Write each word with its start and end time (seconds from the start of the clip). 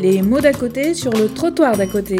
Les 0.00 0.22
mots 0.22 0.40
d'à 0.40 0.54
côté 0.54 0.94
sur 0.94 1.12
le 1.12 1.28
trottoir 1.28 1.76
d'à 1.76 1.86
côté. 1.86 2.16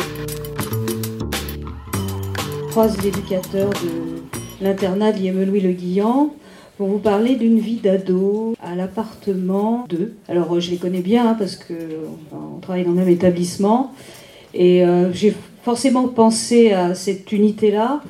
Trois 2.70 2.94
éducateurs 3.06 3.70
de 3.70 4.20
l'internat 4.62 5.12
de 5.12 5.44
Louis 5.44 5.60
Le 5.60 5.72
Guillan 5.72 6.34
pour 6.76 6.88
vous 6.88 6.98
parler 6.98 7.36
d'une 7.36 7.58
vie 7.58 7.76
d'ado 7.76 8.54
à 8.62 8.74
l'appartement 8.74 9.86
2. 9.88 10.12
Alors 10.28 10.60
je 10.60 10.70
les 10.70 10.76
connais 10.76 11.00
bien 11.00 11.30
hein, 11.30 11.36
parce 11.38 11.56
qu'on 11.56 12.60
travaille 12.60 12.84
dans 12.84 12.90
le 12.90 12.96
même 12.96 13.08
établissement 13.08 13.94
et 14.52 14.84
euh, 14.84 15.10
j'ai 15.14 15.34
forcément 15.62 16.06
pensé 16.06 16.72
à 16.72 16.94
cette 16.94 17.32
unité-là, 17.32 18.02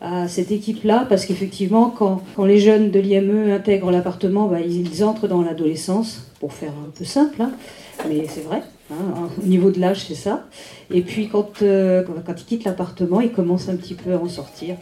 à 0.00 0.26
cette 0.26 0.50
équipe-là, 0.50 1.06
parce 1.08 1.26
qu'effectivement 1.26 1.90
quand, 1.96 2.22
quand, 2.34 2.44
les 2.44 2.58
jeunes 2.58 2.90
de 2.90 2.98
l'IME 2.98 3.52
intègrent 3.52 3.92
l'appartement, 3.92 4.48
bah, 4.48 4.58
ils, 4.60 5.04
entrent 5.04 5.28
dans 5.28 5.42
l'adolescence, 5.42 6.28
pour 6.40 6.52
faire 6.52 6.72
un 6.72 6.90
peu 6.90 7.04
simple, 7.04 7.40
hein. 7.40 7.52
mais 8.08 8.26
c'est 8.28 8.40
vrai. 8.40 8.62
Hein, 8.92 9.28
au 9.42 9.46
niveau 9.46 9.70
de 9.70 9.80
l'âge, 9.80 10.06
c'est 10.06 10.14
ça. 10.14 10.46
Et 10.90 11.02
puis 11.02 11.28
quand, 11.28 11.62
euh, 11.62 12.02
quand 12.04 12.40
ils 12.40 12.44
quittent 12.44 12.64
l'appartement, 12.64 13.20
ils 13.20 13.32
commencent 13.32 13.68
un 13.68 13.76
petit 13.76 13.94
peu 13.94 14.12
à 14.12 14.18
en 14.18 14.28
sortir. 14.28 14.76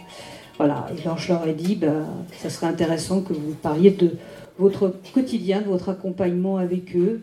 Voilà, 0.58 0.86
et 0.94 1.00
alors 1.06 1.18
je 1.18 1.32
leur 1.32 1.46
ai 1.46 1.54
dit, 1.54 1.76
bah, 1.76 2.06
ça 2.36 2.50
serait 2.50 2.66
intéressant 2.66 3.22
que 3.22 3.32
vous 3.32 3.54
parliez 3.54 3.90
de 3.90 4.10
votre 4.58 4.94
quotidien, 5.14 5.60
de 5.60 5.66
votre 5.66 5.88
accompagnement 5.88 6.58
avec 6.58 6.94
eux, 6.96 7.22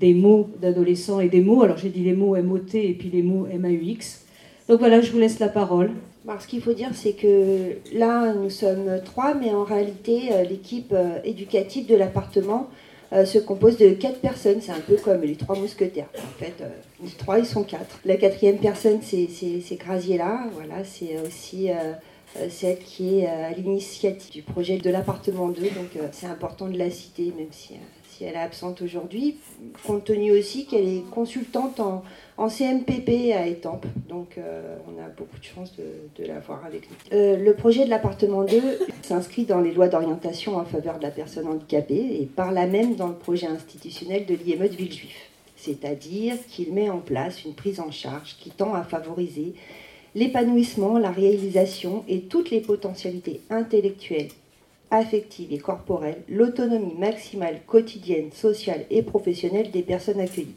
des 0.00 0.14
mots 0.14 0.48
d'adolescents 0.60 1.20
et 1.20 1.28
des 1.28 1.40
mots. 1.40 1.62
Alors 1.62 1.76
j'ai 1.76 1.90
dit 1.90 2.02
les 2.02 2.14
mots 2.14 2.34
MOT 2.40 2.74
et 2.74 2.94
puis 2.94 3.10
les 3.10 3.22
mots 3.22 3.46
MAUX. 3.52 4.24
Donc 4.68 4.80
voilà, 4.80 5.00
je 5.00 5.10
vous 5.12 5.18
laisse 5.18 5.38
la 5.38 5.48
parole. 5.48 5.90
ce 6.40 6.46
qu'il 6.46 6.60
faut 6.60 6.74
dire, 6.74 6.90
c'est 6.92 7.12
que 7.12 7.76
là, 7.94 8.34
nous 8.34 8.50
sommes 8.50 9.00
trois, 9.04 9.34
mais 9.34 9.50
en 9.52 9.64
réalité, 9.64 10.30
euh, 10.32 10.44
l'équipe 10.44 10.92
euh, 10.92 11.18
éducative 11.24 11.86
de 11.86 11.96
l'appartement 11.96 12.68
euh, 13.12 13.24
se 13.24 13.38
compose 13.38 13.76
de 13.76 13.90
quatre 13.90 14.20
personnes. 14.20 14.60
C'est 14.60 14.72
un 14.72 14.80
peu 14.80 14.96
comme 14.96 15.22
les 15.22 15.36
trois 15.36 15.56
mousquetaires. 15.56 16.08
En 16.16 16.38
fait, 16.38 16.54
les 17.02 17.10
trois, 17.10 17.38
ils 17.38 17.46
sont 17.46 17.62
quatre. 17.62 17.98
La 18.04 18.16
quatrième 18.16 18.58
personne, 18.58 19.00
c'est 19.02 19.76
Graziella. 19.76 20.44
Voilà, 20.54 20.84
c'est 20.84 21.18
aussi 21.26 21.70
euh, 22.36 22.48
celle 22.50 22.78
qui 22.78 23.20
est 23.20 23.26
euh, 23.26 23.48
à 23.48 23.52
l'initiative 23.52 24.30
du 24.30 24.42
projet 24.42 24.76
de 24.76 24.90
l'appartement 24.90 25.48
2. 25.48 25.62
Donc 25.62 25.96
euh, 25.96 26.08
c'est 26.12 26.26
important 26.26 26.68
de 26.68 26.76
la 26.76 26.90
citer, 26.90 27.32
même 27.36 27.48
si, 27.50 27.74
si 28.18 28.24
elle 28.24 28.34
est 28.34 28.38
absente 28.38 28.82
aujourd'hui, 28.82 29.36
compte 29.86 30.04
tenu 30.04 30.32
aussi 30.32 30.66
qu'elle 30.66 30.88
est 30.88 31.08
consultante 31.08 31.78
en, 31.78 32.02
en, 32.36 32.48
CMPP 32.48 33.32
à 33.32 33.46
Étampes. 33.46 33.86
Donc 34.08 34.38
on 34.88 35.00
a 35.00 35.08
beaucoup 35.16 35.38
de 35.38 35.44
chance 35.44 35.72
de, 35.76 35.84
de 36.20 36.26
la 36.26 36.40
voir 36.40 36.64
avec 36.66 36.88
nous. 36.90 36.96
le 37.12 37.52
projet 37.52 37.84
de 37.84 37.90
l'appartement 37.90 38.42
2 38.42 38.60
s'inscrit 39.02 39.44
dans 39.44 39.60
les 39.60 39.72
lois 39.72 39.86
d'orientation 39.86 40.56
en 40.56 40.64
faveur 40.64 40.98
de 40.98 41.04
la 41.04 41.10
personne 41.10 41.46
handicapée 41.46 42.18
et 42.20 42.26
par 42.26 42.50
là 42.50 42.66
même 42.66 42.96
dans 42.96 43.06
le 43.06 43.14
projet 43.14 43.46
institutionnel 43.46 44.26
de 44.26 44.34
l'IME 44.34 44.66
de 44.66 44.74
Villejuif. 44.74 45.30
C'est-à-dire 45.56 46.34
qu'il 46.48 46.72
met 46.72 46.90
en 46.90 46.98
place 46.98 47.44
une 47.44 47.54
prise 47.54 47.78
en 47.78 47.90
charge 47.90 48.36
qui 48.40 48.50
tend 48.50 48.74
à 48.74 48.82
favoriser 48.82 49.54
l'épanouissement, 50.14 50.98
la 50.98 51.10
réalisation 51.10 52.04
et 52.08 52.22
toutes 52.22 52.50
les 52.50 52.60
potentialités 52.60 53.40
intellectuelles, 53.50 54.30
affectives 54.90 55.52
et 55.52 55.58
corporelles, 55.58 56.22
l'autonomie 56.28 56.94
maximale 56.98 57.60
quotidienne, 57.66 58.32
sociale 58.32 58.84
et 58.90 59.02
professionnelle 59.02 59.70
des 59.70 59.82
personnes 59.82 60.20
accueillies. 60.20 60.54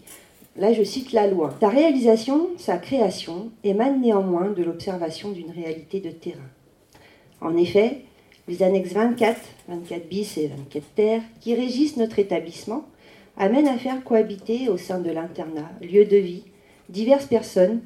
Là, 0.58 0.74
je 0.74 0.84
cite 0.84 1.14
la 1.14 1.28
loi. 1.28 1.56
Sa 1.62 1.70
réalisation, 1.70 2.50
sa 2.58 2.78
création 2.78 3.52
émane 3.64 4.02
néanmoins 4.02 4.50
de 4.50 4.64
l'observation 4.64 5.32
d'une 5.32 5.52
réalité 5.52 6.00
de 6.02 6.12
terrain. 6.12 6.40
En 7.40 7.56
effet, 7.56 8.02
les 8.48 8.64
annexes 8.64 8.92
24, 8.92 9.40
24 9.70 10.10
bis 10.10 10.38
et 10.38 10.48
24 10.48 10.86
terre, 10.96 11.22
qui 11.40 11.56
régissent 11.56 11.98
notre 11.98 12.20
établissement, 12.20 12.86
amènent 13.38 13.68
à 13.68 13.78
faire 13.78 14.04
cohabiter 14.04 14.68
au 14.68 14.78
sein 14.78 15.00
de 15.00 15.10
l'internat, 15.10 15.72
lieu 15.82 16.06
de 16.06 16.18
vie, 16.18 16.44
diverses 16.90 17.28
personnes 17.28 17.82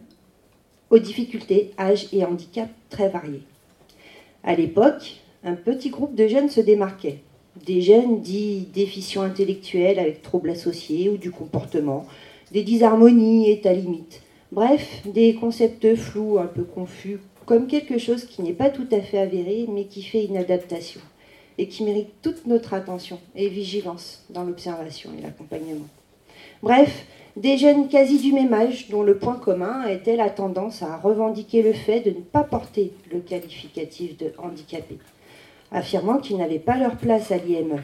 aux 0.89 0.99
difficultés, 0.99 1.71
âges 1.77 2.07
et 2.13 2.25
handicaps 2.25 2.71
très 2.89 3.09
variés. 3.09 3.43
À 4.43 4.55
l'époque, 4.55 5.21
un 5.45 5.53
petit 5.53 5.89
groupe 5.89 6.15
de 6.15 6.27
jeunes 6.27 6.49
se 6.49 6.59
démarquait. 6.59 7.19
Des 7.65 7.79
jeunes 7.81 8.19
dits 8.19 8.67
déficients 8.73 9.21
intellectuels 9.21 9.99
avec 9.99 10.23
troubles 10.23 10.49
associés 10.49 11.07
ou 11.09 11.17
du 11.17 11.31
comportement, 11.31 12.05
des 12.51 12.63
disharmonies 12.63 13.49
et 13.49 13.65
à 13.67 13.73
limite. 13.73 14.21
Bref, 14.51 15.03
des 15.05 15.35
concepts 15.35 15.95
flous, 15.95 16.39
un 16.39 16.47
peu 16.47 16.63
confus, 16.63 17.19
comme 17.45 17.67
quelque 17.67 17.99
chose 17.99 18.25
qui 18.25 18.41
n'est 18.41 18.53
pas 18.53 18.69
tout 18.71 18.87
à 18.91 19.01
fait 19.01 19.19
avéré, 19.19 19.67
mais 19.69 19.85
qui 19.85 20.01
fait 20.01 20.25
une 20.25 20.37
adaptation 20.37 20.99
et 21.57 21.67
qui 21.67 21.83
mérite 21.83 22.09
toute 22.21 22.47
notre 22.47 22.73
attention 22.73 23.19
et 23.35 23.47
vigilance 23.47 24.25
dans 24.29 24.43
l'observation 24.43 25.11
et 25.17 25.21
l'accompagnement. 25.21 25.87
Bref, 26.61 27.05
des 27.37 27.57
jeunes 27.57 27.87
quasi 27.87 28.17
du 28.19 28.33
même 28.33 28.53
âge 28.53 28.89
dont 28.89 29.03
le 29.03 29.17
point 29.17 29.35
commun 29.35 29.85
était 29.87 30.15
la 30.15 30.29
tendance 30.29 30.81
à 30.81 30.97
revendiquer 30.97 31.61
le 31.61 31.73
fait 31.73 32.01
de 32.01 32.09
ne 32.09 32.21
pas 32.21 32.43
porter 32.43 32.93
le 33.11 33.19
qualificatif 33.19 34.17
de 34.17 34.33
handicapé, 34.37 34.97
affirmant 35.71 36.19
qu'ils 36.19 36.37
n'avaient 36.37 36.59
pas 36.59 36.77
leur 36.77 36.97
place 36.97 37.31
à 37.31 37.37
l'IME, 37.37 37.83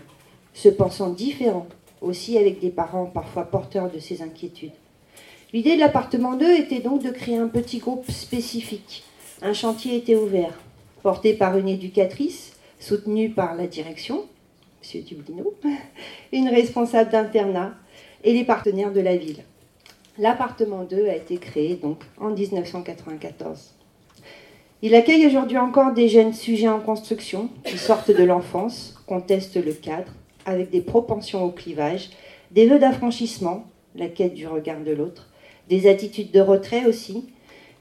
se 0.54 0.70
pensant 0.70 1.10
différents, 1.10 1.68
aussi 2.02 2.38
avec 2.38 2.60
des 2.60 2.70
parents 2.70 3.06
parfois 3.06 3.46
porteurs 3.46 3.92
de 3.92 4.00
ces 4.00 4.22
inquiétudes. 4.22 4.72
L'idée 5.54 5.76
de 5.76 5.82
l'appartement 5.82 6.36
2 6.36 6.56
était 6.56 6.80
donc 6.80 7.04
de 7.04 7.10
créer 7.10 7.38
un 7.38 7.48
petit 7.48 7.80
groupe 7.80 8.10
spécifique. 8.10 9.04
Un 9.42 9.54
chantier 9.54 9.98
était 9.98 10.16
ouvert, 10.16 10.60
porté 11.04 11.34
par 11.34 11.58
une 11.58 11.68
éducatrice, 11.68 12.54
soutenue 12.80 13.30
par 13.30 13.56
la 13.56 13.68
direction, 13.68 14.26
M. 14.84 15.02
Dublino, 15.04 15.54
une 16.32 16.50
responsable 16.50 17.12
d'internat, 17.12 17.74
et 18.24 18.34
les 18.34 18.44
partenaires 18.44 18.94
de 18.94 19.02
la 19.02 19.18
ville. 19.18 19.44
L'appartement 20.18 20.84
2 20.84 21.08
a 21.08 21.16
été 21.16 21.38
créé 21.38 21.76
donc 21.76 22.04
en 22.20 22.30
1994. 22.30 23.74
Il 24.84 24.96
accueille 24.96 25.28
aujourd'hui 25.28 25.60
encore 25.60 25.94
des 25.94 26.10
jeunes 26.10 26.34
sujets 26.34 26.68
en 26.68 26.80
construction 26.80 27.50
qui 27.64 27.78
sortent 27.78 28.10
de 28.10 28.24
l'enfance, 28.24 28.96
contestent 29.06 29.64
le 29.64 29.74
cadre, 29.74 30.12
avec 30.48 30.72
des 30.72 30.82
propensions 30.82 31.44
au 31.44 31.52
clivage, 31.52 32.10
des 32.50 32.66
vœux 32.66 32.80
d'affranchissement, 32.80 33.66
la 33.96 34.08
quête 34.08 34.34
du 34.34 34.48
regard 34.48 34.82
de 34.82 34.92
l'autre, 34.92 35.30
des 35.70 35.88
attitudes 35.88 36.32
de 36.32 36.40
retrait 36.40 36.88
aussi, 36.88 37.30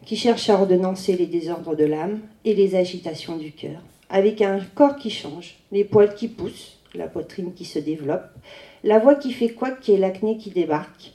qui 0.04 0.14
cherchent 0.14 0.50
à 0.50 0.56
ordonnancer 0.56 1.16
les 1.16 1.24
désordres 1.24 1.74
de 1.74 1.84
l'âme 1.84 2.20
et 2.44 2.54
les 2.54 2.74
agitations 2.74 3.38
du 3.38 3.52
cœur, 3.52 3.80
avec 4.10 4.42
un 4.42 4.60
corps 4.74 4.96
qui 4.96 5.08
change, 5.08 5.56
les 5.72 5.84
poils 5.84 6.14
qui 6.14 6.28
poussent, 6.28 6.80
la 6.94 7.06
poitrine 7.06 7.54
qui 7.54 7.64
se 7.64 7.78
développe, 7.78 8.28
la 8.84 8.98
voix 8.98 9.14
qui 9.14 9.32
fait 9.32 9.50
quoi 9.50 9.70
qui 9.70 9.96
l'acné 9.96 10.36
qui 10.36 10.50
débarque, 10.50 11.12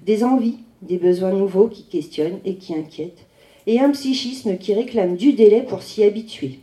des 0.00 0.24
envies, 0.24 0.58
des 0.82 0.98
besoins 0.98 1.32
nouveaux 1.32 1.68
qui 1.68 1.84
questionnent 1.84 2.40
et 2.44 2.56
qui 2.56 2.74
inquiètent, 2.74 3.27
et 3.68 3.80
un 3.80 3.90
psychisme 3.90 4.56
qui 4.56 4.72
réclame 4.72 5.16
du 5.16 5.34
délai 5.34 5.60
pour 5.60 5.82
s'y 5.82 6.02
habituer. 6.02 6.58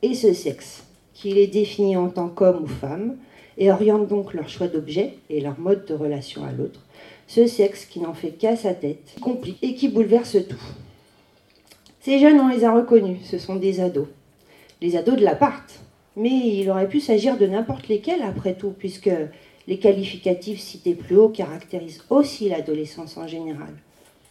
Et 0.00 0.14
ce 0.14 0.32
sexe, 0.32 0.82
qui 1.12 1.30
les 1.30 1.46
définit 1.46 1.94
en 1.94 2.08
tant 2.08 2.30
qu'homme 2.30 2.64
ou 2.64 2.66
femme, 2.66 3.16
et 3.58 3.70
oriente 3.70 4.08
donc 4.08 4.32
leur 4.32 4.48
choix 4.48 4.66
d'objet 4.66 5.12
et 5.28 5.42
leur 5.42 5.60
mode 5.60 5.84
de 5.84 5.92
relation 5.92 6.42
à 6.42 6.50
l'autre, 6.50 6.80
ce 7.26 7.46
sexe 7.46 7.84
qui 7.84 8.00
n'en 8.00 8.14
fait 8.14 8.30
qu'à 8.30 8.56
sa 8.56 8.72
tête, 8.72 9.14
complique 9.20 9.58
et 9.60 9.74
qui 9.74 9.88
bouleverse 9.88 10.38
tout. 10.48 10.64
Ces 12.00 12.18
jeunes, 12.18 12.40
on 12.40 12.48
les 12.48 12.64
a 12.64 12.72
reconnus, 12.72 13.20
ce 13.24 13.36
sont 13.36 13.56
des 13.56 13.80
ados. 13.80 14.08
Les 14.80 14.96
ados 14.96 15.16
de 15.16 15.24
l'appart. 15.24 15.80
Mais 16.16 16.30
il 16.30 16.70
aurait 16.70 16.88
pu 16.88 17.00
s'agir 17.00 17.36
de 17.36 17.46
n'importe 17.46 17.88
lesquels 17.88 18.22
après 18.22 18.54
tout, 18.54 18.72
puisque 18.76 19.10
les 19.68 19.78
qualificatifs 19.78 20.60
cités 20.60 20.94
plus 20.94 21.16
haut 21.16 21.28
caractérisent 21.28 22.04
aussi 22.08 22.48
l'adolescence 22.48 23.18
en 23.18 23.26
général. 23.26 23.74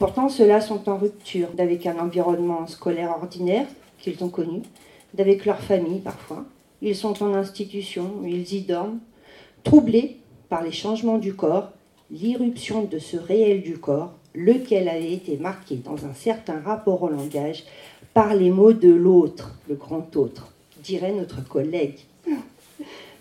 Pourtant, 0.02 0.30
ceux-là 0.30 0.62
sont 0.62 0.90
en 0.90 0.98
rupture 0.98 1.50
d'avec 1.50 1.86
un 1.86 2.00
environnement 2.00 2.66
scolaire 2.66 3.12
ordinaire 3.12 3.68
qu'ils 4.00 4.24
ont 4.24 4.30
connu, 4.30 4.64
d'avec 5.14 5.46
leur 5.46 5.60
famille 5.60 6.00
parfois. 6.00 6.44
Ils 6.82 6.96
sont 6.96 7.22
en 7.22 7.36
institution, 7.36 8.24
ils 8.26 8.52
y 8.52 8.62
dorment, 8.62 8.98
troublés 9.64 10.18
par 10.50 10.64
les 10.64 10.72
changements 10.72 11.20
du 11.20 11.36
corps, 11.36 11.70
l'irruption 12.10 12.86
de 12.86 12.98
ce 12.98 13.16
réel 13.16 13.62
du 13.62 13.78
corps, 13.78 14.14
lequel 14.34 14.90
avait 14.90 15.14
été 15.14 15.38
marqué 15.38 15.76
dans 15.76 16.04
un 16.08 16.16
certain 16.16 16.60
rapport 16.62 17.04
au 17.04 17.10
langage 17.10 17.64
par 18.16 18.34
les 18.34 18.50
mots 18.50 18.74
de 18.74 18.90
l'autre, 18.90 19.56
le 19.70 19.76
grand 19.76 20.16
autre, 20.16 20.52
dirait 20.82 21.14
notre 21.14 21.48
collègue. 21.48 22.00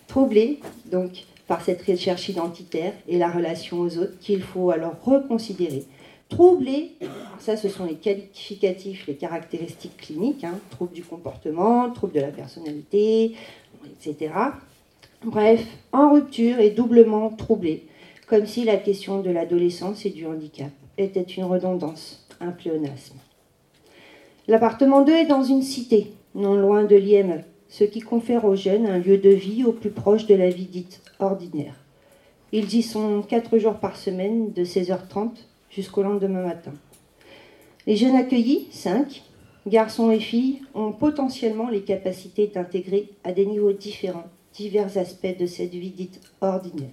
Troublés, 0.07 0.59
donc, 0.87 1.25
par 1.45 1.61
cette 1.61 1.83
recherche 1.83 2.27
identitaire 2.29 2.93
et 3.07 3.19
la 3.19 3.29
relation 3.29 3.81
aux 3.81 3.99
autres 3.99 4.17
qu'il 4.19 4.41
faut 4.41 4.71
alors 4.71 4.95
reconsidérer. 5.03 5.85
Troublé, 6.31 6.93
ça 7.39 7.57
ce 7.57 7.67
sont 7.67 7.83
les 7.83 7.95
qualificatifs, 7.95 9.05
les 9.05 9.15
caractéristiques 9.15 9.97
cliniques, 9.97 10.45
hein, 10.45 10.57
trouble 10.69 10.93
du 10.93 11.03
comportement, 11.03 11.91
trouble 11.91 12.13
de 12.13 12.21
la 12.21 12.29
personnalité, 12.29 13.35
etc. 13.85 14.33
Bref, 15.25 15.61
en 15.91 16.13
rupture 16.13 16.59
et 16.59 16.69
doublement 16.69 17.29
troublé, 17.31 17.85
comme 18.27 18.45
si 18.45 18.63
la 18.63 18.77
question 18.77 19.19
de 19.19 19.29
l'adolescence 19.29 20.05
et 20.05 20.09
du 20.09 20.25
handicap 20.25 20.71
était 20.97 21.21
une 21.21 21.43
redondance, 21.43 22.25
un 22.39 22.51
pléonasme. 22.51 23.17
L'appartement 24.47 25.01
2 25.01 25.11
est 25.11 25.25
dans 25.25 25.43
une 25.43 25.63
cité, 25.63 26.13
non 26.33 26.55
loin 26.55 26.85
de 26.85 26.95
l'IME, 26.95 27.43
ce 27.67 27.83
qui 27.83 27.99
confère 27.99 28.45
aux 28.45 28.55
jeunes 28.55 28.85
un 28.85 28.99
lieu 28.99 29.17
de 29.17 29.29
vie 29.29 29.65
au 29.65 29.73
plus 29.73 29.91
proche 29.91 30.27
de 30.27 30.35
la 30.35 30.49
vie 30.49 30.65
dite 30.65 31.01
ordinaire. 31.19 31.75
Ils 32.53 32.73
y 32.73 32.83
sont 32.83 33.21
quatre 33.21 33.57
jours 33.57 33.79
par 33.79 33.97
semaine, 33.97 34.53
de 34.53 34.63
16h30 34.63 35.31
jusqu'au 35.71 36.03
lendemain 36.03 36.43
matin. 36.43 36.73
Les 37.87 37.95
jeunes 37.95 38.15
accueillis, 38.15 38.67
5, 38.71 39.23
garçons 39.65 40.11
et 40.11 40.19
filles, 40.19 40.61
ont 40.75 40.91
potentiellement 40.91 41.69
les 41.69 41.81
capacités 41.81 42.47
d'intégrer 42.47 43.09
à 43.23 43.31
des 43.31 43.45
niveaux 43.45 43.73
différents 43.73 44.27
divers 44.53 44.97
aspects 44.97 45.37
de 45.39 45.45
cette 45.45 45.71
vie 45.71 45.91
dite 45.91 46.21
ordinaire. 46.41 46.89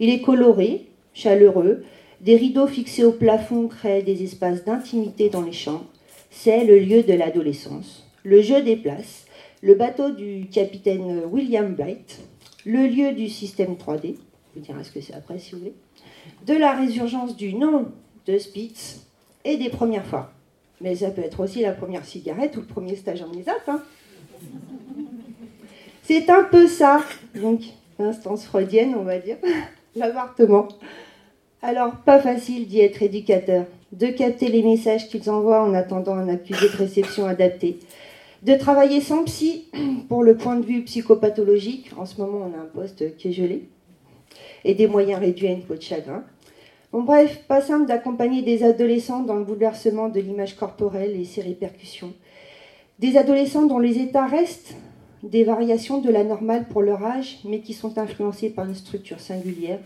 Il 0.00 0.10
est 0.10 0.22
coloré, 0.22 0.88
chaleureux, 1.12 1.84
des 2.20 2.36
rideaux 2.36 2.66
fixés 2.66 3.04
au 3.04 3.12
plafond 3.12 3.68
créent 3.68 4.02
des 4.02 4.22
espaces 4.22 4.64
d'intimité 4.64 5.28
dans 5.28 5.42
les 5.42 5.52
chambres. 5.52 5.86
C'est 6.30 6.64
le 6.64 6.78
lieu 6.78 7.02
de 7.02 7.12
l'adolescence. 7.12 8.06
Le 8.22 8.40
jeu 8.40 8.62
des 8.62 8.76
places, 8.76 9.26
le 9.62 9.74
bateau 9.74 10.10
du 10.10 10.46
capitaine 10.50 11.24
William 11.30 11.74
Blight, 11.74 12.20
le 12.64 12.86
lieu 12.86 13.12
du 13.12 13.28
système 13.28 13.74
3D, 13.74 14.14
je 14.14 14.60
vous 14.60 14.60
dirai 14.60 14.82
ce 14.84 14.90
que 14.90 15.00
c'est 15.00 15.14
après 15.14 15.38
si 15.38 15.52
vous 15.52 15.58
voulez, 15.58 15.74
de 16.46 16.54
la 16.54 16.72
résurgence 16.72 17.36
du 17.36 17.54
nom 17.54 17.86
de 18.26 18.38
Spitz 18.38 19.06
et 19.44 19.56
des 19.56 19.68
premières 19.68 20.06
fois. 20.06 20.32
Mais 20.80 20.94
ça 20.94 21.10
peut 21.10 21.22
être 21.22 21.40
aussi 21.40 21.62
la 21.62 21.72
première 21.72 22.04
cigarette 22.04 22.56
ou 22.56 22.60
le 22.60 22.66
premier 22.66 22.96
stage 22.96 23.22
en 23.22 23.32
ESAP. 23.32 23.68
Hein. 23.68 23.82
C'est 26.02 26.30
un 26.30 26.44
peu 26.44 26.68
ça, 26.68 27.00
donc, 27.34 27.62
l'instance 27.98 28.44
freudienne, 28.44 28.94
on 28.96 29.02
va 29.02 29.18
dire, 29.18 29.36
l'appartement. 29.96 30.68
Alors, 31.62 31.96
pas 31.96 32.20
facile 32.20 32.68
d'y 32.68 32.80
être 32.80 33.02
éducateur, 33.02 33.64
de 33.92 34.06
capter 34.08 34.48
les 34.48 34.62
messages 34.62 35.08
qu'ils 35.08 35.30
envoient 35.30 35.64
en 35.64 35.74
attendant 35.74 36.14
un 36.14 36.28
accusé 36.28 36.68
de 36.68 36.76
réception 36.76 37.26
adapté, 37.26 37.80
de 38.42 38.54
travailler 38.54 39.00
sans 39.00 39.24
psy 39.24 39.64
pour 40.08 40.22
le 40.22 40.36
point 40.36 40.56
de 40.56 40.64
vue 40.64 40.82
psychopathologique. 40.82 41.90
En 41.96 42.06
ce 42.06 42.20
moment, 42.20 42.50
on 42.52 42.56
a 42.56 42.62
un 42.62 42.66
poste 42.66 43.16
qui 43.16 43.28
est 43.28 43.32
gelé, 43.32 43.68
et 44.64 44.74
des 44.74 44.86
moyens 44.86 45.20
réduits 45.20 45.48
à 45.48 45.52
une 45.52 45.62
peau 45.62 45.74
de 45.74 45.82
chagrin. 45.82 46.24
Bon, 46.92 47.02
bref, 47.02 47.44
pas 47.48 47.60
simple 47.60 47.86
d'accompagner 47.86 48.42
des 48.42 48.62
adolescents 48.62 49.22
dans 49.22 49.36
le 49.36 49.44
bouleversement 49.44 50.08
de 50.08 50.20
l'image 50.20 50.56
corporelle 50.56 51.18
et 51.18 51.24
ses 51.24 51.42
répercussions. 51.42 52.14
Des 52.98 53.16
adolescents 53.16 53.66
dont 53.66 53.78
les 53.78 53.98
états 53.98 54.26
restent 54.26 54.74
des 55.22 55.44
variations 55.44 56.00
de 56.00 56.10
la 56.10 56.24
normale 56.24 56.66
pour 56.68 56.82
leur 56.82 57.04
âge, 57.04 57.40
mais 57.44 57.60
qui 57.60 57.74
sont 57.74 57.98
influencés 57.98 58.50
par 58.50 58.66
une 58.66 58.74
structure 58.74 59.20
singulière, 59.20 59.80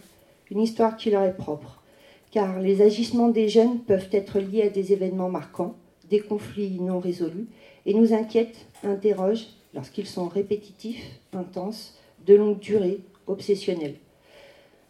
une 0.50 0.60
histoire 0.60 0.96
qui 0.96 1.10
leur 1.10 1.24
est 1.24 1.36
propre. 1.36 1.82
Car 2.30 2.60
les 2.60 2.82
agissements 2.82 3.28
des 3.28 3.48
jeunes 3.48 3.80
peuvent 3.80 4.08
être 4.12 4.38
liés 4.38 4.62
à 4.62 4.68
des 4.68 4.92
événements 4.92 5.30
marquants, 5.30 5.74
des 6.08 6.20
conflits 6.20 6.78
non 6.80 7.00
résolus, 7.00 7.48
et 7.86 7.94
nous 7.94 8.12
inquiètent, 8.12 8.66
interrogent, 8.84 9.48
lorsqu'ils 9.74 10.06
sont 10.06 10.28
répétitifs, 10.28 11.04
intenses, 11.32 11.98
de 12.26 12.34
longue 12.34 12.58
durée, 12.58 13.00
obsessionnels. 13.26 13.96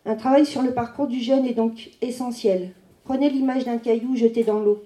Un 0.06 0.14
travail 0.14 0.46
sur 0.46 0.62
le 0.62 0.72
parcours 0.72 1.08
du 1.08 1.20
jeune 1.20 1.44
est 1.44 1.54
donc 1.54 1.90
essentiel. 2.00 2.70
Prenez 3.04 3.28
l'image 3.28 3.64
d'un 3.64 3.76
caillou 3.76 4.16
jeté 4.16 4.44
dans 4.44 4.58
l'eau. 4.58 4.82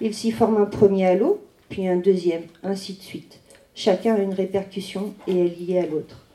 Il 0.00 0.12
s'y 0.12 0.32
forme 0.32 0.56
un 0.56 0.66
premier 0.66 1.16
l'eau, 1.16 1.40
puis 1.68 1.86
un 1.86 1.96
deuxième, 1.96 2.42
ainsi 2.64 2.94
de 2.94 3.02
suite. 3.02 3.40
Chacun 3.74 4.16
a 4.16 4.20
une 4.20 4.34
répercussion 4.34 5.14
et 5.28 5.46
est 5.46 5.60
lié 5.60 5.78
à 5.78 5.86
l'autre. 5.86 6.26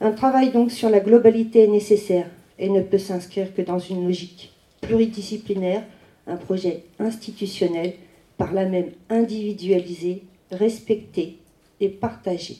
Un 0.00 0.10
travail 0.10 0.50
donc 0.50 0.72
sur 0.72 0.90
la 0.90 1.00
globalité 1.00 1.64
est 1.64 1.68
nécessaire 1.68 2.26
et 2.58 2.68
ne 2.68 2.80
peut 2.80 2.98
s'inscrire 2.98 3.54
que 3.54 3.62
dans 3.62 3.78
une 3.78 4.06
logique 4.06 4.52
pluridisciplinaire, 4.80 5.84
un 6.26 6.36
projet 6.36 6.84
institutionnel, 6.98 7.92
par 8.36 8.52
là 8.52 8.64
même 8.64 8.90
individualisé, 9.08 10.22
respecté 10.50 11.38
et 11.80 11.88
partagé. 11.88 12.56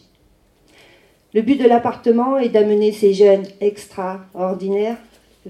Le 1.34 1.42
but 1.42 1.60
de 1.60 1.68
l'appartement 1.68 2.38
est 2.38 2.48
d'amener 2.48 2.92
ces 2.92 3.12
jeunes 3.12 3.46
extraordinaires 3.60 4.98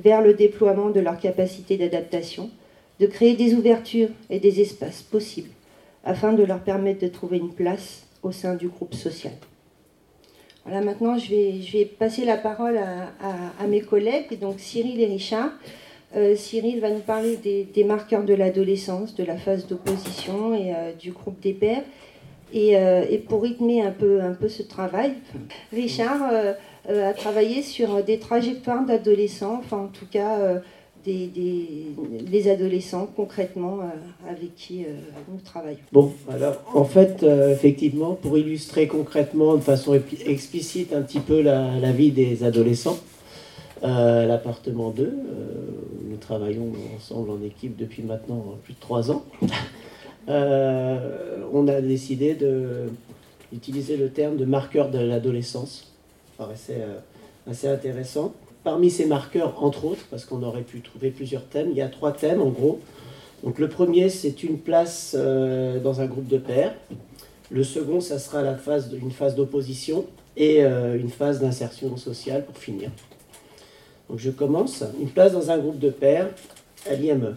vers 0.02 0.22
le 0.22 0.34
déploiement 0.34 0.90
de 0.90 1.00
leur 1.00 1.18
capacité 1.18 1.76
d'adaptation, 1.76 2.50
de 3.00 3.06
créer 3.06 3.34
des 3.34 3.54
ouvertures 3.54 4.10
et 4.30 4.40
des 4.40 4.60
espaces 4.60 5.02
possibles 5.02 5.50
afin 6.04 6.32
de 6.32 6.42
leur 6.42 6.60
permettre 6.60 7.00
de 7.00 7.08
trouver 7.08 7.38
une 7.38 7.52
place 7.52 8.06
au 8.22 8.32
sein 8.32 8.54
du 8.54 8.68
groupe 8.68 8.94
social. 8.94 9.32
Voilà, 10.64 10.82
maintenant 10.82 11.18
je 11.18 11.30
vais, 11.30 11.60
je 11.62 11.78
vais 11.78 11.84
passer 11.84 12.24
la 12.24 12.36
parole 12.36 12.78
à, 12.78 13.66
mes 13.66 13.80
collègues, 13.80 14.38
donc 14.38 14.58
Cyril 14.58 15.00
et 15.00 15.06
Richard. 15.06 15.50
Euh, 16.16 16.36
Cyril 16.36 16.80
va 16.80 16.90
nous 16.90 17.00
parler 17.00 17.36
des, 17.36 17.84
marqueurs 17.84 18.24
de 18.24 18.34
l'adolescence, 18.34 19.14
de 19.14 19.24
la 19.24 19.36
phase 19.36 19.66
d'opposition 19.66 20.54
et 20.54 20.74
euh, 20.74 20.92
du 20.92 21.12
groupe 21.12 21.38
des 21.40 21.52
pères. 21.52 21.84
Et, 22.52 22.78
euh, 22.78 23.04
et, 23.10 23.18
pour 23.18 23.42
rythmer 23.42 23.82
un 23.82 23.90
peu, 23.90 24.22
un 24.22 24.32
peu 24.32 24.48
ce 24.48 24.62
travail, 24.62 25.12
Richard 25.70 26.30
a 26.88 27.12
travaillé 27.12 27.62
sur 27.62 28.02
des 28.02 28.18
trajectoires 28.18 28.84
d'adolescents, 28.84 29.60
enfin 29.62 29.76
en 29.76 29.88
tout 29.88 30.06
cas 30.10 30.60
des, 31.04 32.48
adolescents 32.50 33.08
concrètement 33.14 33.80
euh, 33.80 34.30
avec 34.30 34.54
qui 34.54 34.84
euh, 34.84 34.88
nous 35.28 35.40
travaillons. 35.40 35.78
Bon, 35.92 36.12
alors 36.30 36.56
en 36.74 36.84
fait, 36.84 37.22
euh, 37.22 37.52
effectivement, 37.52 38.14
pour 38.14 38.38
illustrer 38.38 38.86
concrètement 38.86 39.56
de 39.56 39.62
façon 39.62 39.98
explicite 40.26 40.92
un 40.92 41.02
petit 41.02 41.20
peu 41.20 41.40
la, 41.40 41.92
vie 41.92 42.10
des 42.10 42.44
adolescents, 42.44 42.98
l'appartement 43.82 44.90
2, 44.90 45.12
nous 46.08 46.16
travaillons 46.16 46.72
ensemble 46.96 47.30
en 47.30 47.42
équipe 47.42 47.76
depuis 47.76 48.02
maintenant 48.02 48.56
plus 48.64 48.74
de 48.74 48.80
trois 48.80 49.10
ans. 49.10 49.24
on 50.28 51.68
a 51.68 51.80
décidé 51.80 52.36
d'utiliser 53.52 53.96
le 53.96 54.10
terme 54.10 54.36
de 54.36 54.44
marqueur 54.44 54.90
de 54.90 54.98
l'adolescence. 54.98 55.87
Paraissait 56.38 56.80
assez 57.50 57.68
intéressant. 57.68 58.32
Parmi 58.64 58.90
ces 58.90 59.06
marqueurs, 59.06 59.62
entre 59.62 59.84
autres, 59.84 60.04
parce 60.10 60.24
qu'on 60.24 60.42
aurait 60.42 60.62
pu 60.62 60.80
trouver 60.80 61.10
plusieurs 61.10 61.44
thèmes, 61.44 61.68
il 61.70 61.76
y 61.76 61.82
a 61.82 61.88
trois 61.88 62.12
thèmes 62.12 62.40
en 62.40 62.48
gros. 62.48 62.80
Donc 63.44 63.58
le 63.58 63.68
premier, 63.68 64.08
c'est 64.08 64.42
une 64.42 64.58
place 64.58 65.14
euh, 65.18 65.78
dans 65.78 66.00
un 66.00 66.06
groupe 66.06 66.26
de 66.26 66.38
pairs. 66.38 66.74
Le 67.50 67.64
second, 67.64 68.00
ça 68.00 68.18
sera 68.18 68.42
la 68.42 68.56
phase, 68.56 68.92
une 69.00 69.10
phase 69.10 69.36
d'opposition 69.36 70.04
et 70.36 70.64
euh, 70.64 70.98
une 70.98 71.08
phase 71.08 71.40
d'insertion 71.40 71.96
sociale 71.96 72.44
pour 72.44 72.56
finir. 72.56 72.90
Donc 74.10 74.18
je 74.18 74.30
commence. 74.30 74.84
Une 75.00 75.10
place 75.10 75.32
dans 75.32 75.50
un 75.50 75.58
groupe 75.58 75.78
de 75.78 75.90
pairs 75.90 76.28
à 76.88 76.94
l'IME. 76.94 77.36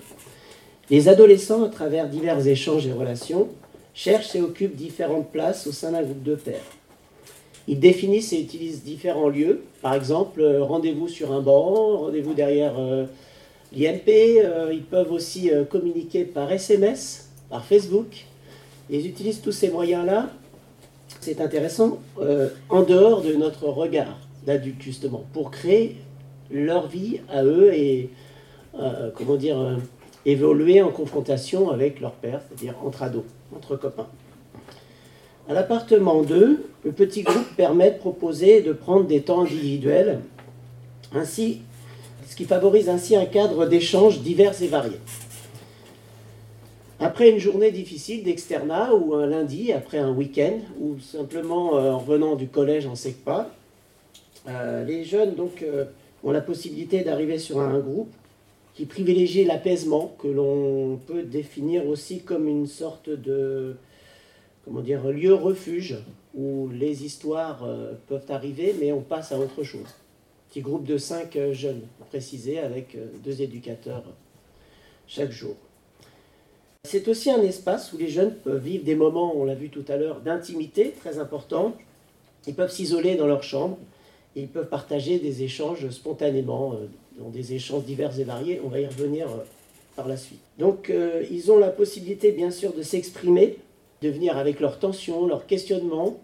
Les 0.90 1.08
adolescents, 1.08 1.64
à 1.64 1.70
travers 1.70 2.10
divers 2.10 2.46
échanges 2.46 2.88
et 2.88 2.94
relations, 2.94 3.48
cherchent 3.94 4.36
et 4.36 4.42
occupent 4.42 4.76
différentes 4.76 5.32
places 5.32 5.68
au 5.68 5.72
sein 5.72 5.92
d'un 5.92 6.02
groupe 6.02 6.24
de 6.24 6.36
pairs. 6.36 6.60
Ils 7.68 7.80
définissent 7.80 8.34
et 8.34 8.42
utilisent 8.42 8.84
différents 8.84 9.30
lieux. 9.30 9.64
Par 9.82 9.94
exemple, 9.94 10.42
euh, 10.42 10.64
rendez-vous 10.64 11.08
sur 11.08 11.32
un 11.32 11.42
banc, 11.42 11.98
rendez-vous 11.98 12.34
derrière 12.34 12.74
euh, 12.78 13.06
l'IMP. 13.74 14.10
Euh, 14.44 14.72
ils 14.74 14.84
peuvent 14.84 15.12
aussi 15.12 15.52
communiquer 15.70 16.26
par 16.26 16.52
SMS, 16.52 17.30
par 17.50 17.66
Facebook. 17.66 18.26
Ils 18.90 19.08
utilisent 19.08 19.42
tous 19.42 19.52
ces 19.52 19.70
moyens-là. 19.70 20.30
C'est 21.20 21.40
intéressant, 21.40 22.00
en 22.70 22.82
dehors 22.82 23.22
de 23.22 23.34
notre 23.34 23.68
regard 23.68 24.18
d'adulte, 24.46 24.82
justement, 24.82 25.24
pour 25.34 25.52
créer 25.52 25.98
leur 26.50 26.88
vie 26.88 27.20
à 27.30 27.44
eux 27.44 27.72
et, 27.74 28.10
comment 29.16 29.36
dire, 29.36 29.78
évoluer 30.26 30.82
en 30.82 30.90
confrontation 30.90 31.70
avec 31.70 32.00
leur 32.00 32.14
père, 32.14 32.42
c'est-à-dire 32.48 32.76
entre 32.84 33.04
ados, 33.04 33.24
entre 33.56 33.76
copains. 33.76 34.08
À 35.50 35.54
l'appartement 35.54 36.22
2, 36.22 36.64
le 36.84 36.92
petit 36.92 37.24
groupe 37.24 37.56
permet 37.58 37.92
de 37.92 37.98
proposer 37.98 38.62
de 38.62 38.74
prendre 38.74 39.06
des 39.06 39.22
temps 39.22 39.42
individuels, 39.42 40.20
ainsi, 41.14 41.62
ce 42.28 42.36
qui 42.36 42.46
favorise 42.46 42.90
ainsi 42.90 43.16
un 43.16 43.26
cadre 43.26 43.66
d'échange 43.66 44.20
divers 44.20 44.62
et 44.62 44.68
variés. 44.68 45.00
Après 47.00 47.32
une 47.32 47.40
journée 47.40 47.72
difficile 47.72 48.24
d'externat 48.24 48.94
ou 48.94 49.16
un 49.16 49.26
lundi, 49.26 49.74
après 49.74 49.98
un 49.98 50.12
week-end, 50.12 50.60
ou 50.80 51.00
simplement 51.00 51.76
euh, 51.76 51.92
en 51.92 51.98
revenant 51.98 52.36
du 52.36 52.48
collège 52.48 52.86
en 52.86 52.94
SECPA, 52.94 53.50
euh, 54.48 54.86
les 54.86 55.04
jeunes 55.04 55.34
donc, 55.34 55.64
euh, 55.64 55.86
ont 56.24 56.32
la 56.32 56.42
possibilité 56.42 57.02
d'arriver 57.02 57.40
sur 57.40 57.60
un 57.60 57.80
groupe 57.80 58.12
qui 58.76 58.86
privilégie 58.86 59.44
l'apaisement, 59.44 60.16
que 60.20 60.28
l'on 60.28 61.00
peut 61.08 61.24
définir 61.24 61.88
aussi 61.88 62.22
comme 62.22 62.48
une 62.48 62.68
sorte 62.68 63.10
de 63.10 63.76
comment 64.66 64.82
dire, 64.82 65.08
lieu 65.10 65.34
refuge 65.34 65.98
où 66.34 66.70
les 66.70 67.04
histoires 67.04 67.64
euh, 67.64 67.94
peuvent 68.08 68.30
arriver, 68.30 68.76
mais 68.80 68.92
on 68.92 69.02
passe 69.02 69.32
à 69.32 69.40
autre 69.40 69.64
chose. 69.64 69.88
Petit 70.50 70.62
groupe 70.62 70.86
de 70.86 70.98
cinq 70.98 71.36
euh, 71.36 71.54
jeunes, 71.54 71.82
précisé, 72.10 72.60
avec 72.60 72.96
euh, 72.96 73.08
deux 73.24 73.42
éducateurs 73.42 74.04
chaque 75.08 75.32
jour. 75.32 75.56
C'est 76.84 77.08
aussi 77.08 77.30
un 77.30 77.42
espace 77.42 77.94
où 77.94 77.98
les 77.98 78.08
jeunes 78.08 78.34
peuvent 78.36 78.64
vivre 78.64 78.84
des 78.84 78.96
moments, 78.96 79.36
on 79.36 79.46
l'a 79.46 79.56
vu 79.56 79.70
tout 79.70 79.86
à 79.88 79.98
l'heure, 79.98 80.22
d'intimité 80.22 80.94
très 80.98 81.20
importants. 81.20 81.76
Ils 82.48 82.56
peuvent 82.56 82.72
s'isoler 82.72 83.16
dans 83.16 83.28
leur 83.28 83.44
chambre 83.44 83.78
et 84.36 84.42
ils 84.42 84.48
peuvent 84.48 84.70
partager 84.70 85.20
des 85.20 85.44
échanges 85.44 85.90
spontanément, 85.90 86.80
dans 87.20 87.30
des 87.30 87.54
échanges 87.54 87.84
divers 87.84 88.18
et 88.20 88.24
variés. 88.24 88.62
On 88.64 88.70
va 88.70 88.80
y 88.80 88.88
revenir 88.88 89.28
par 89.96 90.08
la 90.08 90.18
suite. 90.18 90.40
Donc 90.58 90.92
ils 91.30 91.52
ont 91.52 91.60
la 91.60 91.70
possibilité 91.70 92.32
bien 92.32 92.50
sûr 92.50 92.74
de 92.74 92.82
s'exprimer 92.82 93.58
de 94.02 94.10
venir 94.10 94.38
avec 94.38 94.60
leurs 94.60 94.80
tensions, 94.80 95.28
leurs 95.28 95.46
questionnements, 95.46 96.20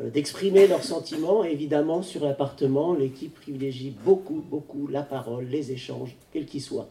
euh, 0.00 0.08
d'exprimer 0.10 0.66
leurs 0.66 0.84
sentiments. 0.84 1.44
évidemment, 1.44 2.02
sur 2.02 2.24
l'appartement, 2.24 2.94
l'équipe 2.94 3.34
privilégie 3.34 3.94
beaucoup, 4.04 4.42
beaucoup 4.50 4.86
la 4.86 5.02
parole, 5.02 5.44
les 5.46 5.70
échanges, 5.70 6.16
quels 6.32 6.46
qu'ils 6.46 6.62
soient. 6.62 6.88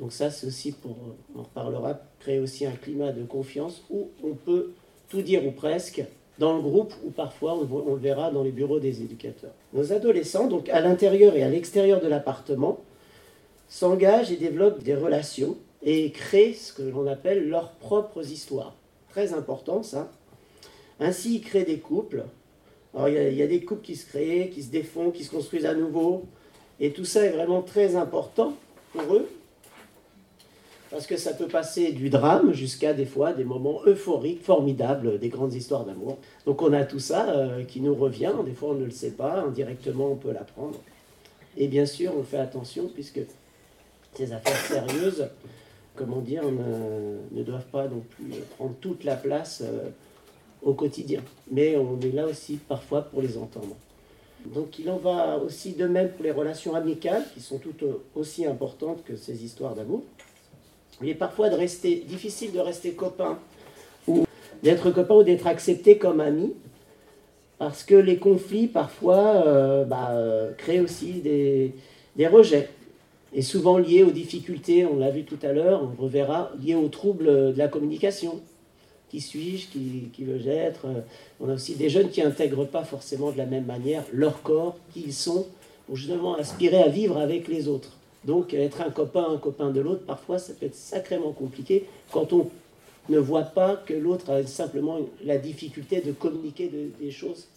Donc 0.00 0.12
ça, 0.12 0.30
c'est 0.30 0.46
aussi 0.46 0.72
pour, 0.72 0.96
on 1.34 1.40
en 1.40 1.42
reparlera, 1.42 2.00
créer 2.18 2.40
aussi 2.40 2.66
un 2.66 2.72
climat 2.72 3.12
de 3.12 3.22
confiance 3.24 3.84
où 3.90 4.08
on 4.24 4.34
peut 4.34 4.72
tout 5.08 5.22
dire 5.22 5.46
ou 5.46 5.52
presque 5.52 6.02
dans 6.38 6.56
le 6.56 6.62
groupe 6.62 6.94
ou 7.04 7.10
parfois 7.10 7.54
on, 7.54 7.94
le 7.94 8.00
verra 8.00 8.30
dans 8.30 8.42
les 8.42 8.50
bureaux 8.50 8.80
des 8.80 9.02
éducateurs. 9.02 9.52
Nos 9.74 9.92
adolescents, 9.92 10.48
donc 10.48 10.68
à 10.70 10.80
l'intérieur 10.80 11.36
et 11.36 11.42
à 11.42 11.50
l'extérieur 11.50 12.00
de 12.00 12.08
l'appartement, 12.08 12.80
s'engagent 13.68 14.32
et 14.32 14.36
développent 14.36 14.82
des 14.82 14.94
relations 14.94 15.56
et 15.82 16.10
créent 16.10 16.54
ce 16.54 16.72
que 16.72 16.82
l'on 16.82 17.06
appelle 17.06 17.48
leurs 17.48 17.70
propres 17.72 18.28
histoires. 18.32 18.74
Très 19.12 19.32
important 19.32 19.82
ça. 19.82 20.10
Ainsi, 20.98 21.36
ils 21.36 21.40
créent 21.40 21.64
des 21.64 21.78
couples. 21.78 22.24
Alors, 22.94 23.08
il 23.08 23.14
y, 23.14 23.18
a, 23.18 23.28
il 23.28 23.36
y, 23.36 23.42
a, 23.42 23.46
des 23.46 23.64
couples 23.64 23.82
qui 23.82 23.96
se 23.96 24.06
créent, 24.06 24.50
qui 24.50 24.62
se 24.62 24.70
défont, 24.70 25.10
qui 25.10 25.24
se 25.24 25.30
construisent 25.30 25.66
à 25.66 25.74
nouveau. 25.74 26.24
Et 26.78 26.92
tout 26.92 27.04
ça 27.04 27.24
est 27.24 27.30
vraiment 27.30 27.62
très 27.62 27.96
important 27.96 28.54
pour 28.92 29.14
eux 29.14 29.28
parce 30.90 31.06
que 31.06 31.16
ça 31.16 31.32
peut 31.32 31.46
passer 31.46 31.92
du 31.92 32.10
drame 32.10 32.52
jusqu'à 32.52 32.92
des 32.92 33.06
fois 33.06 33.32
des 33.32 33.44
moments 33.44 33.80
euphoriques, 33.86 34.42
formidables, 34.42 35.18
des 35.18 35.28
grandes 35.28 35.54
histoires 35.54 35.84
d'amour. 35.84 36.18
Donc 36.46 36.62
on 36.62 36.72
a 36.72 36.84
tout 36.84 36.98
ça 36.98 37.30
euh, 37.30 37.64
qui 37.64 37.80
nous 37.80 37.94
revient, 37.94 38.32
des 38.44 38.52
fois 38.52 38.70
on 38.70 38.74
ne 38.74 38.84
le 38.84 38.90
sait 38.90 39.12
pas, 39.12 39.40
indirectement 39.40 40.10
on 40.10 40.16
peut 40.16 40.32
l'apprendre. 40.32 40.80
Et 41.56 41.68
bien 41.68 41.86
sûr 41.86 42.12
on 42.16 42.24
fait 42.24 42.38
attention 42.38 42.90
puisque 42.92 43.20
ces 44.14 44.32
affaires 44.32 44.56
sérieuses, 44.56 45.28
comment 45.94 46.20
dire, 46.20 46.42
ne, 46.44 47.18
ne 47.32 47.42
doivent 47.42 47.66
pas 47.72 47.88
non 47.88 48.02
plus 48.10 48.32
prendre 48.56 48.74
toute 48.80 49.04
la 49.04 49.16
place 49.16 49.62
euh, 49.64 49.88
au 50.62 50.74
quotidien. 50.74 51.22
Mais 51.50 51.76
on 51.76 52.00
est 52.00 52.12
là 52.12 52.26
aussi 52.26 52.56
parfois 52.56 53.02
pour 53.02 53.22
les 53.22 53.36
entendre. 53.36 53.76
Donc 54.46 54.78
il 54.78 54.90
en 54.90 54.96
va 54.96 55.38
aussi 55.38 55.72
de 55.72 55.86
même 55.86 56.10
pour 56.10 56.24
les 56.24 56.30
relations 56.30 56.74
amicales, 56.74 57.24
qui 57.34 57.40
sont 57.40 57.58
toutes 57.58 57.84
aussi 58.14 58.46
importantes 58.46 59.04
que 59.04 59.16
ces 59.16 59.44
histoires 59.44 59.74
d'amour 59.74 60.02
il 61.02 61.08
est 61.08 61.14
parfois 61.14 61.48
difficile 61.48 62.52
de 62.52 62.60
rester 62.60 62.92
copain, 62.92 63.38
ou 64.06 64.26
d'être 64.62 64.90
copain 64.90 65.14
ou 65.14 65.22
d'être 65.22 65.46
accepté 65.46 65.96
comme 65.96 66.20
ami, 66.20 66.52
parce 67.58 67.82
que 67.82 67.94
les 67.94 68.18
conflits 68.18 68.66
parfois 68.66 69.46
euh, 69.46 69.84
bah, 69.84 70.10
euh, 70.12 70.52
créent 70.56 70.80
aussi 70.80 71.20
des, 71.20 71.74
des, 72.16 72.26
rejets, 72.26 72.68
et 73.32 73.42
souvent 73.42 73.78
liés 73.78 74.02
aux 74.02 74.10
difficultés, 74.10 74.86
on 74.86 74.96
l'a 74.96 75.10
vu 75.10 75.24
tout 75.24 75.38
à 75.42 75.52
l'heure, 75.52 75.82
on 75.82 76.02
reverra, 76.02 76.50
liés 76.62 76.74
aux 76.74 76.88
troubles 76.88 77.26
de 77.26 77.58
la 77.58 77.68
communication. 77.68 78.40
Qui 79.08 79.20
suis-je 79.20 79.68
Qui, 79.68 80.08
qui 80.12 80.24
veux-je 80.24 80.48
être? 80.48 80.86
On 81.40 81.48
a 81.48 81.54
aussi 81.54 81.74
des 81.74 81.88
jeunes 81.88 82.10
qui 82.10 82.22
n'intègrent 82.22 82.66
pas 82.66 82.84
forcément 82.84 83.30
de 83.32 83.38
la 83.38 83.46
même 83.46 83.66
manière 83.66 84.04
leur 84.12 84.42
corps, 84.42 84.76
qui 84.92 85.02
ils 85.06 85.14
sont, 85.14 85.46
pour 85.86 85.96
justement 85.96 86.34
aspirer 86.34 86.82
à 86.82 86.88
vivre 86.88 87.18
avec 87.18 87.48
les 87.48 87.68
autres. 87.68 87.96
Donc 88.24 88.54
être 88.54 88.82
un 88.82 88.90
copain, 88.90 89.26
un 89.30 89.38
copain 89.38 89.70
de 89.70 89.80
l'autre, 89.80 90.04
parfois 90.04 90.38
ça 90.38 90.52
peut 90.52 90.66
être 90.66 90.74
sacrément 90.74 91.32
compliqué 91.32 91.86
quand 92.12 92.32
on 92.32 92.48
ne 93.08 93.18
voit 93.18 93.42
pas 93.42 93.76
que 93.76 93.94
l'autre 93.94 94.30
a 94.30 94.46
simplement 94.46 94.98
la 95.24 95.38
difficulté 95.38 96.00
de 96.00 96.12
communiquer 96.12 96.70
des 97.00 97.10
choses 97.10 97.48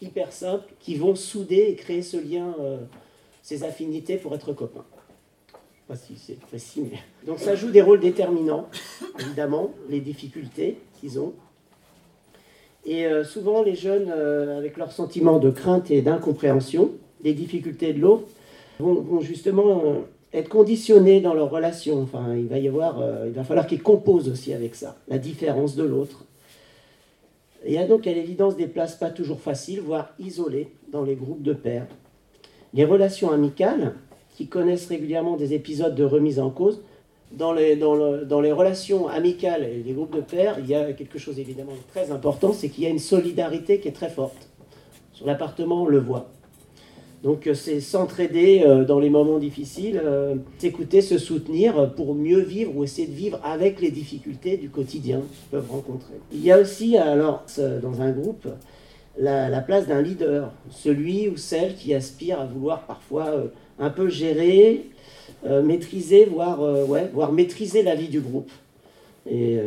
hyper 0.00 0.32
simples 0.32 0.72
qui 0.80 0.96
vont 0.96 1.14
souder 1.14 1.66
et 1.68 1.74
créer 1.74 2.02
ce 2.02 2.16
lien, 2.16 2.54
euh, 2.60 2.78
ces 3.42 3.64
affinités 3.64 4.16
pour 4.16 4.34
être 4.34 4.52
copain. 4.52 4.84
Pas 5.88 5.96
si 5.96 6.16
c'est 6.16 6.40
précis, 6.40 6.82
mais... 6.90 6.98
Donc 7.26 7.38
ça 7.38 7.54
joue 7.54 7.70
des 7.70 7.82
rôles 7.82 8.00
déterminants, 8.00 8.68
évidemment, 9.20 9.70
les 9.88 10.00
difficultés 10.00 10.78
qu'ils 10.98 11.20
ont. 11.20 11.32
Et 12.84 13.06
euh, 13.06 13.24
souvent 13.24 13.62
les 13.62 13.74
jeunes, 13.74 14.10
euh, 14.10 14.58
avec 14.58 14.76
leur 14.76 14.92
sentiment 14.92 15.38
de 15.38 15.50
crainte 15.50 15.90
et 15.90 16.02
d'incompréhension, 16.02 16.92
des 17.22 17.34
difficultés 17.34 17.92
de 17.92 18.00
l'autre, 18.00 18.26
vont, 18.78 19.20
justement 19.20 19.82
euh, 19.84 19.94
être 20.32 20.48
conditionnés 20.48 21.20
dans 21.20 21.34
leur 21.34 21.50
relation. 21.50 22.02
Enfin, 22.02 22.34
il 22.36 22.46
va 22.46 22.58
y 22.58 22.68
avoir, 22.68 23.02
il 23.26 23.32
va 23.32 23.44
falloir 23.44 23.66
qu'ils 23.66 23.82
composent 23.82 24.28
aussi 24.28 24.52
avec 24.52 24.74
ça, 24.74 24.96
la 25.08 25.18
différence 25.18 25.76
de 25.76 25.84
l'autre. 25.84 26.24
Il 27.64 27.72
y 27.72 27.78
a 27.78 27.86
donc 27.86 28.06
à 28.06 28.12
l'évidence 28.12 28.56
des 28.56 28.68
places 28.68 28.94
pas 28.96 29.10
toujours 29.10 29.40
faciles, 29.40 29.80
voire 29.80 30.14
isolées 30.20 30.68
dans 30.92 31.02
les 31.02 31.16
groupes 31.16 31.42
de 31.42 31.52
pairs. 31.52 31.86
Les 32.74 32.84
relations 32.84 33.32
amicales, 33.32 33.94
qui 34.36 34.46
connaissent 34.46 34.86
régulièrement 34.86 35.36
des 35.36 35.54
épisodes 35.54 35.94
de 35.94 36.04
remise 36.04 36.38
en 36.38 36.50
cause, 36.50 36.82
dans 37.32 37.52
les, 37.52 37.74
dans, 37.74 38.24
dans 38.24 38.40
les 38.40 38.52
relations 38.52 39.08
amicales 39.08 39.64
et 39.64 39.82
les 39.82 39.92
groupes 39.92 40.14
de 40.14 40.20
pairs, 40.20 40.58
il 40.60 40.66
y 40.66 40.74
a 40.74 40.92
quelque 40.92 41.18
chose 41.18 41.40
évidemment 41.40 41.72
de 41.72 41.92
très 41.92 42.12
important, 42.12 42.52
c'est 42.52 42.68
qu'il 42.68 42.84
y 42.84 42.86
a 42.86 42.90
une 42.90 43.00
solidarité 43.00 43.80
qui 43.80 43.88
est 43.88 43.92
très 43.92 44.10
forte. 44.10 44.48
Sur 45.12 45.26
l'appartement, 45.26 45.82
on 45.82 45.86
le 45.86 45.98
voit. 45.98 46.28
Donc 47.22 47.46
euh, 47.46 47.54
c'est 47.54 47.80
s'entraider 47.80 48.62
euh, 48.64 48.84
dans 48.84 49.00
les 49.00 49.10
moments 49.10 49.38
difficiles, 49.38 50.00
euh, 50.04 50.36
s'écouter, 50.58 51.00
se 51.00 51.18
soutenir 51.18 51.94
pour 51.94 52.14
mieux 52.14 52.40
vivre 52.40 52.76
ou 52.76 52.84
essayer 52.84 53.08
de 53.08 53.14
vivre 53.14 53.40
avec 53.42 53.80
les 53.80 53.90
difficultés 53.90 54.56
du 54.56 54.68
quotidien 54.68 55.18
qu'ils 55.18 55.50
peuvent 55.50 55.70
rencontrer. 55.70 56.14
Il 56.32 56.44
y 56.44 56.52
a 56.52 56.58
aussi 56.60 56.96
alors 56.96 57.44
dans 57.82 58.00
un 58.00 58.12
groupe 58.12 58.46
la, 59.18 59.60
place 59.60 59.86
d'un 59.86 60.02
leader, 60.02 60.52
celui 60.70 61.28
ou 61.28 61.36
celle 61.36 61.74
qui 61.74 61.94
aspire 61.94 62.38
à 62.38 62.44
vouloir 62.44 62.86
parfois 62.86 63.32
un 63.78 63.90
peu 63.90 64.08
gérer, 64.08 64.84
maîtriser, 65.44 66.24
voire, 66.24 66.60
ouais, 66.88 67.08
voire 67.12 67.32
maîtriser 67.32 67.82
la 67.82 67.94
vie 67.94 68.08
du 68.08 68.20
groupe. 68.20 68.50
Et 69.30 69.58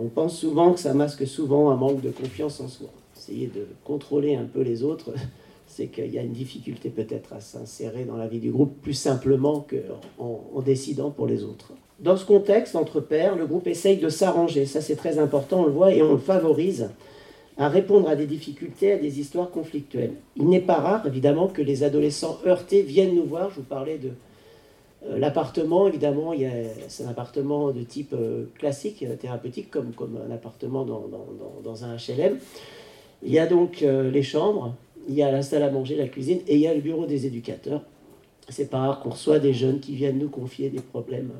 on 0.00 0.06
pense 0.06 0.38
souvent 0.38 0.72
que 0.72 0.80
ça 0.80 0.94
masque 0.94 1.26
souvent 1.26 1.70
un 1.70 1.76
manque 1.76 2.00
de 2.00 2.10
confiance 2.10 2.60
en 2.60 2.68
soi. 2.68 2.88
Essayer 3.16 3.46
de 3.48 3.66
contrôler 3.84 4.34
un 4.34 4.44
peu 4.44 4.62
les 4.62 4.82
autres, 4.82 5.12
c'est 5.66 5.86
qu'il 5.86 6.12
y 6.12 6.18
a 6.18 6.22
une 6.22 6.32
difficulté 6.32 6.88
peut-être 6.88 7.32
à 7.32 7.40
s'insérer 7.40 8.04
dans 8.04 8.16
la 8.16 8.26
vie 8.26 8.40
du 8.40 8.50
groupe 8.50 8.80
plus 8.82 8.94
simplement 8.94 9.66
qu'en 9.68 10.40
en 10.54 10.60
décidant 10.62 11.10
pour 11.10 11.26
les 11.26 11.44
autres. 11.44 11.72
Dans 12.00 12.16
ce 12.16 12.24
contexte, 12.24 12.76
entre 12.76 13.00
pairs, 13.00 13.36
le 13.36 13.46
groupe 13.46 13.66
essaye 13.66 13.98
de 13.98 14.08
s'arranger, 14.08 14.64
ça 14.64 14.80
c'est 14.80 14.96
très 14.96 15.18
important, 15.18 15.60
on 15.60 15.66
le 15.66 15.72
voit, 15.72 15.92
et 15.92 16.00
on 16.00 16.12
le 16.12 16.18
favorise 16.18 16.88
à 17.60 17.68
répondre 17.68 18.08
à 18.08 18.16
des 18.16 18.26
difficultés, 18.26 18.92
à 18.92 18.96
des 18.96 19.20
histoires 19.20 19.50
conflictuelles. 19.50 20.14
Il 20.34 20.48
n'est 20.48 20.62
pas 20.62 20.76
rare, 20.76 21.06
évidemment, 21.06 21.46
que 21.46 21.60
les 21.60 21.84
adolescents 21.84 22.38
heurtés 22.46 22.80
viennent 22.80 23.14
nous 23.14 23.26
voir. 23.26 23.50
Je 23.50 23.56
vous 23.56 23.64
parlais 23.64 23.98
de 23.98 24.12
euh, 25.04 25.18
l'appartement, 25.18 25.86
évidemment, 25.86 26.32
c'est 26.88 27.04
un 27.04 27.10
appartement 27.10 27.70
de 27.70 27.82
type 27.82 28.14
euh, 28.14 28.46
classique, 28.58 29.02
euh, 29.02 29.14
thérapeutique, 29.14 29.70
comme, 29.70 29.92
comme 29.92 30.18
un 30.26 30.32
appartement 30.32 30.86
dans, 30.86 31.04
dans, 31.62 31.84
un 31.84 31.96
HLM. 31.96 32.38
Il 33.22 33.30
y 33.30 33.38
a 33.38 33.46
donc 33.46 33.82
les 33.82 34.22
chambres, 34.22 34.74
il 35.06 35.14
y 35.14 35.22
a 35.22 35.30
la 35.30 35.42
salle 35.42 35.62
à 35.62 35.70
manger, 35.70 35.96
la 35.96 36.08
cuisine, 36.08 36.40
et 36.48 36.54
il 36.54 36.60
y 36.62 36.66
a 36.66 36.72
le 36.72 36.80
bureau 36.80 37.04
des 37.04 37.26
éducateurs. 37.26 37.82
C'est 38.48 38.70
pas 38.70 38.78
rare 38.78 39.00
qu'on 39.00 39.10
reçoit 39.10 39.38
des 39.38 39.52
jeunes 39.52 39.80
qui 39.80 39.94
viennent 39.94 40.18
nous 40.18 40.30
confier 40.30 40.70
des 40.70 40.80
problèmes 40.80 41.32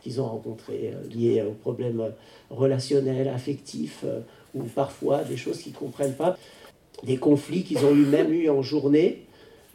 qu'ils 0.00 0.20
ont 0.20 0.26
rencontrés 0.26 0.92
liés 1.14 1.44
aux 1.48 1.52
problèmes 1.52 2.02
relationnels, 2.50 3.28
affectifs, 3.28 4.04
ou 4.58 4.68
parfois 4.74 5.24
des 5.24 5.36
choses 5.36 5.58
qu'ils 5.58 5.72
ne 5.72 5.78
comprennent 5.78 6.16
pas, 6.16 6.36
des 7.04 7.16
conflits 7.16 7.62
qu'ils 7.62 7.84
ont 7.84 7.94
eu 7.94 8.04
même 8.04 8.32
eu 8.32 8.48
en 8.48 8.62
journée, 8.62 9.24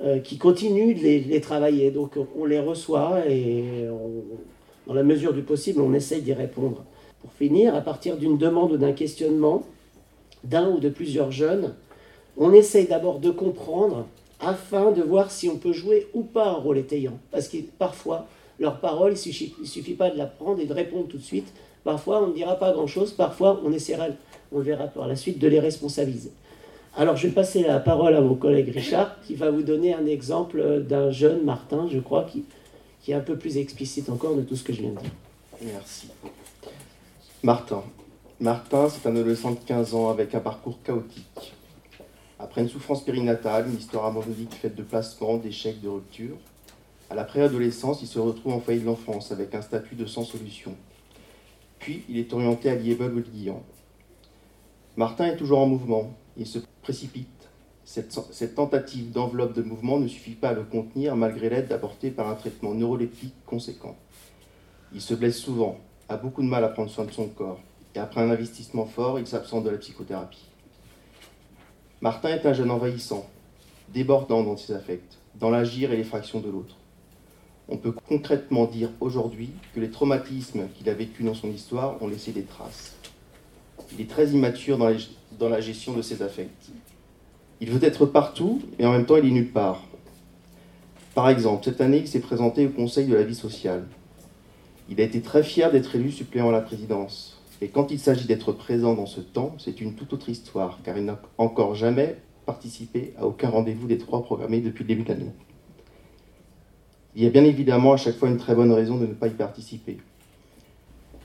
euh, 0.03 0.19
qui 0.19 0.37
continuent 0.37 0.95
de 0.95 1.01
les, 1.01 1.41
travailler. 1.41 1.91
Donc 1.91 2.17
on 2.37 2.45
les 2.45 2.59
reçoit 2.59 3.27
et 3.29 3.87
dans 4.87 4.93
la 4.93 5.03
mesure 5.03 5.33
du 5.33 5.41
possible, 5.41 5.81
on 5.81 5.93
essaye 5.93 6.21
d'y 6.21 6.33
répondre. 6.33 6.83
Pour 7.21 7.31
finir, 7.33 7.73
à 7.75 7.81
partir 7.81 8.17
d'une 8.17 8.37
demande 8.37 8.73
ou 8.73 8.77
d'un 8.77 8.91
questionnement 8.91 9.63
d'un 10.43 10.69
ou 10.69 10.79
de 10.79 10.89
plusieurs 10.89 11.31
jeunes, 11.31 11.73
on 12.37 12.51
essaye 12.51 12.87
d'abord 12.87 13.19
de 13.19 13.31
comprendre 13.31 14.05
afin 14.39 14.91
de 14.91 15.01
voir 15.01 15.31
si 15.31 15.47
on 15.47 15.57
peut 15.57 15.71
jouer 15.71 16.07
ou 16.13 16.23
pas 16.23 16.47
un 16.47 16.55
rôle 16.55 16.77
étayant. 16.77 17.17
Parce 17.31 17.47
que 17.47 17.57
parfois, 17.77 18.27
leur 18.59 18.79
parole, 18.79 19.11
il 19.11 19.15
ne 19.15 19.19
suffit, 19.19 19.53
suffit, 19.63 19.93
pas 19.93 20.09
de 20.09 20.17
la 20.17 20.25
prendre 20.25 20.59
et 20.59 20.65
de 20.65 20.73
répondre 20.73 21.07
tout 21.07 21.17
de 21.17 21.23
suite. 21.23 21.53
Parfois, 21.83 22.23
on 22.23 22.27
ne 22.27 22.33
dira 22.33 22.55
pas 22.55 22.71
grand-chose. 22.71 23.11
Parfois, 23.11 23.61
on 23.65 23.71
essaiera, 23.71 24.07
on 24.51 24.59
le 24.59 24.63
verra 24.63 24.87
par 24.87 25.07
la 25.07 25.15
suite, 25.15 25.39
de 25.39 25.47
les 25.47 25.59
responsabiliser. 25.59 26.31
Alors, 26.95 27.15
je 27.15 27.27
vais 27.27 27.33
passer 27.33 27.63
la 27.63 27.79
parole 27.79 28.15
à 28.15 28.21
mon 28.21 28.35
collègue 28.35 28.69
Richard, 28.69 29.19
qui 29.21 29.35
va 29.35 29.49
vous 29.49 29.63
donner 29.63 29.93
un 29.93 30.05
exemple 30.05 30.81
d'un 30.81 31.11
jeune 31.11 31.43
Martin, 31.43 31.87
je 31.91 31.99
crois, 31.99 32.25
qui, 32.25 32.45
est 33.07 33.15
un 33.15 33.19
peu 33.19 33.35
plus 33.35 33.57
explicite 33.57 34.09
encore 34.09 34.35
de 34.35 34.43
tout 34.43 34.55
ce 34.55 34.63
que 34.63 34.73
je 34.73 34.81
viens 34.81 34.91
de 34.91 34.99
dire. 34.99 35.11
Merci. 35.73 36.07
Martin. 37.41 37.83
Martin, 38.39 38.89
c'est 38.89 39.07
un 39.07 39.15
adolescent 39.15 39.51
de 39.51 39.59
15 39.65 39.95
ans 39.95 40.09
avec 40.09 40.35
un 40.35 40.39
parcours 40.39 40.77
chaotique. 40.83 41.53
Après 42.39 42.61
une 42.61 42.69
souffrance 42.69 43.03
périnatale, 43.03 43.67
une 43.67 43.77
histoire 43.77 44.05
amoureusique 44.05 44.53
faite 44.53 44.75
de 44.75 44.83
placements, 44.83 45.37
d'échecs, 45.37 45.81
de 45.81 45.89
ruptures, 45.89 46.37
à 47.09 47.15
la 47.15 47.23
préadolescence, 47.23 48.01
il 48.01 48.07
se 48.07 48.19
retrouve 48.19 48.53
en 48.53 48.59
foyer 48.59 48.79
de 48.79 48.85
l'enfance 48.85 49.31
avec 49.31 49.53
un 49.55 49.61
statut 49.61 49.95
de 49.95 50.05
sans 50.05 50.23
solution. 50.23 50.75
Puis, 51.83 52.05
il 52.07 52.17
est 52.17 52.31
orienté 52.31 52.69
à 52.69 52.75
Liebel 52.75 53.11
ou. 53.13 53.23
Martin 54.95 55.25
est 55.25 55.35
toujours 55.35 55.59
en 55.59 55.65
mouvement. 55.65 56.13
Il 56.37 56.47
se 56.47 56.59
précipite. 56.81 57.27
Cette, 57.83 58.17
cette 58.31 58.55
tentative 58.55 59.11
d'enveloppe 59.11 59.51
de 59.51 59.63
mouvement 59.63 59.99
ne 59.99 60.07
suffit 60.07 60.35
pas 60.35 60.51
à 60.51 60.53
le 60.53 60.63
contenir 60.63 61.17
malgré 61.17 61.49
l'aide 61.49 61.73
apportée 61.73 62.09
par 62.09 62.29
un 62.29 62.35
traitement 62.35 62.73
neuroleptique 62.73 63.33
conséquent. 63.45 63.97
Il 64.93 65.01
se 65.01 65.13
blesse 65.13 65.37
souvent, 65.37 65.77
a 66.07 66.15
beaucoup 66.15 66.41
de 66.41 66.47
mal 66.47 66.63
à 66.63 66.69
prendre 66.69 66.89
soin 66.89 67.03
de 67.03 67.11
son 67.11 67.27
corps, 67.27 67.59
et 67.95 67.99
après 67.99 68.21
un 68.21 68.29
investissement 68.29 68.85
fort, 68.85 69.19
il 69.19 69.27
s'absente 69.27 69.65
de 69.65 69.69
la 69.69 69.77
psychothérapie. 69.77 70.47
Martin 71.99 72.29
est 72.29 72.45
un 72.45 72.53
jeune 72.53 72.71
envahissant, 72.71 73.29
débordant 73.89 74.41
dans 74.41 74.55
ses 74.55 74.71
affects, 74.71 75.17
dans 75.35 75.49
l'agir 75.49 75.91
et 75.91 75.97
l'effraction 75.97 76.39
de 76.39 76.49
l'autre. 76.49 76.77
On 77.69 77.77
peut 77.77 77.91
concrètement 77.91 78.65
dire 78.65 78.89
aujourd'hui 78.99 79.51
que 79.73 79.79
les 79.79 79.89
traumatismes 79.89 80.67
qu'il 80.75 80.89
a 80.89 80.93
vécus 80.93 81.25
dans 81.25 81.33
son 81.33 81.49
histoire 81.49 82.01
ont 82.01 82.07
laissé 82.07 82.31
des 82.31 82.43
traces. 82.43 82.95
Il 83.93 84.01
est 84.01 84.09
très 84.09 84.29
immature 84.29 84.77
dans 84.77 85.49
la, 85.49 85.61
gestion 85.61 85.93
de 85.93 86.01
ses 86.01 86.21
affects. 86.21 86.71
Il 87.61 87.69
veut 87.69 87.83
être 87.85 88.05
partout 88.05 88.61
et 88.79 88.85
en 88.85 88.91
même 88.91 89.05
temps 89.05 89.17
il 89.17 89.25
est 89.25 89.31
nulle 89.31 89.51
part. 89.51 89.83
Par 91.15 91.29
exemple, 91.29 91.63
cette 91.65 91.79
année, 91.79 91.99
il 91.99 92.07
s'est 92.07 92.19
présenté 92.19 92.65
au 92.65 92.69
Conseil 92.69 93.05
de 93.05 93.13
la 93.13 93.23
vie 93.23 93.35
sociale. 93.35 93.85
Il 94.89 94.99
a 94.99 95.03
été 95.03 95.21
très 95.21 95.43
fier 95.43 95.71
d'être 95.71 95.95
élu 95.95 96.11
suppléant 96.11 96.49
à 96.49 96.51
la 96.51 96.61
présidence. 96.61 97.39
Et 97.61 97.67
quand 97.69 97.91
il 97.91 97.99
s'agit 97.99 98.25
d'être 98.25 98.51
présent 98.51 98.95
dans 98.95 99.05
ce 99.05 99.21
temps, 99.21 99.55
c'est 99.59 99.79
une 99.79 99.93
toute 99.93 100.11
autre 100.11 100.29
histoire, 100.29 100.79
car 100.83 100.97
il 100.97 101.05
n'a 101.05 101.21
encore 101.37 101.75
jamais 101.75 102.17
participé 102.45 103.13
à 103.17 103.25
aucun 103.25 103.49
rendez-vous 103.49 103.87
des 103.87 103.99
trois 103.99 104.23
programmés 104.23 104.59
depuis 104.59 104.83
le 104.83 104.87
début 104.87 105.03
de. 105.03 105.15
Il 107.15 107.23
y 107.23 107.27
a 107.27 107.29
bien 107.29 107.43
évidemment 107.43 107.93
à 107.93 107.97
chaque 107.97 108.17
fois 108.17 108.29
une 108.29 108.37
très 108.37 108.55
bonne 108.55 108.71
raison 108.71 108.97
de 108.97 109.05
ne 109.05 109.13
pas 109.13 109.27
y 109.27 109.31
participer. 109.31 109.97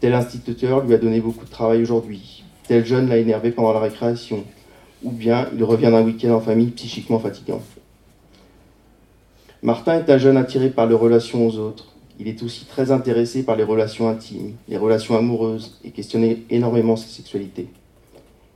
Tel 0.00 0.14
instituteur 0.14 0.84
lui 0.84 0.94
a 0.94 0.98
donné 0.98 1.20
beaucoup 1.20 1.44
de 1.44 1.50
travail 1.50 1.82
aujourd'hui, 1.82 2.44
tel 2.66 2.84
jeune 2.84 3.08
l'a 3.08 3.16
énervé 3.16 3.50
pendant 3.50 3.72
la 3.72 3.80
récréation, 3.80 4.44
ou 5.02 5.10
bien 5.10 5.48
il 5.56 5.64
revient 5.64 5.90
d'un 5.90 6.04
week-end 6.04 6.34
en 6.34 6.40
famille 6.40 6.70
psychiquement 6.70 7.18
fatigant. 7.18 7.62
Martin 9.62 9.98
est 9.98 10.10
un 10.10 10.18
jeune 10.18 10.36
attiré 10.36 10.70
par 10.70 10.86
les 10.86 10.94
relations 10.94 11.46
aux 11.46 11.56
autres. 11.56 11.94
Il 12.20 12.28
est 12.28 12.42
aussi 12.42 12.64
très 12.64 12.90
intéressé 12.90 13.42
par 13.42 13.56
les 13.56 13.64
relations 13.64 14.08
intimes, 14.08 14.54
les 14.68 14.76
relations 14.76 15.16
amoureuses, 15.16 15.80
et 15.84 15.90
questionne 15.90 16.36
énormément 16.50 16.96
sa 16.96 17.08
sexualité. 17.08 17.68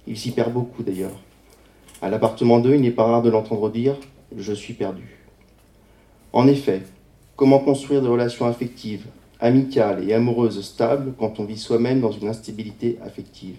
Il 0.07 0.17
s'y 0.17 0.33
perd 0.33 0.53
beaucoup 0.53 0.83
d'ailleurs. 0.83 1.19
À 2.03 2.11
l'appartement 2.11 2.59
2, 2.59 2.75
il 2.75 2.81
n'est 2.81 2.91
pas 2.91 3.05
rare 3.05 3.23
de 3.23 3.31
l'entendre 3.31 3.71
dire⁇ 3.71 3.95
Je 4.37 4.53
suis 4.53 4.75
perdu⁇ 4.75 5.03
En 6.33 6.47
effet, 6.47 6.83
comment 7.43 7.59
construire 7.59 8.01
des 8.03 8.07
relations 8.07 8.47
affectives, 8.47 9.07
amicales 9.41 10.09
et 10.09 10.15
amoureuses 10.15 10.61
stables 10.61 11.13
quand 11.19 11.41
on 11.41 11.45
vit 11.45 11.59
soi-même 11.59 12.01
dans 12.01 12.13
une 12.13 12.29
instabilité 12.29 13.01
affective? 13.05 13.57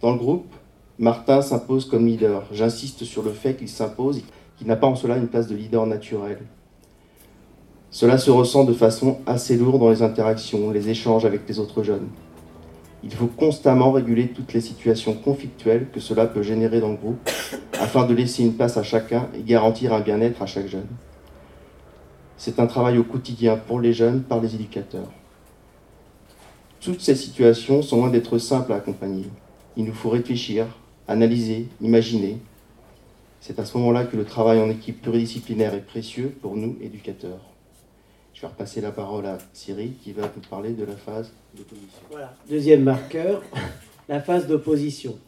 Dans 0.00 0.10
le 0.10 0.18
groupe, 0.18 0.52
Martin 0.98 1.42
s'impose 1.42 1.84
comme 1.84 2.08
leader. 2.08 2.42
J'insiste 2.50 3.04
sur 3.04 3.22
le 3.22 3.30
fait 3.30 3.54
qu'il 3.54 3.68
s'impose 3.68 4.24
qu'il 4.58 4.66
n'a 4.66 4.74
pas 4.74 4.88
en 4.88 4.96
cela 4.96 5.16
une 5.16 5.28
place 5.28 5.46
de 5.46 5.54
leader 5.54 5.86
naturel. 5.86 6.38
Cela 7.92 8.18
se 8.18 8.32
ressent 8.32 8.64
de 8.64 8.72
façon 8.72 9.18
assez 9.26 9.56
lourde 9.56 9.78
dans 9.78 9.90
les 9.90 10.02
interactions, 10.02 10.72
les 10.72 10.88
échanges 10.88 11.24
avec 11.24 11.42
les 11.48 11.60
autres 11.60 11.84
jeunes. 11.84 12.08
Il 13.04 13.14
faut 13.14 13.28
constamment 13.28 13.92
réguler 13.92 14.26
toutes 14.26 14.54
les 14.54 14.60
situations 14.60 15.14
conflictuelles 15.14 15.86
que 15.92 16.00
cela 16.00 16.26
peut 16.26 16.42
générer 16.42 16.80
dans 16.80 16.90
le 16.90 16.96
groupe 16.96 17.30
afin 17.80 18.06
de 18.06 18.12
laisser 18.12 18.42
une 18.42 18.54
place 18.54 18.76
à 18.76 18.82
chacun 18.82 19.28
et 19.38 19.42
garantir 19.44 19.94
un 19.94 20.00
bien-être 20.00 20.42
à 20.42 20.46
chaque 20.46 20.66
jeune. 20.66 20.88
C'est 22.40 22.58
un 22.58 22.66
travail 22.66 22.96
au 22.96 23.04
quotidien 23.04 23.58
pour 23.58 23.80
les 23.80 23.92
jeunes 23.92 24.22
par 24.22 24.40
les 24.40 24.54
éducateurs. 24.54 25.10
Toutes 26.80 27.02
ces 27.02 27.14
situations 27.14 27.82
sont 27.82 27.98
loin 27.98 28.08
d'être 28.08 28.38
simples 28.38 28.72
à 28.72 28.76
accompagner. 28.76 29.26
Il 29.76 29.84
nous 29.84 29.92
faut 29.92 30.08
réfléchir, 30.08 30.66
analyser, 31.06 31.68
imaginer, 31.82 32.38
c'est 33.42 33.58
à 33.58 33.66
ce 33.66 33.76
moment-là 33.76 34.04
que 34.04 34.16
le 34.16 34.24
travail 34.24 34.58
en 34.58 34.70
équipe 34.70 35.02
pluridisciplinaire 35.02 35.74
est 35.74 35.84
précieux 35.84 36.34
pour 36.40 36.56
nous, 36.56 36.78
éducateurs. 36.80 37.42
Je 38.32 38.40
vais 38.40 38.46
repasser 38.46 38.80
la 38.80 38.90
parole 38.90 39.26
à 39.26 39.36
Cyril 39.52 39.92
qui 40.02 40.12
va 40.12 40.22
vous 40.22 40.40
parler 40.48 40.70
de 40.70 40.86
la 40.86 40.96
phase 40.96 41.30
d'opposition. 41.54 42.00
Voilà, 42.10 42.34
deuxième 42.48 42.84
marqueur, 42.84 43.42
la 44.08 44.18
phase 44.18 44.46
d'opposition. 44.46 45.18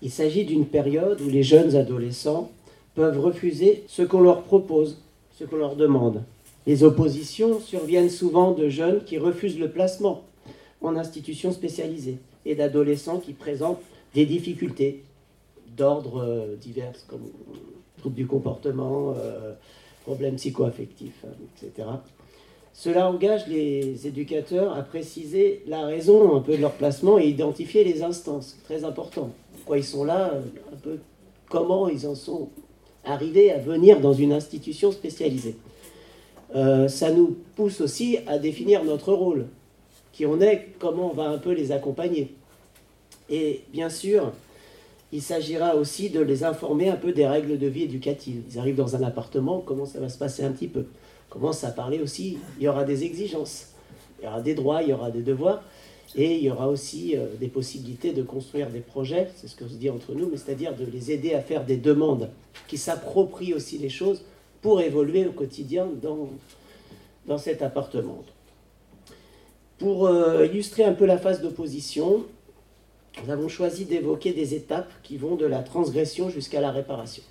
Il 0.00 0.10
s'agit 0.10 0.46
d'une 0.46 0.64
période 0.64 1.20
où 1.20 1.28
les 1.28 1.42
jeunes 1.42 1.76
adolescents 1.76 2.50
peuvent 2.94 3.20
refuser 3.20 3.84
ce 3.86 4.00
qu'on 4.00 4.22
leur 4.22 4.44
propose, 4.44 5.02
ce 5.38 5.44
qu'on 5.44 5.56
leur 5.56 5.76
demande. 5.76 6.22
Les 6.66 6.82
oppositions 6.82 7.60
surviennent 7.60 8.10
souvent 8.10 8.52
de 8.52 8.68
jeunes 8.68 9.04
qui 9.04 9.18
refusent 9.18 9.58
le 9.58 9.70
placement 9.70 10.24
en 10.82 10.96
institutions 10.96 11.52
spécialisées 11.52 12.18
et 12.44 12.54
d'adolescents 12.54 13.18
qui 13.18 13.32
présentent 13.32 13.80
des 14.14 14.26
difficultés 14.26 15.04
d'ordre 15.76 16.22
euh, 16.22 16.56
divers, 16.56 16.92
comme 17.06 17.22
troubles 17.98 18.16
du 18.16 18.26
comportement, 18.26 19.14
euh, 19.16 19.54
problèmes 20.04 20.36
psychoaffectifs, 20.36 21.24
hein, 21.24 21.34
etc. 21.62 21.88
Cela 22.72 23.08
engage 23.08 23.46
les 23.46 24.06
éducateurs 24.06 24.76
à 24.76 24.82
préciser 24.82 25.62
la 25.66 25.84
raison 25.86 26.36
un 26.36 26.40
peu 26.40 26.56
de 26.56 26.62
leur 26.62 26.72
placement 26.72 27.18
et 27.18 27.28
identifier 27.28 27.84
les 27.84 28.02
instances. 28.02 28.56
Très 28.64 28.84
important. 28.84 29.30
Pourquoi 29.52 29.78
ils 29.78 29.84
sont 29.84 30.04
là, 30.04 30.32
euh, 30.32 30.40
un 30.72 30.76
peu 30.76 30.98
comment 31.48 31.88
ils 31.88 32.06
en 32.06 32.14
sont 32.14 32.50
arrivés 33.08 33.50
à 33.50 33.58
venir 33.58 34.00
dans 34.00 34.12
une 34.12 34.32
institution 34.32 34.92
spécialisée. 34.92 35.56
ça 36.52 37.10
nous 37.10 37.36
pousse 37.56 37.80
aussi 37.80 38.18
à 38.26 38.38
définir 38.38 38.84
notre 38.84 39.12
rôle, 39.12 39.46
qui 40.12 40.26
on 40.26 40.40
est, 40.40 40.74
comment 40.78 41.10
on 41.10 41.14
va 41.14 41.28
un 41.28 41.38
peu 41.38 41.52
les 41.52 41.72
accompagner. 41.72 42.34
Et 43.30 43.62
bien 43.72 43.90
sûr, 43.90 44.32
il 45.12 45.22
s'agira 45.22 45.74
aussi 45.74 46.10
de 46.10 46.20
les 46.20 46.44
informer 46.44 46.88
un 46.88 46.96
peu 46.96 47.12
des 47.12 47.26
règles 47.26 47.58
de 47.58 47.66
vie 47.66 47.84
éducatives. 47.84 48.42
Ils 48.50 48.58
arrivent 48.58 48.76
dans 48.76 48.96
un 48.96 49.02
appartement, 49.02 49.60
comment 49.60 49.86
ça 49.86 50.00
va 50.00 50.08
se 50.08 50.18
passer 50.18 50.44
un 50.44 50.52
petit 50.52 50.68
peu? 50.68 50.84
Commence 51.30 51.64
à 51.64 51.70
parler 51.70 52.00
aussi, 52.00 52.38
il 52.58 52.64
y 52.64 52.68
aura 52.68 52.84
des 52.84 53.04
exigences, 53.04 53.68
il 54.18 54.24
y 54.24 54.28
aura 54.28 54.40
des 54.40 54.54
droits, 54.54 54.82
il 54.82 54.90
y 54.90 54.92
aura 54.92 55.10
des 55.10 55.22
devoirs, 55.22 55.62
et 56.16 56.36
il 56.36 56.42
y 56.42 56.50
aura 56.50 56.68
aussi 56.68 57.16
euh, 57.16 57.26
des 57.38 57.48
possibilités 57.48 58.12
de 58.12 58.22
construire 58.22 58.70
des 58.70 58.80
projets, 58.80 59.28
c'est 59.36 59.46
ce 59.46 59.54
que 59.54 59.68
se 59.68 59.74
dit 59.74 59.90
entre 59.90 60.14
nous, 60.14 60.28
mais 60.30 60.36
c'est-à-dire 60.36 60.74
de 60.74 60.84
les 60.84 61.12
aider 61.12 61.34
à 61.34 61.42
faire 61.42 61.64
des 61.64 61.76
demandes, 61.76 62.30
qui 62.66 62.78
s'approprient 62.78 63.54
aussi 63.54 63.78
les 63.78 63.90
choses 63.90 64.22
pour 64.62 64.80
évoluer 64.80 65.26
au 65.26 65.32
quotidien 65.32 65.86
dans, 66.02 67.38
cet 67.38 67.62
appartement. 67.62 68.24
Pour 69.78 70.06
euh, 70.06 70.46
illustrer 70.46 70.84
un 70.84 70.94
peu 70.94 71.04
la 71.04 71.18
phase 71.18 71.42
d'opposition, 71.42 72.24
nous 73.22 73.30
avons 73.30 73.48
choisi 73.48 73.84
d'évoquer 73.84 74.32
des 74.32 74.54
étapes 74.54 74.90
qui 75.02 75.18
vont 75.18 75.36
de 75.36 75.44
la 75.44 75.62
transgression 75.62 76.30
jusqu'à 76.30 76.60
la 76.60 76.70
réparation. 76.70 77.22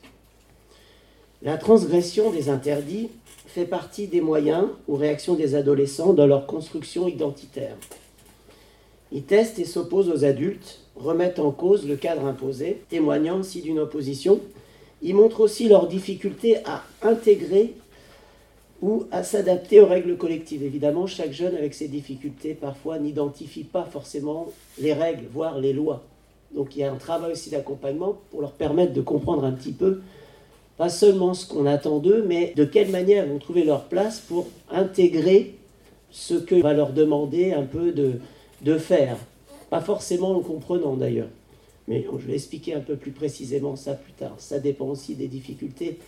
La 1.42 1.58
transgression 1.58 2.32
des 2.32 2.50
interdits 2.50 3.10
fait 3.48 3.66
partie 3.66 4.08
des 4.08 4.22
moyens 4.22 4.68
ou 4.88 4.96
réactions 4.96 5.36
des 5.36 5.56
adolescents 5.56 6.14
dans 6.14 6.28
leur 6.28 6.46
construction 6.46 7.08
identitaire. 7.08 7.76
Ils 9.12 9.24
testent 9.24 9.60
et 9.60 9.66
s'opposent 9.66 10.10
aux 10.10 10.26
adultes, 10.26 10.82
remettent 10.96 11.40
en 11.40 11.52
cause 11.52 11.88
le 11.88 11.96
cadre 11.96 12.26
imposé, 12.26 12.82
témoignant 12.90 13.40
aussi 13.40 13.62
d'une 13.62 13.80
opposition. 13.80 14.40
Ils 15.02 15.16
montrent 15.16 15.42
aussi 15.42 15.70
leur 15.70 15.88
difficulté 15.88 16.58
à 16.66 16.84
intégrer 17.04 17.74
ou 18.82 19.06
à 19.12 19.24
s'adapter 19.24 19.80
aux 19.80 19.88
règles 19.88 20.18
collectives. 20.18 20.64
Évidemment, 20.64 21.08
chaque 21.08 21.32
jeune 21.32 21.56
avec 21.56 21.74
ses 21.74 21.88
difficultés 21.88 22.54
parfois 22.54 23.00
n'identifie 23.00 23.64
pas 23.64 23.86
forcément 23.86 24.48
les 24.80 24.94
règles, 24.94 25.26
voire 25.32 25.60
les 25.60 25.74
lois. 25.74 26.04
Donc 26.54 26.76
il 26.76 26.80
y 26.80 26.84
a 26.84 26.92
un 26.92 26.98
travail 26.98 27.32
aussi 27.32 27.50
d'accompagnement 27.50 28.18
pour 28.32 28.42
leur 28.42 28.52
permettre 28.52 28.94
de 28.94 29.02
comprendre 29.02 29.44
un 29.44 29.52
petit 29.52 29.72
peu, 29.72 30.02
pas 30.78 30.90
seulement 30.90 31.34
ce 31.34 31.48
qu'on 31.48 31.66
attend 31.66 32.00
d'eux, 32.00 32.24
mais 32.28 32.54
de 32.56 32.66
quelle 32.66 32.90
manière 32.90 33.26
ils 33.26 33.32
vont 33.32 33.40
trouver 33.40 33.64
leur 33.64 33.86
place 33.86 34.20
pour 34.20 34.48
intégrer 34.70 35.56
ce 36.12 36.36
que 36.36 36.56
va 36.56 36.74
leur 36.74 36.94
demander 36.94 37.52
un 37.52 37.64
peu 37.64 37.92
de, 37.92 38.14
de 38.62 38.78
faire. 38.78 39.18
Pas 39.70 39.82
forcément 39.82 40.32
en 40.32 40.42
comprenant 40.42 40.96
d'ailleurs. 40.96 41.30
Mais 41.88 42.06
je 42.20 42.26
vais 42.26 42.36
expliquer 42.36 42.74
un 42.74 42.82
peu 42.82 42.96
plus 42.96 43.12
précisément 43.12 43.76
ça 43.76 43.94
plus 43.94 44.14
tard. 44.14 44.36
Ça 44.38 44.60
dépend 44.60 44.88
aussi 44.88 45.16
des 45.16 45.28
difficultés 45.28 46.00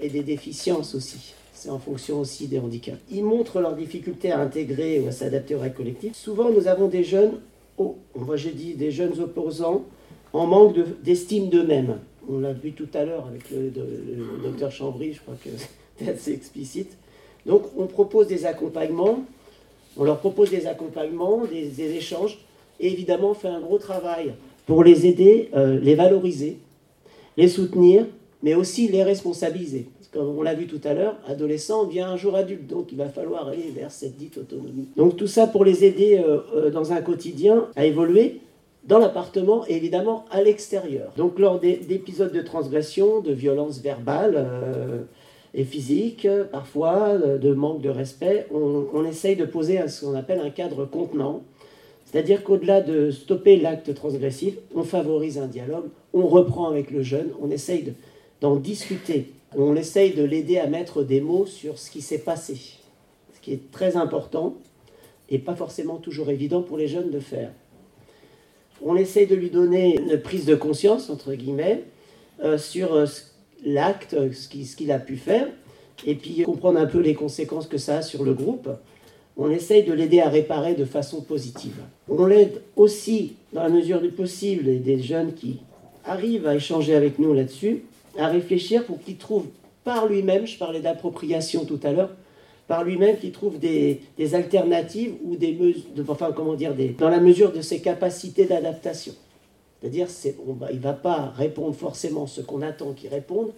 et 0.00 0.08
des 0.08 0.22
déficiences 0.22 0.94
aussi 0.94 1.34
c'est 1.58 1.70
en 1.70 1.78
fonction 1.78 2.20
aussi 2.20 2.46
des 2.46 2.60
handicaps. 2.60 2.98
Ils 3.10 3.24
montrent 3.24 3.60
leur 3.60 3.74
difficulté 3.74 4.30
à 4.30 4.40
intégrer 4.40 5.00
ou 5.00 5.08
à 5.08 5.12
s'adapter 5.12 5.56
aux 5.56 5.58
règles 5.58 5.74
collectives. 5.74 6.14
Souvent, 6.14 6.50
nous 6.50 6.68
avons 6.68 6.86
des 6.86 7.02
jeunes, 7.02 7.40
oh, 7.78 7.96
moi 8.14 8.36
j'ai 8.36 8.52
dit 8.52 8.74
des 8.74 8.92
jeunes 8.92 9.18
opposants, 9.18 9.84
en 10.32 10.46
manque 10.46 10.76
d'estime 11.02 11.48
d'eux-mêmes. 11.48 11.98
On 12.30 12.38
l'a 12.38 12.52
vu 12.52 12.72
tout 12.72 12.88
à 12.94 13.04
l'heure 13.04 13.26
avec 13.26 13.50
le, 13.50 13.72
docteur 14.42 14.70
Chambry, 14.70 15.14
je 15.14 15.20
crois 15.20 15.34
que 15.42 15.50
c'est 15.98 16.08
assez 16.08 16.32
explicite. 16.32 16.96
Donc, 17.44 17.62
on 17.76 17.86
propose 17.86 18.28
des 18.28 18.46
accompagnements, 18.46 19.24
on 19.98 20.04
leur 20.04 20.18
propose 20.18 20.50
des 20.50 20.66
accompagnements, 20.66 21.42
des, 21.44 21.96
échanges, 21.96 22.38
et 22.80 22.90
évidemment, 22.92 23.30
on 23.30 23.34
fait 23.34 23.48
un 23.48 23.60
gros 23.60 23.78
travail 23.78 24.34
pour 24.66 24.84
les 24.84 25.06
aider, 25.06 25.50
euh, 25.54 25.78
les 25.80 25.94
valoriser, 25.94 26.58
les 27.36 27.48
soutenir, 27.48 28.06
mais 28.42 28.54
aussi 28.54 28.88
les 28.88 29.02
responsabiliser 29.02 29.86
comme 30.12 30.38
on 30.38 30.42
l'a 30.42 30.54
vu 30.54 30.66
tout 30.66 30.80
à 30.84 30.94
l'heure, 30.94 31.16
adolescent 31.26 31.84
vient 31.84 32.08
un 32.08 32.16
jour 32.16 32.34
adulte, 32.34 32.66
donc 32.66 32.92
il 32.92 32.98
va 32.98 33.08
falloir 33.08 33.48
aller 33.48 33.72
vers 33.74 33.90
cette 33.90 34.16
dite 34.16 34.38
autonomie. 34.38 34.88
Donc 34.96 35.16
tout 35.16 35.26
ça 35.26 35.46
pour 35.46 35.64
les 35.64 35.84
aider 35.84 36.18
euh, 36.18 36.38
euh, 36.54 36.70
dans 36.70 36.92
un 36.92 37.02
quotidien 37.02 37.66
à 37.76 37.84
évoluer 37.84 38.40
dans 38.84 38.98
l'appartement 38.98 39.64
et 39.68 39.76
évidemment 39.76 40.24
à 40.30 40.42
l'extérieur. 40.42 41.12
Donc 41.16 41.38
lors 41.38 41.60
d'épisodes 41.60 42.32
de 42.32 42.40
transgression, 42.40 43.20
de 43.20 43.32
violence 43.32 43.80
verbale 43.80 44.34
euh, 44.36 45.02
et 45.54 45.64
physique, 45.64 46.28
parfois 46.52 47.16
de 47.16 47.52
manque 47.54 47.80
de 47.80 47.88
respect, 47.88 48.46
on, 48.52 49.04
essaye 49.04 49.36
de 49.36 49.44
poser 49.44 49.86
ce 49.88 50.04
qu'on 50.04 50.14
appelle 50.14 50.40
un 50.40 50.50
cadre 50.50 50.84
contenant. 50.84 51.42
C'est-à-dire 52.04 52.42
qu'au-delà 52.42 52.80
de 52.80 53.10
stopper 53.10 53.56
l'acte 53.56 53.94
transgressif, 53.94 54.54
on 54.74 54.82
favorise 54.82 55.38
un 55.38 55.46
dialogue, 55.46 55.86
on 56.12 56.26
reprend 56.26 56.68
avec 56.68 56.90
le 56.90 57.02
jeune, 57.02 57.30
on 57.40 57.50
essaye 57.50 57.94
d'en 58.40 58.56
discuter 58.56 59.32
On 59.56 59.76
essaye 59.76 60.12
de 60.12 60.22
l'aider 60.22 60.58
à 60.58 60.66
mettre 60.66 61.02
des 61.02 61.20
mots 61.20 61.46
sur 61.46 61.78
ce 61.78 61.90
qui 61.90 62.02
s'est 62.02 62.18
passé, 62.18 62.56
ce 63.34 63.40
qui 63.40 63.52
est 63.52 63.70
très 63.70 63.96
important 63.96 64.56
et 65.30 65.38
pas 65.38 65.54
forcément 65.54 65.96
toujours 65.96 66.30
évident 66.30 66.62
pour 66.62 66.78
les 66.78 66.88
jeunes 66.88 67.10
de 67.10 67.20
faire. 67.20 67.50
On 68.82 68.96
essaye 68.96 69.26
de 69.26 69.34
lui 69.34 69.50
donner 69.50 69.98
une 69.98 70.18
prise 70.18 70.46
de 70.46 70.54
conscience, 70.54 71.10
entre 71.10 71.34
guillemets, 71.34 71.84
euh, 72.42 72.56
sur 72.58 72.94
euh, 72.94 73.06
l'acte, 73.64 74.16
ce 74.32 74.48
qu'il 74.48 74.92
a 74.92 74.98
pu 74.98 75.16
faire, 75.16 75.48
et 76.06 76.14
puis 76.14 76.42
comprendre 76.42 76.78
un 76.78 76.86
peu 76.86 77.00
les 77.00 77.14
conséquences 77.14 77.66
que 77.66 77.78
ça 77.78 77.98
a 77.98 78.02
sur 78.02 78.24
le 78.24 78.34
groupe. 78.34 78.68
On 79.36 79.50
essaye 79.50 79.84
de 79.84 79.92
l'aider 79.92 80.20
à 80.20 80.28
réparer 80.28 80.74
de 80.74 80.84
façon 80.84 81.20
positive. 81.20 81.76
On 82.08 82.26
l'aide 82.26 82.62
aussi, 82.76 83.34
dans 83.52 83.62
la 83.62 83.68
mesure 83.68 84.00
du 84.00 84.08
possible, 84.08 84.68
et 84.68 84.78
des 84.78 85.00
jeunes 85.00 85.34
qui 85.34 85.60
arrivent 86.04 86.46
à 86.46 86.54
échanger 86.54 86.94
avec 86.94 87.18
nous 87.18 87.34
là-dessus, 87.34 87.82
à 88.18 88.28
réfléchir 88.28 88.84
pour 88.84 89.00
qu'il 89.00 89.16
trouve 89.16 89.46
par 89.84 90.06
lui-même, 90.06 90.46
je 90.46 90.58
parlais 90.58 90.80
d'appropriation 90.80 91.64
tout 91.64 91.80
à 91.82 91.92
l'heure, 91.92 92.10
par 92.66 92.84
lui-même 92.84 93.16
qu'il 93.16 93.32
trouve 93.32 93.58
des, 93.58 94.00
alternatives 94.34 95.14
ou 95.24 95.36
des 95.36 95.52
mesures, 95.52 95.84
enfin 96.08 96.32
comment 96.34 96.54
dire, 96.54 96.74
des, 96.74 96.90
dans 96.90 97.08
la 97.08 97.20
mesure 97.20 97.52
de 97.52 97.62
ses 97.62 97.80
capacités 97.80 98.44
d'adaptation. 98.44 99.14
C'est-à-dire, 99.80 100.08
il 100.70 100.76
ne 100.76 100.82
va 100.82 100.92
pas 100.92 101.32
répondre 101.36 101.74
forcément 101.74 102.26
ce 102.26 102.40
qu'on 102.40 102.62
attend 102.62 102.92
qu'il 102.92 103.10
réponde, 103.10 103.52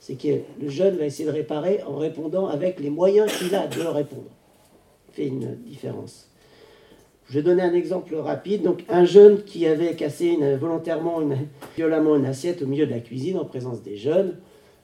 c'est 0.00 0.14
que 0.14 0.40
le 0.60 0.68
jeune 0.68 0.96
va 0.96 1.06
essayer 1.06 1.26
de 1.26 1.34
réparer 1.34 1.82
en 1.86 1.96
répondant 1.96 2.46
avec 2.48 2.80
les 2.80 2.90
moyens 2.90 3.32
qu'il 3.32 3.54
a 3.54 3.66
de 3.66 3.82
répondre. 3.82 4.30
fait 5.12 5.26
une 5.26 5.56
différence. 5.64 6.28
Je 7.28 7.38
vais 7.38 7.42
donner 7.42 7.62
un 7.62 7.72
exemple 7.72 8.14
rapide. 8.16 8.62
Donc, 8.62 8.84
un 8.88 9.04
jeune 9.04 9.42
qui 9.44 9.66
avait 9.66 9.94
cassé 9.94 10.36
volontairement, 10.60 11.20
violemment 11.76 12.16
une 12.16 12.26
assiette 12.26 12.62
au 12.62 12.66
milieu 12.66 12.84
de 12.84 12.90
la 12.90 13.00
cuisine 13.00 13.38
en 13.38 13.44
présence 13.44 13.82
des 13.82 13.96
jeunes 13.96 14.36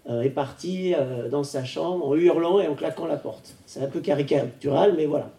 euh, 0.08 0.22
est 0.22 0.30
parti 0.30 0.94
euh, 0.94 1.28
dans 1.28 1.42
sa 1.42 1.64
chambre 1.64 2.06
en 2.06 2.14
hurlant 2.14 2.60
et 2.60 2.68
en 2.68 2.74
claquant 2.74 3.06
la 3.06 3.16
porte. 3.16 3.54
C'est 3.66 3.82
un 3.82 3.88
peu 3.88 4.00
caricatural, 4.00 4.94
mais 4.96 5.04
voilà. 5.04 5.30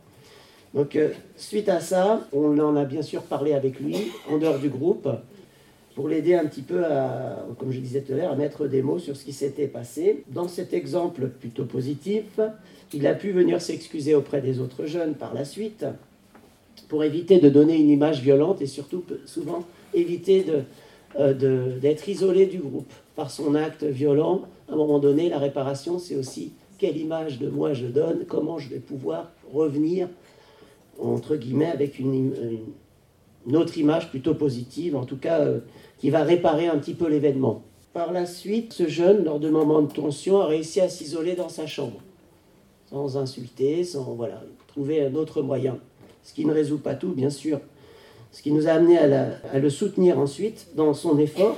Donc, 0.76 0.96
euh, 0.96 1.10
suite 1.36 1.70
à 1.70 1.80
ça, 1.80 2.22
on 2.32 2.60
en 2.60 2.76
a 2.76 2.86
bien 2.86 3.02
sûr 3.02 3.24
parlé 3.24 3.54
avec 3.54 3.80
lui 3.80 4.12
en 4.30 4.38
dehors 4.38 4.60
du 4.60 4.70
groupe 4.70 5.10
pour 6.00 6.08
l'aider 6.08 6.34
un 6.34 6.46
petit 6.46 6.62
peu 6.62 6.86
à, 6.86 7.46
comme 7.58 7.74
je 7.74 7.80
disais 7.82 8.00
tout 8.00 8.14
à 8.14 8.16
l'heure, 8.16 8.32
à 8.32 8.36
mettre 8.38 8.68
des 8.68 8.82
mots 8.82 9.00
sur 9.00 9.18
ce 9.18 9.26
qui 9.26 9.34
s'était 9.34 9.68
passé. 9.68 10.24
Dans 10.30 10.48
cet 10.48 10.74
exemple 10.74 11.28
plutôt 11.28 11.66
positif, 11.66 12.40
il 12.94 13.06
a 13.06 13.14
pu 13.14 13.32
venir 13.32 13.62
s'excuser 13.62 14.16
auprès 14.16 14.40
des 14.40 14.62
autres 14.62 14.86
jeunes 14.86 15.16
par 15.16 15.34
la 15.34 15.44
suite 15.44 15.86
pour 16.88 17.04
éviter 17.04 17.40
de 17.40 17.50
donner 17.50 17.76
une 17.76 17.90
image 17.90 18.22
violente 18.22 18.62
et 18.62 18.66
surtout 18.66 19.04
souvent 19.26 19.66
éviter 19.94 20.46
euh, 21.20 21.74
d'être 21.82 22.08
isolé 22.08 22.46
du 22.46 22.60
groupe 22.60 22.94
par 23.18 23.30
son 23.30 23.54
acte 23.54 23.84
violent. 23.84 24.44
À 24.70 24.76
un 24.76 24.78
moment 24.78 25.00
donné, 25.00 25.28
la 25.28 25.38
réparation, 25.38 26.00
c'est 26.00 26.16
aussi 26.16 26.54
quelle 26.78 26.96
image 26.96 27.40
de 27.40 27.50
moi 27.50 27.74
je 27.74 27.88
donne, 27.88 28.24
comment 28.26 28.58
je 28.58 28.70
vais 28.70 28.80
pouvoir 28.80 29.32
revenir, 29.54 30.08
entre 30.98 31.36
guillemets, 31.36 31.66
avec 31.70 32.00
une, 32.00 32.32
autre 33.54 33.78
image 33.78 34.10
plutôt 34.10 34.36
positive, 34.36 34.96
en 34.96 35.06
tout 35.06 35.18
cas 35.18 35.40
euh, 35.40 35.60
qui 35.98 36.10
va 36.10 36.24
réparer 36.24 36.68
un 36.68 36.78
petit 36.78 36.94
peu 36.94 37.08
l'événement. 37.08 37.64
Par 37.94 38.12
la 38.14 38.26
suite, 38.26 38.74
ce 38.74 38.88
jeune, 38.88 39.24
lors 39.24 39.40
de 39.40 39.50
moments 39.50 39.82
de 39.82 39.92
tension, 39.92 40.40
a 40.40 40.46
réussi 40.46 40.80
à 40.80 40.90
s'isoler 40.90 41.36
dans 41.36 41.50
sa 41.50 41.66
chambre, 41.66 42.00
sans 42.90 43.18
insulter, 43.18 43.84
sans 43.84 44.04
voilà, 44.14 44.44
trouver 44.68 45.04
un 45.04 45.16
autre 45.16 45.42
moyen. 45.42 45.80
Ce 46.24 46.34
qui 46.34 46.46
ne 46.46 46.54
résout 46.54 46.78
pas 46.78 46.96
tout, 46.96 47.14
bien 47.14 47.30
sûr. 47.30 47.60
Ce 48.32 48.44
qui 48.44 48.52
nous 48.52 48.68
a 48.68 48.72
amené 48.72 48.98
à, 48.98 49.58
le 49.58 49.70
soutenir 49.70 50.20
ensuite 50.20 50.68
dans 50.76 50.94
son 50.94 51.18
effort 51.18 51.58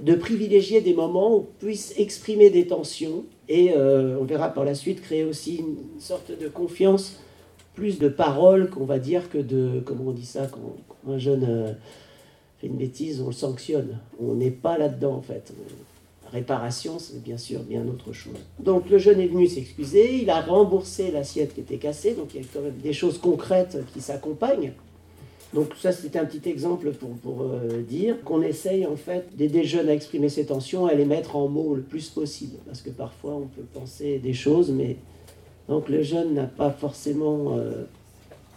de 0.00 0.14
privilégier 0.14 0.80
des 0.80 0.94
moments 0.94 1.36
où 1.36 1.46
puisse 1.58 1.94
exprimer 1.98 2.50
des 2.50 2.66
tensions 2.66 3.24
et 3.48 3.72
euh, 3.76 4.16
on 4.20 4.24
verra 4.24 4.48
par 4.48 4.64
la 4.64 4.74
suite 4.74 5.00
créer 5.00 5.24
aussi 5.24 5.56
une 5.56 6.00
sorte 6.00 6.30
de 6.38 6.48
confiance, 6.48 7.20
plus 7.74 7.98
de 7.98 8.08
paroles 8.08 8.70
qu'on 8.70 8.84
va 8.84 8.98
dire 8.98 9.28
que 9.30 9.38
de, 9.38 9.82
comment 9.84 10.04
on 10.08 10.12
dit 10.12 10.26
ça, 10.26 10.46
quand, 10.46 10.76
un 11.12 11.18
jeune 11.18 11.44
euh, 11.48 11.72
une 12.64 12.76
bêtise, 12.76 13.20
on 13.20 13.26
le 13.26 13.32
sanctionne. 13.32 13.98
On 14.18 14.34
n'est 14.34 14.50
pas 14.50 14.78
là-dedans 14.78 15.14
en 15.14 15.22
fait. 15.22 15.52
réparation, 16.32 16.98
c'est 16.98 17.22
bien 17.22 17.36
sûr 17.36 17.62
bien 17.62 17.86
autre 17.86 18.12
chose. 18.12 18.34
Donc 18.58 18.88
le 18.90 18.98
jeune 18.98 19.20
est 19.20 19.26
venu 19.26 19.46
s'excuser, 19.46 20.22
il 20.22 20.30
a 20.30 20.40
remboursé 20.40 21.10
l'assiette 21.10 21.54
qui 21.54 21.60
était 21.60 21.76
cassée, 21.76 22.14
donc 22.14 22.34
il 22.34 22.40
y 22.40 22.44
a 22.44 22.46
quand 22.52 22.62
même 22.62 22.78
des 22.82 22.92
choses 22.92 23.18
concrètes 23.18 23.78
qui 23.92 24.00
s'accompagnent. 24.00 24.72
Donc 25.52 25.68
ça, 25.80 25.92
c'était 25.92 26.18
un 26.18 26.24
petit 26.24 26.48
exemple 26.48 26.90
pour, 26.92 27.10
pour 27.10 27.42
euh, 27.42 27.82
dire 27.82 28.20
qu'on 28.24 28.42
essaye 28.42 28.86
en 28.86 28.96
fait 28.96 29.36
d'aider 29.36 29.60
les 29.60 29.64
jeunes 29.64 29.88
à 29.88 29.94
exprimer 29.94 30.28
ses 30.28 30.46
tensions, 30.46 30.86
à 30.86 30.94
les 30.94 31.04
mettre 31.04 31.36
en 31.36 31.46
mots 31.46 31.76
le 31.76 31.82
plus 31.82 32.08
possible. 32.08 32.56
Parce 32.66 32.82
que 32.82 32.90
parfois, 32.90 33.34
on 33.34 33.46
peut 33.46 33.62
penser 33.72 34.18
des 34.18 34.32
choses, 34.32 34.72
mais 34.72 34.96
donc 35.68 35.88
le 35.88 36.02
jeune 36.02 36.34
n'a 36.34 36.44
pas 36.44 36.70
forcément 36.70 37.56
euh, 37.56 37.84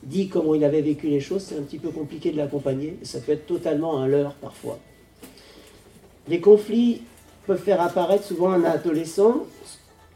dit 0.04 0.28
comment 0.28 0.56
il 0.56 0.63
avait 0.63 0.82
vécu 0.82 1.08
les 1.08 1.20
choses, 1.20 1.43
c'est 1.43 1.58
un 1.58 1.62
petit 1.62 1.80
peu 1.80 1.89
compliqué 1.89 2.32
de 2.32 2.38
l'accompagner. 2.38 2.98
Ça 3.04 3.20
peut 3.20 3.32
être 3.32 3.46
totalement 3.46 4.00
un 4.00 4.08
leurre 4.08 4.34
parfois. 4.36 4.80
Les 6.28 6.41
conflits 6.41 7.04
peuvent 7.46 7.62
faire 7.62 7.82
apparaître 7.82 8.26
souvent 8.26 8.52
un 8.52 8.63
adolescent 8.63 9.46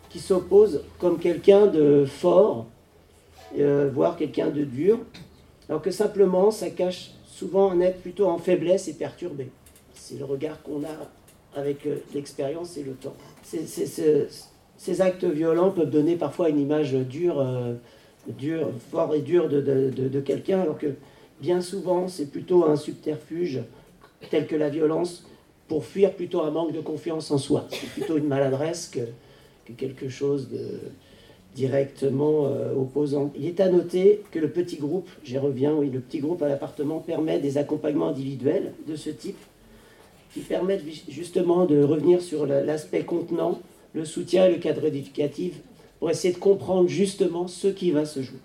qui 0.09 0.19
s'oppose 0.19 0.83
comme 0.99 1.19
quelqu'un 1.19 1.67
de 1.67 2.05
fort, 2.05 2.65
euh, 3.57 3.89
voire 3.93 4.17
quelqu'un 4.17 4.49
de 4.49 4.65
dur, 4.65 4.99
alors 5.69 5.81
que 5.81 5.91
simplement 5.91 6.51
ça 6.51 6.69
cache 6.69 7.11
souvent 7.25 7.71
un 7.71 7.79
être 7.79 8.01
plutôt 8.01 8.27
en 8.27 8.37
faiblesse 8.37 8.89
et 8.89 8.93
perturbé. 8.93 9.49
C'est 9.93 10.19
le 10.19 10.25
regard 10.25 10.61
qu'on 10.61 10.83
a 10.83 11.09
avec 11.55 11.85
euh, 11.85 11.97
l'expérience 12.13 12.75
et 12.75 12.83
le 12.83 12.93
temps. 12.93 13.15
Ces 14.81 15.01
actes 15.01 15.25
violents 15.25 15.69
peuvent 15.69 15.91
donner 15.91 16.15
parfois 16.15 16.49
une 16.49 16.59
image 16.59 16.93
dure. 16.93 17.39
Euh, 17.39 17.73
dur, 18.27 18.69
fort 18.91 19.13
et 19.15 19.21
dur 19.21 19.49
de, 19.49 20.19
quelqu'un, 20.19 20.61
alors 20.61 20.77
que 20.77 20.93
bien 21.41 21.61
souvent 21.61 22.07
c'est 22.07 22.27
plutôt 22.27 22.65
un 22.65 22.75
subterfuge 22.75 23.61
tel 24.29 24.45
que 24.45 24.55
la 24.55 24.69
violence 24.69 25.25
pour 25.67 25.85
fuir 25.85 26.13
plutôt 26.13 26.41
un 26.41 26.51
manque 26.51 26.71
de 26.71 26.81
confiance 26.81 27.31
en 27.31 27.37
soi. 27.37 27.67
C'est 27.71 27.89
plutôt 27.89 28.17
une 28.17 28.27
maladresse 28.27 28.87
que, 28.87 29.73
quelque 29.73 30.09
chose 30.09 30.49
de 30.49 30.67
directement 31.55 32.45
euh, 32.45 32.73
opposant. 32.75 33.31
Il 33.35 33.45
est 33.45 33.59
à 33.59 33.69
noter 33.69 34.21
que 34.31 34.39
le 34.39 34.49
petit 34.49 34.77
groupe, 34.77 35.09
j'y 35.23 35.37
reviens, 35.37 35.73
oui, 35.73 35.89
le 35.89 35.99
petit 35.99 36.19
groupe 36.19 36.41
à 36.43 36.47
l'appartement 36.47 36.99
permet 36.99 37.39
des 37.39 37.57
accompagnements 37.57 38.09
individuels 38.09 38.73
de 38.87 38.95
ce 38.95 39.09
type 39.09 39.39
qui 40.33 40.41
permettent 40.41 40.83
justement 41.09 41.65
de 41.65 41.81
revenir 41.81 42.21
sur 42.21 42.45
l'aspect 42.45 43.03
contenant, 43.03 43.59
le 43.93 44.05
soutien 44.05 44.45
et 44.45 44.51
le 44.51 44.59
cadre 44.59 44.85
éducatif 44.85 45.53
pour 45.99 46.09
essayer 46.09 46.33
de 46.33 46.39
comprendre 46.39 46.87
justement 46.87 47.47
ce 47.47 47.67
qui 47.67 47.91
va 47.91 48.05
se 48.05 48.21
jouer. 48.21 48.39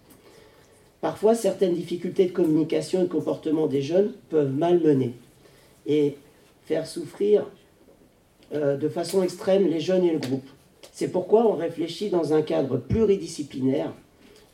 Parfois, 1.01 1.35
certaines 1.35 1.75
difficultés 1.75 2.27
de 2.27 2.33
communication 2.33 3.01
et 3.01 3.05
de 3.05 3.09
comportement 3.09 3.67
des 3.67 3.83
jeunes 3.83 4.13
peuvent 4.29 4.53
malmener 4.53 5.13
et 5.87 6.17
faire 6.65 6.87
souffrir 6.87 7.47
euh, 8.55 8.77
de 8.77 8.89
façon 8.89 9.23
extrême 9.23 9.69
les 9.69 9.81
jeunes 9.81 10.05
et 10.05 10.13
le 10.13 10.19
groupe. 10.19 10.49
C'est 10.93 11.09
pourquoi 11.09 11.47
on 11.47 11.55
réfléchit 11.55 12.11
dans 12.11 12.33
un 12.33 12.43
cadre 12.43 12.79
pluridisciplinaire 12.79 13.93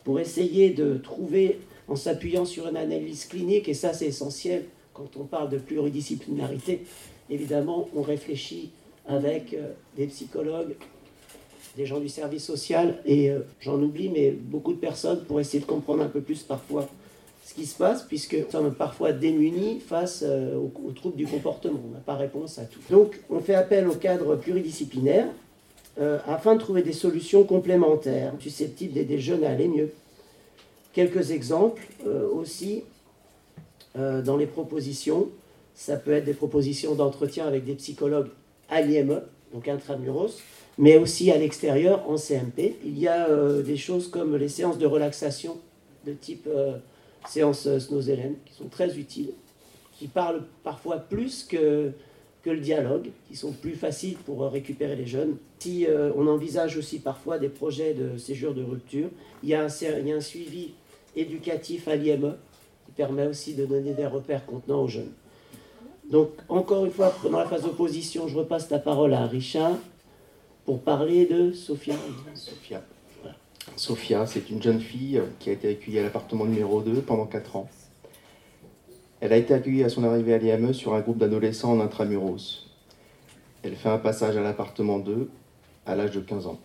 pour 0.04 0.18
essayer 0.18 0.70
de 0.70 0.96
trouver, 0.96 1.60
en 1.88 1.96
s'appuyant 1.96 2.44
sur 2.44 2.68
une 2.68 2.76
analyse 2.76 3.26
clinique, 3.26 3.68
et 3.68 3.74
ça 3.74 3.92
c'est 3.92 4.06
essentiel 4.06 4.64
quand 4.92 5.16
on 5.16 5.24
parle 5.24 5.48
de 5.48 5.58
pluridisciplinarité, 5.58 6.82
évidemment 7.30 7.88
on 7.94 8.02
réfléchit 8.02 8.70
avec 9.06 9.54
euh, 9.54 9.72
des 9.96 10.06
psychologues, 10.06 10.74
des 11.76 11.86
gens 11.86 12.00
du 12.00 12.08
service 12.08 12.44
social, 12.44 12.98
et 13.04 13.30
euh, 13.30 13.40
j'en 13.60 13.80
oublie, 13.80 14.08
mais 14.08 14.30
beaucoup 14.30 14.72
de 14.72 14.78
personnes 14.78 15.24
pour 15.24 15.40
essayer 15.40 15.60
de 15.60 15.66
comprendre 15.66 16.02
un 16.02 16.08
peu 16.08 16.20
plus 16.20 16.42
parfois 16.42 16.88
ce 17.44 17.54
qui 17.54 17.66
se 17.66 17.76
passe, 17.76 18.02
puisque 18.02 18.34
nous 18.34 18.50
sommes 18.50 18.74
parfois 18.74 19.12
démunis 19.12 19.80
face 19.80 20.22
euh, 20.26 20.56
aux, 20.56 20.92
troubles 20.92 21.16
du 21.16 21.26
comportement. 21.26 21.80
On 21.88 21.94
n'a 21.94 22.00
pas 22.00 22.14
réponse 22.14 22.58
à 22.58 22.64
tout. 22.64 22.80
Donc, 22.90 23.20
on 23.30 23.40
fait 23.40 23.54
appel 23.54 23.88
au 23.88 23.94
cadre 23.94 24.36
pluridisciplinaire 24.36 25.26
afin 26.26 26.54
de 26.54 26.58
trouver 26.58 26.82
des 26.82 26.94
solutions 26.94 27.44
complémentaires 27.44 28.32
susceptibles 28.40 28.94
d'aider 28.94 29.16
les 29.16 29.20
jeunes 29.20 29.44
à 29.44 29.50
aller 29.50 29.68
mieux. 29.68 29.92
Quelques 30.94 31.32
exemples 31.32 31.86
aussi 32.34 32.84
dans 33.94 34.38
les 34.38 34.46
propositions. 34.46 35.28
Ça 35.74 35.98
peut 35.98 36.12
être 36.12 36.24
des 36.24 36.32
propositions 36.32 36.94
d'entretien 36.94 37.46
avec 37.46 37.66
des 37.66 37.74
psychologues 37.74 38.30
à 38.72 38.80
l'IME, 38.80 39.20
donc 39.52 39.68
intramuros, 39.68 40.40
mais 40.78 40.96
aussi 40.96 41.30
à 41.30 41.36
l'extérieur 41.36 42.08
en 42.08 42.16
CMP. 42.16 42.76
Il 42.84 42.98
y 42.98 43.06
a 43.06 43.28
euh, 43.28 43.62
des 43.62 43.76
choses 43.76 44.08
comme 44.08 44.34
les 44.36 44.48
séances 44.48 44.78
de 44.78 44.86
relaxation 44.86 45.58
de 46.06 46.12
type 46.14 46.48
euh, 46.48 46.78
séance 47.28 47.68
Snozelen 47.78 48.34
qui 48.46 48.54
sont 48.54 48.68
très 48.68 48.98
utiles, 48.98 49.32
qui 49.98 50.08
parlent 50.08 50.44
parfois 50.64 50.96
plus 50.96 51.44
que, 51.44 51.92
que 52.42 52.50
le 52.50 52.60
dialogue, 52.60 53.10
qui 53.28 53.36
sont 53.36 53.52
plus 53.52 53.74
faciles 53.74 54.16
pour 54.16 54.40
récupérer 54.50 54.96
les 54.96 55.06
jeunes. 55.06 55.36
Si 55.58 55.86
euh, 55.86 56.10
on 56.16 56.26
envisage 56.26 56.78
aussi 56.78 56.98
parfois 56.98 57.38
des 57.38 57.50
projets 57.50 57.92
de 57.92 58.16
séjour 58.16 58.54
de 58.54 58.64
rupture, 58.64 59.10
il 59.42 59.50
y 59.50 59.54
a 59.54 59.62
un, 59.62 59.68
il 59.68 60.08
y 60.08 60.12
a 60.12 60.16
un 60.16 60.20
suivi 60.20 60.72
éducatif 61.14 61.88
à 61.88 61.94
l'IME 61.94 62.36
qui 62.86 62.92
permet 62.92 63.26
aussi 63.26 63.52
de 63.52 63.66
donner 63.66 63.92
des 63.92 64.06
repères 64.06 64.46
contenant 64.46 64.82
aux 64.82 64.88
jeunes. 64.88 65.12
Donc, 66.12 66.28
encore 66.50 66.84
une 66.84 66.90
fois, 66.90 67.10
pendant 67.22 67.38
la 67.38 67.46
phase 67.46 67.62
d'opposition, 67.62 68.28
je 68.28 68.36
repasse 68.36 68.68
la 68.68 68.78
parole 68.78 69.14
à 69.14 69.26
Richard 69.26 69.78
pour 70.66 70.82
parler 70.82 71.24
de 71.24 71.52
Sophia. 71.52 71.94
Sophia. 72.34 72.82
Sophia, 73.76 74.26
c'est 74.26 74.50
une 74.50 74.60
jeune 74.60 74.80
fille 74.80 75.22
qui 75.38 75.48
a 75.48 75.54
été 75.54 75.70
accueillie 75.70 76.00
à 76.00 76.02
l'appartement 76.02 76.44
numéro 76.44 76.82
2 76.82 77.00
pendant 77.00 77.24
4 77.24 77.56
ans. 77.56 77.70
Elle 79.20 79.32
a 79.32 79.38
été 79.38 79.54
accueillie 79.54 79.84
à 79.84 79.88
son 79.88 80.04
arrivée 80.04 80.34
à 80.34 80.38
l'IME 80.38 80.74
sur 80.74 80.92
un 80.92 81.00
groupe 81.00 81.16
d'adolescents 81.16 81.72
en 81.72 81.80
intramuros. 81.80 82.68
Elle 83.62 83.74
fait 83.74 83.88
un 83.88 83.98
passage 83.98 84.36
à 84.36 84.42
l'appartement 84.42 84.98
2 84.98 85.30
à 85.86 85.96
l'âge 85.96 86.10
de 86.10 86.20
15 86.20 86.46
ans. 86.46 86.60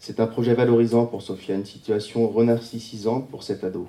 C'est 0.00 0.18
un 0.18 0.26
projet 0.26 0.54
valorisant 0.54 1.06
pour 1.06 1.22
Sophia, 1.22 1.54
une 1.54 1.66
situation 1.66 2.28
renarcissisante 2.28 3.28
pour 3.28 3.44
cet 3.44 3.62
ado. 3.62 3.86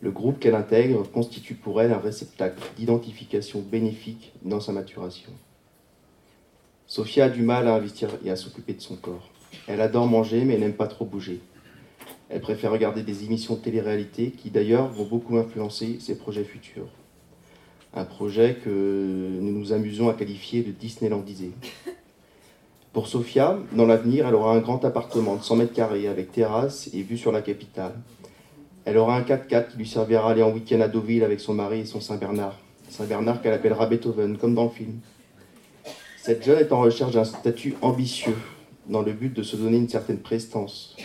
Le 0.00 0.10
groupe 0.10 0.38
qu'elle 0.38 0.54
intègre 0.54 1.02
constitue 1.10 1.54
pour 1.54 1.80
elle 1.80 1.92
un 1.92 1.98
réceptacle 1.98 2.62
d'identification 2.76 3.60
bénéfique 3.60 4.32
dans 4.42 4.60
sa 4.60 4.72
maturation. 4.72 5.30
Sophia 6.86 7.24
a 7.24 7.28
du 7.30 7.42
mal 7.42 7.66
à 7.66 7.74
investir 7.74 8.10
et 8.24 8.30
à 8.30 8.36
s'occuper 8.36 8.74
de 8.74 8.80
son 8.80 8.96
corps. 8.96 9.30
Elle 9.66 9.80
adore 9.80 10.06
manger, 10.06 10.44
mais 10.44 10.58
n'aime 10.58 10.74
pas 10.74 10.86
trop 10.86 11.04
bouger. 11.04 11.40
Elle 12.28 12.40
préfère 12.40 12.72
regarder 12.72 13.02
des 13.02 13.24
émissions 13.24 13.54
de 13.54 13.60
télé-réalité 13.60 14.32
qui 14.32 14.50
d'ailleurs 14.50 14.88
vont 14.88 15.04
beaucoup 15.04 15.38
influencer 15.38 15.98
ses 16.00 16.18
projets 16.18 16.44
futurs. 16.44 16.88
Un 17.94 18.04
projet 18.04 18.58
que 18.62 18.68
nous 19.40 19.52
nous 19.52 19.72
amusons 19.72 20.08
à 20.10 20.14
qualifier 20.14 20.62
de 20.62 20.72
Disneylandisé. 20.72 21.52
Pour 22.92 23.08
Sophia, 23.08 23.58
dans 23.72 23.86
l'avenir, 23.86 24.26
elle 24.26 24.34
aura 24.34 24.54
un 24.54 24.60
grand 24.60 24.84
appartement 24.84 25.36
de 25.36 25.42
100 25.42 25.56
mètres 25.56 25.72
carrés 25.72 26.08
avec 26.08 26.32
terrasse 26.32 26.90
et 26.92 27.02
vue 27.02 27.18
sur 27.18 27.32
la 27.32 27.42
capitale. 27.42 27.94
Elle 28.86 28.98
aura 28.98 29.16
un 29.16 29.22
4x4 29.22 29.72
qui 29.72 29.78
lui 29.78 29.86
servira 29.86 30.28
à 30.28 30.30
aller 30.30 30.44
en 30.44 30.52
week-end 30.52 30.80
à 30.80 30.86
Deauville 30.86 31.24
avec 31.24 31.40
son 31.40 31.54
mari 31.54 31.80
et 31.80 31.84
son 31.86 32.00
Saint-Bernard. 32.00 32.56
Saint-Bernard 32.88 33.42
qu'elle 33.42 33.52
appellera 33.52 33.86
Beethoven, 33.86 34.38
comme 34.38 34.54
dans 34.54 34.62
le 34.62 34.70
film. 34.70 35.00
Cette 36.22 36.44
jeune 36.44 36.60
est 36.60 36.70
en 36.70 36.82
recherche 36.82 37.12
d'un 37.12 37.24
statut 37.24 37.74
ambitieux, 37.82 38.36
dans 38.88 39.02
le 39.02 39.12
but 39.12 39.34
de 39.34 39.42
se 39.42 39.56
donner 39.56 39.78
une 39.78 39.88
certaine 39.88 40.20
prestance, 40.20 40.96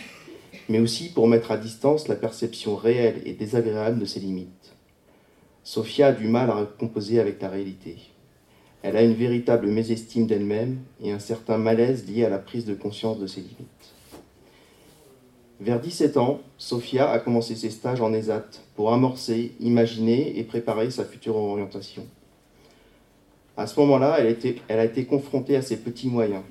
mais 0.68 0.78
aussi 0.78 1.12
pour 1.12 1.26
mettre 1.26 1.50
à 1.50 1.56
distance 1.56 2.06
la 2.06 2.14
perception 2.14 2.76
réelle 2.76 3.20
et 3.24 3.32
désagréable 3.32 3.98
de 3.98 4.04
ses 4.04 4.20
limites. 4.20 4.74
Sophia 5.64 6.08
a 6.08 6.12
du 6.12 6.28
mal 6.28 6.50
à 6.50 6.64
composer 6.78 7.18
avec 7.18 7.42
la 7.42 7.48
réalité. 7.48 7.96
Elle 8.82 8.96
a 8.96 9.02
une 9.02 9.14
véritable 9.14 9.66
mésestime 9.66 10.28
d'elle-même 10.28 10.78
et 11.02 11.10
un 11.10 11.18
certain 11.18 11.58
malaise 11.58 12.08
lié 12.08 12.24
à 12.24 12.30
la 12.30 12.38
prise 12.38 12.64
de 12.64 12.74
conscience 12.74 13.18
de 13.18 13.26
ses 13.26 13.40
limites. 13.40 13.71
Vers 15.62 15.78
17 15.78 16.16
ans, 16.16 16.40
Sophia 16.58 17.08
a 17.08 17.20
commencé 17.20 17.54
ses 17.54 17.70
stages 17.70 18.00
en 18.00 18.12
ESAT 18.12 18.46
pour 18.74 18.92
amorcer, 18.92 19.52
imaginer 19.60 20.36
et 20.36 20.42
préparer 20.42 20.90
sa 20.90 21.04
future 21.04 21.36
orientation. 21.36 22.04
À 23.56 23.68
ce 23.68 23.78
moment-là, 23.78 24.16
elle, 24.18 24.78
a 24.80 24.84
été 24.84 25.04
confrontée 25.04 25.54
à 25.54 25.62
ses 25.62 25.76
petits 25.76 26.08
moyens. 26.08 26.42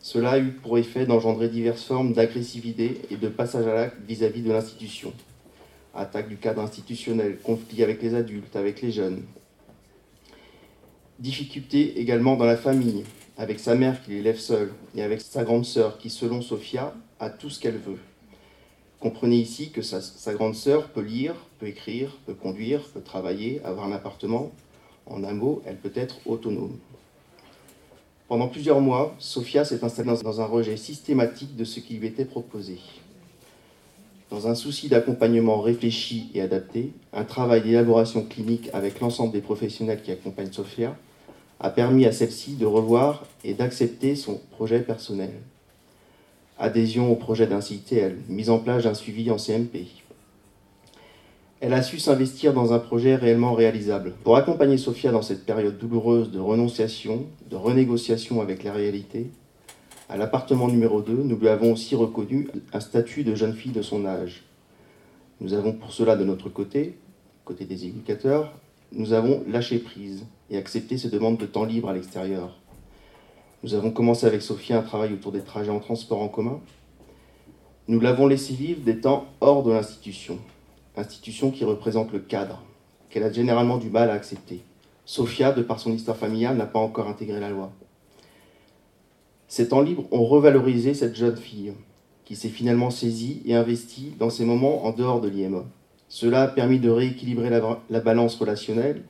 Cela 0.00 0.30
a 0.30 0.38
eu 0.38 0.52
pour 0.52 0.78
effet 0.78 1.04
d'engendrer 1.04 1.50
diverses 1.50 1.84
formes 1.84 2.14
d'agressivité 2.14 3.02
et 3.10 3.16
de 3.16 3.28
passage 3.28 3.66
à 3.66 3.74
l'acte 3.74 3.98
vis-à-vis 4.08 4.40
de 4.40 4.50
l'institution. 4.50 5.12
Attaque 5.94 6.30
du 6.30 6.38
cadre 6.38 6.62
institutionnel, 6.62 7.36
conflit 7.42 7.82
avec 7.82 8.00
les 8.00 8.14
adultes, 8.14 8.56
avec 8.56 8.80
les 8.80 8.90
jeunes. 8.90 9.22
Difficultés 11.18 12.00
également 12.00 12.36
dans 12.36 12.46
la 12.46 12.56
famille, 12.56 13.04
avec 13.36 13.60
sa 13.60 13.74
mère 13.74 14.02
qui 14.02 14.12
l'élève 14.12 14.38
seule 14.38 14.72
et 14.94 15.02
avec 15.02 15.20
sa 15.20 15.44
grande 15.44 15.66
sœur 15.66 15.98
qui, 15.98 16.08
selon 16.08 16.40
Sophia, 16.40 16.94
à 17.22 17.30
tout 17.30 17.48
ce 17.48 17.60
qu'elle 17.60 17.78
veut. 17.78 18.00
Comprenez 18.98 19.36
ici 19.36 19.70
que 19.70 19.80
sa, 19.80 20.34
grande 20.34 20.56
sœur 20.56 20.88
peut 20.88 21.00
lire, 21.00 21.34
peut 21.60 21.68
écrire, 21.68 22.18
peut 22.26 22.34
conduire, 22.34 22.82
peut 22.92 23.00
travailler, 23.00 23.60
avoir 23.64 23.86
un 23.86 23.92
appartement. 23.92 24.50
En 25.06 25.22
un 25.24 25.32
mot, 25.32 25.62
elle 25.64 25.76
peut 25.76 25.92
être 25.94 26.16
autonome. 26.26 26.76
Pendant 28.26 28.48
plusieurs 28.48 28.80
mois, 28.80 29.14
Sophia 29.18 29.64
s'est 29.64 29.84
installée 29.84 30.16
dans 30.22 30.40
un 30.40 30.44
rejet 30.44 30.76
systématique 30.76 31.56
de 31.56 31.64
ce 31.64 31.80
qui 31.80 31.94
lui 31.94 32.08
était 32.08 32.24
proposé. 32.24 32.78
Dans 34.30 34.48
un 34.48 34.54
souci 34.54 34.88
d'accompagnement 34.88 35.60
réfléchi 35.60 36.30
et 36.34 36.40
adapté, 36.40 36.92
un 37.12 37.24
travail 37.24 37.62
d'élaboration 37.62 38.24
clinique 38.24 38.68
avec 38.72 39.00
l'ensemble 39.00 39.32
des 39.32 39.42
professionnels 39.42 40.02
qui 40.02 40.10
accompagnent 40.10 40.52
Sophia 40.52 40.96
a 41.60 41.70
permis 41.70 42.04
à 42.06 42.12
celle-ci 42.12 42.54
de 42.54 42.66
revoir 42.66 43.24
et 43.44 43.54
d'accepter 43.54 44.16
son 44.16 44.40
projet 44.50 44.80
personnel 44.80 45.32
adhésion 46.62 47.10
au 47.10 47.16
projet 47.16 47.48
d'un 47.48 47.60
CITL, 47.60 48.18
mise 48.28 48.48
en 48.48 48.60
place 48.60 48.84
d'un 48.84 48.94
suivi 48.94 49.32
en 49.32 49.36
CMP. 49.36 49.88
Elle 51.60 51.74
a 51.74 51.82
su 51.82 51.98
s'investir 51.98 52.54
dans 52.54 52.72
un 52.72 52.78
projet 52.78 53.16
réellement 53.16 53.52
réalisable. 53.52 54.14
Pour 54.22 54.36
accompagner 54.36 54.78
Sophia 54.78 55.10
dans 55.10 55.22
cette 55.22 55.44
période 55.44 55.76
douloureuse 55.76 56.30
de 56.30 56.38
renonciation, 56.38 57.26
de 57.50 57.56
renégociation 57.56 58.40
avec 58.40 58.62
la 58.62 58.72
réalité, 58.72 59.30
à 60.08 60.16
l'appartement 60.16 60.68
numéro 60.68 61.02
2, 61.02 61.12
nous 61.12 61.36
lui 61.36 61.48
avons 61.48 61.72
aussi 61.72 61.96
reconnu 61.96 62.48
un 62.72 62.80
statut 62.80 63.24
de 63.24 63.34
jeune 63.34 63.54
fille 63.54 63.72
de 63.72 63.82
son 63.82 64.06
âge. 64.06 64.44
Nous 65.40 65.54
avons 65.54 65.72
pour 65.72 65.92
cela 65.92 66.14
de 66.14 66.24
notre 66.24 66.48
côté, 66.48 66.96
côté 67.44 67.64
des 67.64 67.86
éducateurs, 67.86 68.52
nous 68.92 69.12
avons 69.14 69.42
lâché 69.48 69.78
prise 69.78 70.24
et 70.48 70.58
accepté 70.58 70.96
ces 70.96 71.10
demandes 71.10 71.38
de 71.38 71.46
temps 71.46 71.64
libre 71.64 71.88
à 71.88 71.92
l'extérieur. 71.92 72.61
Nous 73.62 73.74
avons 73.74 73.92
commencé 73.92 74.26
avec 74.26 74.42
Sophia 74.42 74.78
un 74.78 74.82
travail 74.82 75.12
autour 75.12 75.30
des 75.30 75.42
trajets 75.42 75.70
en 75.70 75.78
transport 75.78 76.20
en 76.20 76.26
commun. 76.26 76.58
Nous 77.86 78.00
l'avons 78.00 78.26
laissé 78.26 78.54
vivre 78.54 78.80
des 78.80 78.98
temps 78.98 79.26
hors 79.40 79.62
de 79.62 79.70
l'institution, 79.70 80.38
institution 80.96 81.52
qui 81.52 81.64
représente 81.64 82.12
le 82.12 82.18
cadre, 82.18 82.60
qu'elle 83.08 83.22
a 83.22 83.30
généralement 83.32 83.78
du 83.78 83.88
mal 83.88 84.10
à 84.10 84.14
accepter. 84.14 84.62
Sophia, 85.04 85.52
de 85.52 85.62
par 85.62 85.78
son 85.78 85.92
histoire 85.92 86.16
familiale, 86.16 86.56
n'a 86.56 86.66
pas 86.66 86.80
encore 86.80 87.06
intégré 87.06 87.38
la 87.38 87.50
loi. 87.50 87.70
Ces 89.46 89.68
temps 89.68 89.80
libres 89.80 90.08
ont 90.10 90.24
revalorisé 90.24 90.92
cette 90.92 91.14
jeune 91.14 91.36
fille, 91.36 91.72
qui 92.24 92.34
s'est 92.34 92.48
finalement 92.48 92.90
saisie 92.90 93.42
et 93.44 93.54
investie 93.54 94.12
dans 94.18 94.30
ces 94.30 94.44
moments 94.44 94.86
en 94.86 94.90
dehors 94.90 95.20
de 95.20 95.28
l'IME. 95.28 95.62
Cela 96.08 96.42
a 96.42 96.48
permis 96.48 96.80
de 96.80 96.90
rééquilibrer 96.90 97.50
la 97.50 98.00
balance 98.00 98.34
relationnelle 98.34 99.04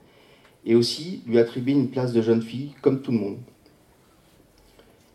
et 0.66 0.74
aussi 0.74 1.22
lui 1.26 1.38
attribuer 1.38 1.72
une 1.72 1.88
place 1.88 2.12
de 2.12 2.20
jeune 2.20 2.42
fille 2.42 2.74
comme 2.82 3.00
tout 3.00 3.12
le 3.12 3.18
monde. 3.18 3.38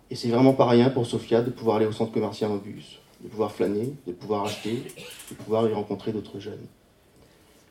Et 0.09 0.15
c'est 0.15 0.29
vraiment 0.29 0.53
pas 0.53 0.67
rien 0.67 0.89
pour 0.89 1.05
Sofia 1.05 1.41
de 1.41 1.49
pouvoir 1.49 1.77
aller 1.77 1.85
au 1.85 1.91
centre 1.91 2.13
commercial 2.13 2.51
en 2.51 2.57
bus, 2.57 2.99
de 3.21 3.27
pouvoir 3.27 3.51
flâner, 3.51 3.93
de 4.05 4.13
pouvoir 4.13 4.45
acheter, 4.45 4.83
de 5.29 5.35
pouvoir 5.35 5.67
y 5.69 5.73
rencontrer 5.73 6.11
d'autres 6.11 6.39
jeunes. 6.39 6.65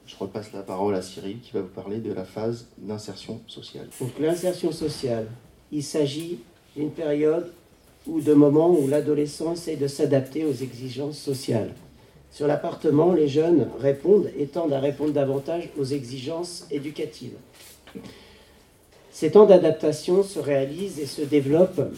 Je 0.07 0.15
repasse 0.17 0.53
la 0.53 0.63
parole 0.63 0.95
à 0.95 1.03
Cyril 1.03 1.41
qui 1.41 1.53
va 1.53 1.63
vous 1.63 1.69
parler 1.69 1.99
de 1.99 2.13
la 2.13 2.25
phase 2.25 2.67
d'insertion 2.79 3.41
sociale. 3.47 3.89
Donc 4.01 4.13
l'insertion 4.21 4.71
sociale, 4.71 5.27
il 5.73 5.83
s'agit 5.83 6.39
d'une 6.77 6.91
période 6.91 7.53
ou 8.07 8.21
de 8.21 8.35
moments 8.35 8.71
où 8.71 8.87
l'adolescent 8.87 9.53
essaie 9.53 9.77
de 9.77 9.89
s'adapter 9.89 10.45
aux 10.45 10.53
exigences 10.53 11.19
sociales. 11.19 11.73
Sur 12.31 12.47
l'appartement, 12.47 13.13
les 13.13 13.29
jeunes 13.29 13.69
répondent 13.81 14.31
et 14.39 14.47
tendent 14.47 14.75
à 14.75 14.79
répondre 14.79 15.13
davantage 15.13 15.71
aux 15.79 15.85
exigences 15.85 16.67
éducatives. 16.71 17.37
Ces 19.11 19.31
temps 19.31 19.47
d'adaptation 19.47 20.23
se 20.23 20.39
réalisent 20.39 21.01
et 21.01 21.07
se 21.07 21.23
développent 21.23 21.91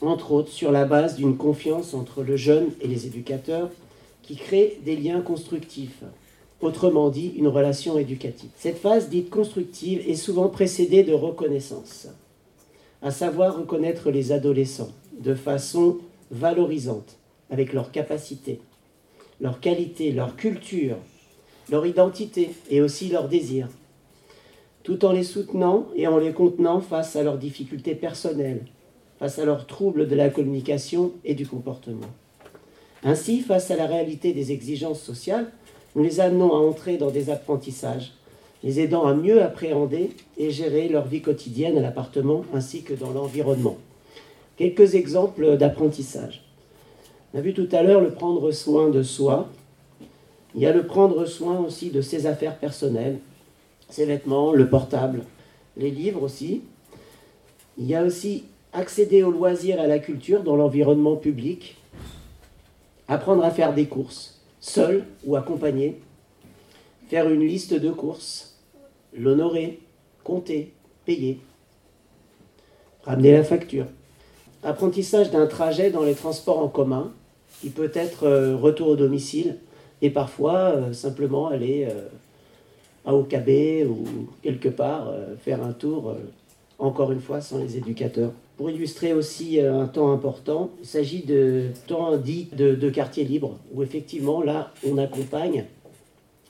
entre 0.00 0.32
autres 0.32 0.52
sur 0.52 0.72
la 0.72 0.84
base 0.84 1.16
d'une 1.16 1.36
confiance 1.36 1.94
entre 1.94 2.22
le 2.22 2.36
jeune 2.36 2.70
et 2.80 2.88
les 2.88 3.06
éducateurs 3.06 3.70
qui 4.22 4.36
crée 4.36 4.80
des 4.84 4.96
liens 4.96 5.20
constructifs, 5.20 6.02
autrement 6.60 7.10
dit 7.10 7.32
une 7.36 7.48
relation 7.48 7.98
éducative. 7.98 8.50
Cette 8.56 8.78
phase 8.78 9.08
dite 9.08 9.30
constructive 9.30 10.02
est 10.08 10.16
souvent 10.16 10.48
précédée 10.48 11.04
de 11.04 11.12
reconnaissance, 11.12 12.08
à 13.02 13.10
savoir 13.10 13.56
reconnaître 13.56 14.10
les 14.10 14.32
adolescents 14.32 14.92
de 15.18 15.34
façon 15.34 15.98
valorisante, 16.30 17.16
avec 17.50 17.72
leurs 17.72 17.92
capacités, 17.92 18.60
leurs 19.40 19.60
qualités, 19.60 20.12
leur 20.12 20.36
culture, 20.36 20.96
leur 21.70 21.86
identité 21.86 22.50
et 22.70 22.80
aussi 22.80 23.08
leurs 23.08 23.28
désirs, 23.28 23.68
tout 24.82 25.04
en 25.04 25.12
les 25.12 25.24
soutenant 25.24 25.86
et 25.94 26.06
en 26.06 26.18
les 26.18 26.32
contenant 26.32 26.80
face 26.80 27.16
à 27.16 27.22
leurs 27.22 27.38
difficultés 27.38 27.94
personnelles, 27.94 28.64
face 29.18 29.38
à 29.38 29.44
leurs 29.44 29.66
troubles 29.66 30.08
de 30.08 30.14
la 30.14 30.28
communication 30.28 31.12
et 31.24 31.34
du 31.34 31.46
comportement. 31.46 32.06
Ainsi, 33.04 33.40
face 33.40 33.70
à 33.70 33.76
la 33.76 33.86
réalité 33.86 34.32
des 34.32 34.52
exigences 34.52 35.00
sociales, 35.00 35.50
nous 35.94 36.02
les 36.02 36.20
amenons 36.20 36.52
à 36.54 36.58
entrer 36.58 36.98
dans 36.98 37.10
des 37.10 37.30
apprentissages, 37.30 38.12
les 38.62 38.80
aidant 38.80 39.06
à 39.06 39.14
mieux 39.14 39.42
appréhender 39.42 40.10
et 40.36 40.50
gérer 40.50 40.88
leur 40.88 41.06
vie 41.06 41.22
quotidienne 41.22 41.78
à 41.78 41.80
l'appartement 41.80 42.44
ainsi 42.52 42.82
que 42.82 42.94
dans 42.94 43.10
l'environnement. 43.10 43.76
Quelques 44.56 44.94
exemples 44.94 45.56
d'apprentissage. 45.56 46.42
On 47.32 47.38
a 47.38 47.42
vu 47.42 47.54
tout 47.54 47.68
à 47.72 47.82
l'heure 47.82 48.00
le 48.00 48.10
prendre 48.10 48.50
soin 48.50 48.88
de 48.88 49.02
soi. 49.02 49.48
Il 50.54 50.62
y 50.62 50.66
a 50.66 50.72
le 50.72 50.86
prendre 50.86 51.26
soin 51.26 51.60
aussi 51.60 51.90
de 51.90 52.00
ses 52.00 52.26
affaires 52.26 52.58
personnelles, 52.58 53.18
ses 53.90 54.06
vêtements, 54.06 54.52
le 54.52 54.68
portable, 54.68 55.22
les 55.76 55.90
livres 55.90 56.22
aussi. 56.22 56.62
Il 57.78 57.86
y 57.86 57.94
a 57.94 58.02
aussi 58.02 58.44
accéder 58.72 59.22
aux 59.22 59.30
loisirs 59.30 59.78
et 59.78 59.84
à 59.84 59.86
la 59.86 59.98
culture 59.98 60.42
dans 60.42 60.56
l'environnement 60.56 61.16
public, 61.16 61.76
apprendre 63.08 63.44
à 63.44 63.50
faire 63.50 63.74
des 63.74 63.86
courses, 63.86 64.40
seul 64.60 65.04
ou 65.24 65.36
accompagné, 65.36 66.00
faire 67.08 67.28
une 67.28 67.44
liste 67.44 67.74
de 67.74 67.90
courses, 67.90 68.56
l'honorer, 69.16 69.80
compter, 70.24 70.72
payer, 71.04 71.40
ramener 73.04 73.32
la 73.32 73.44
facture. 73.44 73.86
Apprentissage 74.62 75.30
d'un 75.30 75.46
trajet 75.46 75.90
dans 75.90 76.02
les 76.02 76.14
transports 76.14 76.58
en 76.58 76.68
commun, 76.68 77.12
qui 77.60 77.70
peut 77.70 77.92
être 77.94 78.24
euh, 78.24 78.56
retour 78.56 78.88
au 78.88 78.96
domicile, 78.96 79.56
et 80.02 80.10
parfois 80.10 80.54
euh, 80.54 80.92
simplement 80.92 81.46
aller 81.46 81.88
euh, 81.90 82.08
à 83.06 83.14
OKB 83.14 83.88
ou 83.88 84.28
quelque 84.42 84.68
part 84.68 85.14
faire 85.40 85.62
un 85.62 85.72
tour, 85.72 86.16
encore 86.80 87.12
une 87.12 87.20
fois, 87.20 87.40
sans 87.40 87.58
les 87.58 87.76
éducateurs. 87.76 88.32
Pour 88.56 88.70
illustrer 88.70 89.12
aussi 89.12 89.60
un 89.60 89.86
temps 89.86 90.12
important, 90.12 90.70
il 90.80 90.86
s'agit 90.86 91.22
de 91.22 91.66
temps 91.86 92.16
dit 92.16 92.48
de, 92.56 92.90
quartier 92.90 93.24
libre, 93.24 93.58
où 93.74 93.82
effectivement, 93.82 94.42
là, 94.42 94.72
on 94.88 94.96
accompagne 94.96 95.66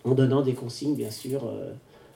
en 0.05 0.15
donnant 0.15 0.43
des 0.43 0.53
consignes, 0.53 0.95
bien 0.95 1.11
sûr, 1.11 1.51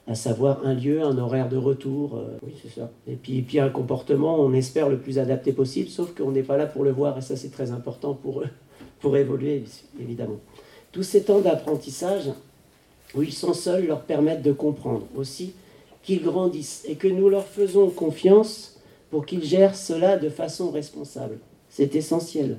à 0.07 0.15
savoir 0.15 0.65
un 0.65 0.73
lieu, 0.73 1.01
un 1.01 1.17
horaire 1.17 1.49
de 1.49 1.57
retour. 1.57 2.17
Euh, 2.17 2.37
oui, 2.43 2.53
c'est 2.61 2.79
ça. 2.79 2.89
Et 3.07 3.15
puis, 3.15 3.41
puis 3.41 3.59
un 3.59 3.69
comportement, 3.69 4.39
on 4.39 4.53
espère 4.53 4.89
le 4.89 4.97
plus 4.97 5.19
adapté 5.19 5.53
possible, 5.53 5.89
sauf 5.89 6.13
qu'on 6.13 6.31
n'est 6.31 6.43
pas 6.43 6.57
là 6.57 6.65
pour 6.65 6.83
le 6.83 6.91
voir, 6.91 7.17
et 7.17 7.21
ça 7.21 7.35
c'est 7.35 7.51
très 7.51 7.71
important 7.71 8.13
pour 8.13 8.43
pour 8.99 9.17
évoluer, 9.17 9.63
évidemment. 9.99 10.39
Tous 10.91 11.03
ces 11.03 11.23
temps 11.23 11.39
d'apprentissage, 11.39 12.29
où 13.15 13.23
ils 13.23 13.33
sont 13.33 13.53
seuls, 13.53 13.87
leur 13.87 14.01
permettent 14.01 14.43
de 14.43 14.51
comprendre 14.51 15.07
aussi 15.15 15.53
qu'ils 16.03 16.21
grandissent 16.21 16.83
et 16.87 16.95
que 16.95 17.07
nous 17.07 17.29
leur 17.29 17.45
faisons 17.45 17.89
confiance 17.89 18.70
pour 19.11 19.25
qu'ils 19.25 19.43
gèrent 19.43 19.75
cela 19.75 20.17
de 20.17 20.29
façon 20.29 20.71
responsable. 20.71 21.37
C'est 21.69 21.95
essentiel. 21.95 22.57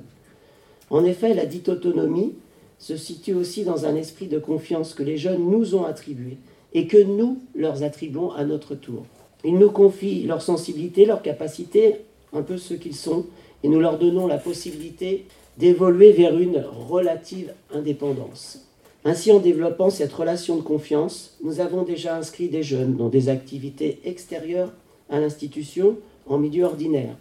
En 0.89 1.03
effet, 1.03 1.33
la 1.33 1.45
dite 1.45 1.69
autonomie 1.69 2.33
se 2.77 2.95
situe 2.95 3.33
aussi 3.33 3.63
dans 3.63 3.85
un 3.85 3.95
esprit 3.95 4.27
de 4.27 4.39
confiance 4.39 4.93
que 4.93 5.03
les 5.03 5.17
jeunes 5.17 5.49
nous 5.49 5.75
ont 5.75 5.83
attribué 5.83 6.37
et 6.73 6.87
que 6.87 7.01
nous 7.01 7.39
leur 7.55 7.83
attribuons 7.83 8.31
à 8.31 8.45
notre 8.45 8.75
tour. 8.75 9.05
Ils 9.43 9.57
nous 9.57 9.71
confient 9.71 10.23
leur 10.23 10.41
sensibilité, 10.41 11.05
leur 11.05 11.21
capacité, 11.21 11.97
un 12.31 12.41
peu 12.41 12.57
ce 12.57 12.73
qu'ils 12.73 12.95
sont, 12.95 13.25
et 13.63 13.67
nous 13.67 13.79
leur 13.79 13.97
donnons 13.97 14.27
la 14.27 14.37
possibilité 14.37 15.25
d'évoluer 15.57 16.11
vers 16.11 16.37
une 16.37 16.63
relative 16.89 17.53
indépendance. 17.73 18.65
Ainsi, 19.05 19.31
en 19.31 19.39
développant 19.39 19.89
cette 19.89 20.13
relation 20.13 20.55
de 20.55 20.61
confiance, 20.61 21.37
nous 21.43 21.59
avons 21.59 21.83
déjà 21.83 22.15
inscrit 22.15 22.47
des 22.47 22.63
jeunes 22.63 22.95
dans 22.95 23.09
des 23.09 23.29
activités 23.29 23.99
extérieures 24.05 24.71
à 25.09 25.19
l'institution 25.19 25.97
en 26.27 26.37
milieu 26.37 26.65
ordinaire. 26.65 27.15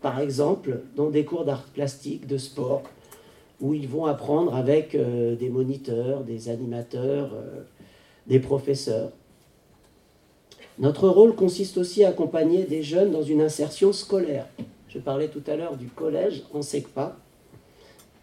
Par 0.00 0.20
exemple, 0.20 0.80
dans 0.96 1.10
des 1.10 1.24
cours 1.24 1.44
d'art 1.44 1.64
plastique, 1.64 2.26
de 2.26 2.36
sport, 2.36 2.82
où 3.60 3.74
ils 3.74 3.88
vont 3.88 4.06
apprendre 4.06 4.54
avec 4.54 4.94
euh, 4.94 5.36
des 5.36 5.48
moniteurs, 5.48 6.24
des 6.24 6.48
animateurs, 6.48 7.30
euh, 7.34 7.62
des 8.26 8.38
professeurs. 8.38 9.10
Notre 10.78 11.08
rôle 11.08 11.34
consiste 11.34 11.78
aussi 11.78 12.04
à 12.04 12.08
accompagner 12.08 12.64
des 12.64 12.82
jeunes 12.82 13.12
dans 13.12 13.22
une 13.22 13.40
insertion 13.40 13.92
scolaire. 13.92 14.46
Je 14.88 14.98
parlais 14.98 15.28
tout 15.28 15.42
à 15.46 15.56
l'heure 15.56 15.76
du 15.76 15.86
collège 15.86 16.42
en 16.52 16.62
SECPA, 16.62 17.16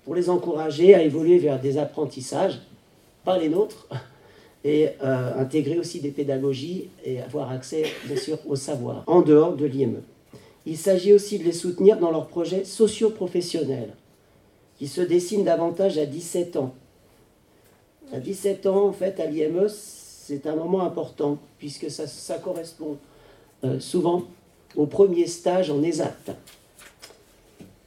pour 0.04 0.16
les 0.16 0.30
encourager 0.30 0.94
à 0.96 1.04
évoluer 1.04 1.38
vers 1.38 1.60
des 1.60 1.78
apprentissages, 1.78 2.60
pas 3.24 3.38
les 3.38 3.50
nôtres, 3.50 3.88
et 4.64 4.90
euh, 5.04 5.40
intégrer 5.40 5.80
aussi 5.80 6.02
des 6.02 6.12
pédagogies 6.12 6.90
et 7.04 7.20
avoir 7.22 7.50
accès, 7.50 7.84
bien 8.06 8.18
sûr, 8.18 8.38
au 8.48 8.56
savoir, 8.56 9.04
en 9.08 9.22
dehors 9.22 9.56
de 9.56 9.66
l'IME. 9.66 10.02
Il 10.66 10.78
s'agit 10.78 11.14
aussi 11.14 11.40
de 11.40 11.44
les 11.44 11.52
soutenir 11.52 11.98
dans 11.98 12.12
leurs 12.12 12.28
projets 12.28 12.64
socio-professionnels, 12.66 13.94
qui 14.78 14.88
se 14.88 15.02
dessinent 15.02 15.44
davantage 15.44 15.98
à 15.98 16.06
17 16.06 16.56
ans, 16.58 16.74
à 18.14 18.20
17 18.20 18.66
ans, 18.66 18.88
en 18.88 18.92
fait, 18.92 19.20
à 19.20 19.26
l'IME, 19.26 19.68
c'est 19.70 20.46
un 20.46 20.56
moment 20.56 20.82
important, 20.82 21.38
puisque 21.60 21.90
ça, 21.90 22.38
correspond 22.40 22.98
euh, 23.64 23.80
souvent 23.80 24.24
au 24.76 24.86
premier 24.86 25.28
stage 25.28 25.72
en 25.72 25.82
ESAT. 25.82 26.14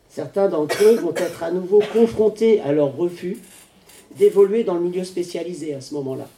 Certains 0.08 0.48
d'entre 0.48 0.82
eux 0.84 0.96
vont 0.96 1.14
être 1.14 1.42
à 1.42 1.50
nouveau 1.50 1.82
confrontés 1.92 2.60
à 2.60 2.72
leur 2.72 2.96
refus 2.96 3.38
d'évoluer 4.16 4.64
dans 4.64 4.74
le 4.74 4.80
milieu 4.80 5.04
spécialisé 5.04 5.74
à 5.74 5.80
ce 5.80 5.92
moment-là. 5.94 6.28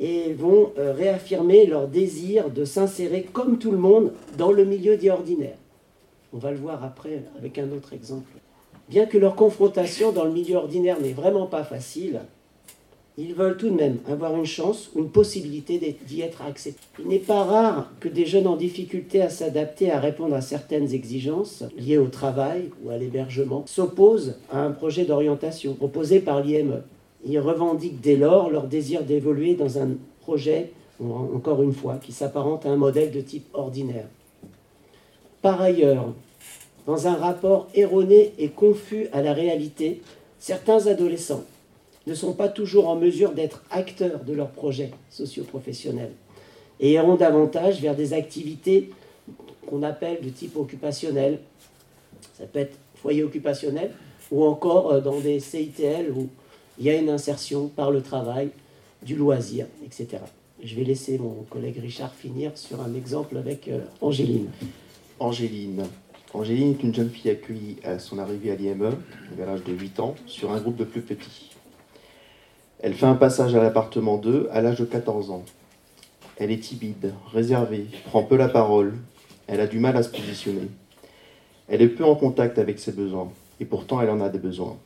Et 0.00 0.32
vont 0.32 0.72
euh, 0.78 0.92
réaffirmer 0.92 1.66
leur 1.66 1.86
désir 1.86 2.50
de 2.50 2.64
s'insérer 2.64 3.22
comme 3.22 3.58
tout 3.58 3.70
le 3.70 3.78
monde 3.78 4.12
dans 4.38 4.50
le 4.50 4.64
milieu 4.64 4.96
dit 4.96 5.10
ordinaire. 5.10 5.56
On 6.32 6.38
va 6.38 6.50
le 6.50 6.56
voir 6.56 6.82
après 6.82 7.22
avec 7.38 7.58
un 7.58 7.70
autre 7.72 7.92
exemple. 7.92 8.30
Bien 8.88 9.06
que 9.06 9.18
leur 9.18 9.36
confrontation 9.36 10.10
dans 10.10 10.24
le 10.24 10.32
milieu 10.32 10.56
ordinaire 10.56 11.00
n'est 11.00 11.12
vraiment 11.12 11.46
pas 11.46 11.64
facile, 11.64 12.20
ils 13.18 13.34
veulent 13.34 13.56
tout 13.56 13.68
de 13.68 13.74
même 13.74 13.98
avoir 14.08 14.34
une 14.34 14.46
chance, 14.46 14.90
une 14.96 15.10
possibilité 15.10 15.96
d'y 16.06 16.22
être 16.22 16.42
acceptés. 16.42 16.80
Il 16.98 17.08
n'est 17.08 17.18
pas 17.18 17.44
rare 17.44 17.92
que 18.00 18.08
des 18.08 18.24
jeunes 18.24 18.46
en 18.46 18.56
difficulté 18.56 19.20
à 19.20 19.28
s'adapter, 19.28 19.90
à 19.90 20.00
répondre 20.00 20.34
à 20.34 20.40
certaines 20.40 20.94
exigences 20.94 21.64
liées 21.76 21.98
au 21.98 22.06
travail 22.06 22.70
ou 22.82 22.90
à 22.90 22.96
l'hébergement 22.96 23.64
s'opposent 23.66 24.36
à 24.50 24.62
un 24.62 24.70
projet 24.70 25.04
d'orientation 25.04 25.74
proposé 25.74 26.20
par 26.20 26.40
l'IME. 26.40 26.82
Ils 27.24 27.38
revendiquent 27.38 28.00
dès 28.00 28.16
lors 28.16 28.50
leur 28.50 28.66
désir 28.66 29.02
d'évoluer 29.02 29.54
dans 29.54 29.78
un 29.78 29.90
projet, 30.20 30.72
encore 31.00 31.62
une 31.62 31.74
fois, 31.74 31.98
qui 32.02 32.12
s'apparente 32.12 32.66
à 32.66 32.70
un 32.70 32.76
modèle 32.76 33.10
de 33.10 33.20
type 33.20 33.46
ordinaire. 33.52 34.06
Par 35.42 35.60
ailleurs, 35.60 36.12
dans 36.86 37.06
un 37.06 37.14
rapport 37.14 37.68
erroné 37.74 38.32
et 38.38 38.48
confus 38.48 39.08
à 39.12 39.22
la 39.22 39.32
réalité, 39.32 40.02
certains 40.38 40.86
adolescents 40.86 41.44
ne 42.06 42.14
sont 42.14 42.32
pas 42.32 42.48
toujours 42.48 42.88
en 42.88 42.96
mesure 42.96 43.32
d'être 43.32 43.62
acteurs 43.70 44.24
de 44.24 44.32
leur 44.32 44.48
projet 44.48 44.90
socio-professionnel 45.10 46.10
et 46.80 46.92
iront 46.92 47.16
davantage 47.16 47.80
vers 47.80 47.94
des 47.94 48.14
activités 48.14 48.90
qu'on 49.66 49.82
appelle 49.82 50.18
de 50.22 50.30
type 50.30 50.56
occupationnel. 50.56 51.38
Ça 52.38 52.46
peut 52.46 52.60
être 52.60 52.76
foyer 52.96 53.22
occupationnel 53.22 53.92
ou 54.30 54.44
encore 54.44 54.92
euh, 54.92 55.00
dans 55.00 55.20
des 55.20 55.40
CITL 55.40 56.10
où 56.10 56.28
il 56.80 56.86
y 56.86 56.90
a 56.90 56.96
une 56.96 57.10
insertion 57.10 57.68
par 57.68 57.90
le 57.90 58.00
travail, 58.00 58.48
du 59.02 59.14
loisir, 59.14 59.66
etc. 59.84 60.22
Je 60.64 60.74
vais 60.74 60.82
laisser 60.82 61.18
mon 61.18 61.44
collègue 61.50 61.78
Richard 61.78 62.12
finir 62.12 62.52
sur 62.56 62.80
un 62.80 62.94
exemple 62.94 63.36
avec 63.36 63.68
euh, 63.68 63.80
Angéline. 64.00 64.48
Angéline. 65.18 65.84
Angéline 66.32 66.70
est 66.70 66.82
une 66.82 66.94
jeune 66.94 67.10
fille 67.10 67.30
accueillie 67.30 67.76
à 67.84 67.98
son 67.98 68.18
arrivée 68.18 68.50
à 68.50 68.54
l'IME, 68.54 68.94
à 69.40 69.46
l'âge 69.46 69.62
de 69.62 69.72
8 69.72 70.00
ans, 70.00 70.14
sur 70.26 70.52
un 70.52 70.60
groupe 70.60 70.76
de 70.76 70.84
plus 70.84 71.02
petits. 71.02 71.50
Elle 72.80 72.94
fait 72.94 73.06
un 73.06 73.14
passage 73.14 73.54
à 73.54 73.62
l'appartement 73.62 74.16
2 74.16 74.48
à 74.50 74.62
l'âge 74.62 74.78
de 74.78 74.86
14 74.86 75.30
ans. 75.30 75.44
Elle 76.38 76.50
est 76.50 76.60
timide, 76.60 77.12
réservée, 77.30 77.86
prend 78.06 78.22
peu 78.22 78.36
la 78.36 78.48
parole, 78.48 78.94
elle 79.46 79.60
a 79.60 79.66
du 79.66 79.78
mal 79.78 79.98
à 79.98 80.02
se 80.02 80.08
positionner. 80.08 80.68
Elle 81.68 81.82
est 81.82 81.88
peu 81.88 82.04
en 82.04 82.14
contact 82.14 82.58
avec 82.58 82.78
ses 82.78 82.92
besoins, 82.92 83.30
et 83.60 83.66
pourtant 83.66 84.00
elle 84.00 84.10
en 84.10 84.22
a 84.22 84.30
des 84.30 84.38
besoins. 84.38 84.78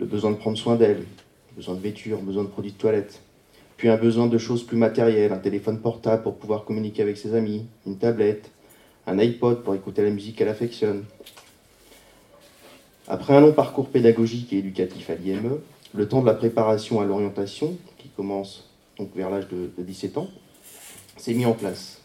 Le 0.00 0.06
besoin 0.06 0.30
de 0.30 0.36
prendre 0.36 0.56
soin 0.56 0.76
d'elle, 0.76 1.04
besoin 1.54 1.74
de 1.74 1.80
vêture, 1.80 2.22
besoin 2.22 2.44
de 2.44 2.48
produits 2.48 2.72
de 2.72 2.78
toilette, 2.78 3.20
puis 3.76 3.90
un 3.90 3.98
besoin 3.98 4.28
de 4.28 4.38
choses 4.38 4.64
plus 4.64 4.78
matérielles, 4.78 5.30
un 5.30 5.38
téléphone 5.38 5.78
portable 5.78 6.22
pour 6.22 6.36
pouvoir 6.36 6.64
communiquer 6.64 7.02
avec 7.02 7.18
ses 7.18 7.34
amis, 7.34 7.66
une 7.86 7.98
tablette, 7.98 8.50
un 9.06 9.18
iPod 9.18 9.62
pour 9.62 9.74
écouter 9.74 10.02
la 10.02 10.10
musique 10.10 10.36
qu'elle 10.36 10.48
affectionne. 10.48 11.04
Après 13.08 13.34
un 13.34 13.40
long 13.40 13.52
parcours 13.52 13.88
pédagogique 13.88 14.54
et 14.54 14.58
éducatif 14.58 15.10
à 15.10 15.16
l'IME, 15.16 15.58
le 15.92 16.08
temps 16.08 16.22
de 16.22 16.26
la 16.26 16.34
préparation 16.34 17.00
à 17.00 17.04
l'orientation, 17.04 17.76
qui 17.98 18.08
commence 18.08 18.70
donc 18.96 19.14
vers 19.14 19.28
l'âge 19.28 19.48
de, 19.48 19.70
17 19.82 20.16
ans, 20.16 20.28
s'est 21.18 21.34
mis 21.34 21.44
en 21.44 21.52
place. 21.52 22.00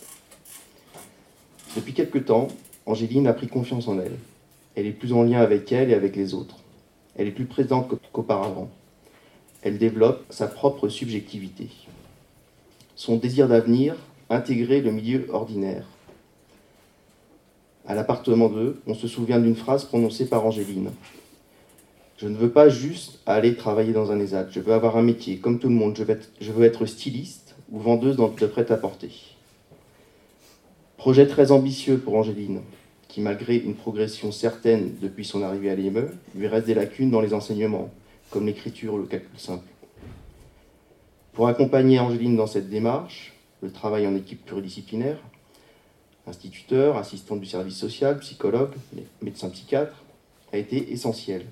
Depuis 1.78 1.94
quelque 1.94 2.18
temps, 2.18 2.50
Angéline 2.86 3.28
a 3.28 3.34
pris 3.34 3.48
confiance 3.48 3.88
en 3.88 4.00
elle. 4.00 4.18
Elle 4.76 4.86
est 4.86 4.92
plus 4.92 5.14
en 5.14 5.24
lien 5.24 5.40
avec 5.40 5.72
elle 5.72 5.92
et 5.92 5.94
avec 5.94 6.18
les 6.18 6.34
autres. 6.34 6.58
Elle 7.16 7.28
est 7.28 7.32
plus 7.32 7.46
présente 7.46 7.90
qu'auparavant. 8.12 8.70
Elle 9.62 9.78
développe 9.78 10.26
sa 10.30 10.48
propre 10.48 10.90
subjectivité. 10.90 11.70
Son 12.96 13.18
désir 13.18 13.48
d'avenir, 13.48 13.96
intégrer 14.30 14.82
le 14.82 14.92
milieu 14.92 15.28
ordinaire. 15.32 15.86
À 17.88 17.96
l'appartement 17.96 18.50
2, 18.50 18.82
on 18.88 18.94
se 18.94 19.08
souvient 19.08 19.40
d'une 19.40 19.56
phrase 19.56 19.86
prononcée 19.86 20.28
par 20.28 20.46
Angéline. 20.46 20.92
Je 22.18 22.28
ne 22.28 22.36
veux 22.36 22.50
pas 22.50 22.70
juste 22.70 23.20
aller 23.26 23.56
travailler 23.56 23.92
dans 23.92 24.12
un 24.12 24.20
ESAT. 24.20 24.48
Je 24.52 24.60
veux 24.60 24.74
avoir 24.74 24.98
un 24.98 25.02
métier, 25.02 25.38
comme 25.38 25.60
tout 25.60 25.68
le 25.68 25.76
monde. 25.76 25.96
Je 26.40 26.52
veux 26.52 26.64
être, 26.64 26.86
styliste 26.86 27.56
ou 27.72 27.80
vendeuse 27.80 28.16
de 28.16 28.48
prêt-à-porter. 28.48 29.12
Projet 30.98 31.28
très 31.28 31.52
ambitieux 31.52 31.98
pour 31.98 32.16
Angéline, 32.16 32.62
qui, 33.16 33.22
malgré 33.22 33.56
une 33.56 33.76
progression 33.76 34.34
certaine 34.34 34.98
depuis 35.02 35.24
son 35.24 35.42
arrivée 35.42 35.70
à 35.70 35.76
l'IME, 35.76 36.10
lui 36.36 36.48
reste 36.48 36.68
des 36.68 36.74
lacunes 36.74 37.12
dans 37.12 37.22
les 37.22 37.34
enseignements, 37.34 37.90
comme 38.30 38.46
l'écriture 38.46 38.96
ou 38.96 38.98
le 38.98 39.06
calcul 39.06 39.40
simple. 39.40 39.64
Pour 41.32 41.48
accompagner 41.48 41.98
Angéline 41.98 42.36
dans 42.36 42.46
cette 42.46 42.70
démarche, 42.70 43.34
le 43.62 43.72
travail 43.72 44.06
en 44.06 44.18
équipe 44.18 44.44
pluridisciplinaire, 44.44 45.18
instituteur, 46.28 46.98
assistant 46.98 47.38
du 47.38 47.46
service 47.46 47.78
social, 47.78 48.20
psychologue, 48.20 48.74
médecin 49.22 49.50
psychiatre, 49.50 50.04
a 50.52 50.58
été 50.58 50.92
essentiel. 50.92 51.46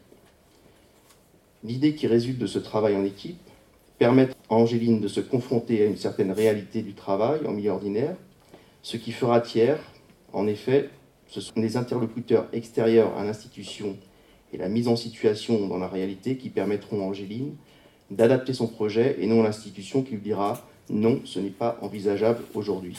L'idée 1.64 1.96
qui 1.96 2.08
résulte 2.08 2.40
de 2.40 2.48
ce 2.48 2.60
travail 2.60 2.98
en 2.98 3.06
équipe 3.06 3.40
permet 4.00 4.28
à 4.50 4.56
Angéline 4.56 5.00
de 5.00 5.08
se 5.08 5.22
confronter 5.22 5.82
à 5.82 5.86
une 5.86 5.96
certaine 5.96 6.34
réalité 6.34 6.82
du 6.82 6.94
travail 6.94 7.48
en 7.48 7.54
milieu 7.54 7.72
ordinaire, 7.72 8.18
ce 8.82 8.98
qui 8.98 9.14
fera 9.14 9.40
tiers, 9.40 9.80
en 10.34 10.46
effet, 10.46 10.90
Ce 11.34 11.42
sont 11.42 11.60
les 11.60 11.78
interlocuteurs 11.78 12.46
extérieurs 12.54 13.18
à 13.18 13.24
l'institution 13.24 13.98
et 14.54 14.58
la 14.58 14.70
mise 14.70 14.88
en 14.88 14.96
situation 14.96 15.66
dans 15.68 15.80
la 15.80 15.88
réalité 15.88 16.38
qui 16.38 16.50
permettront 16.50 17.02
à 17.02 17.10
Angéline 17.10 17.56
d'adapter 18.12 18.54
son 18.54 18.68
projet 18.68 19.18
et 19.20 19.26
non 19.26 19.42
l'institution 19.42 20.04
qui 20.04 20.12
lui 20.12 20.22
dira 20.22 20.62
non, 20.92 21.22
ce 21.26 21.40
n'est 21.40 21.50
pas 21.50 21.80
envisageable 21.82 22.44
aujourd'hui. 22.54 22.96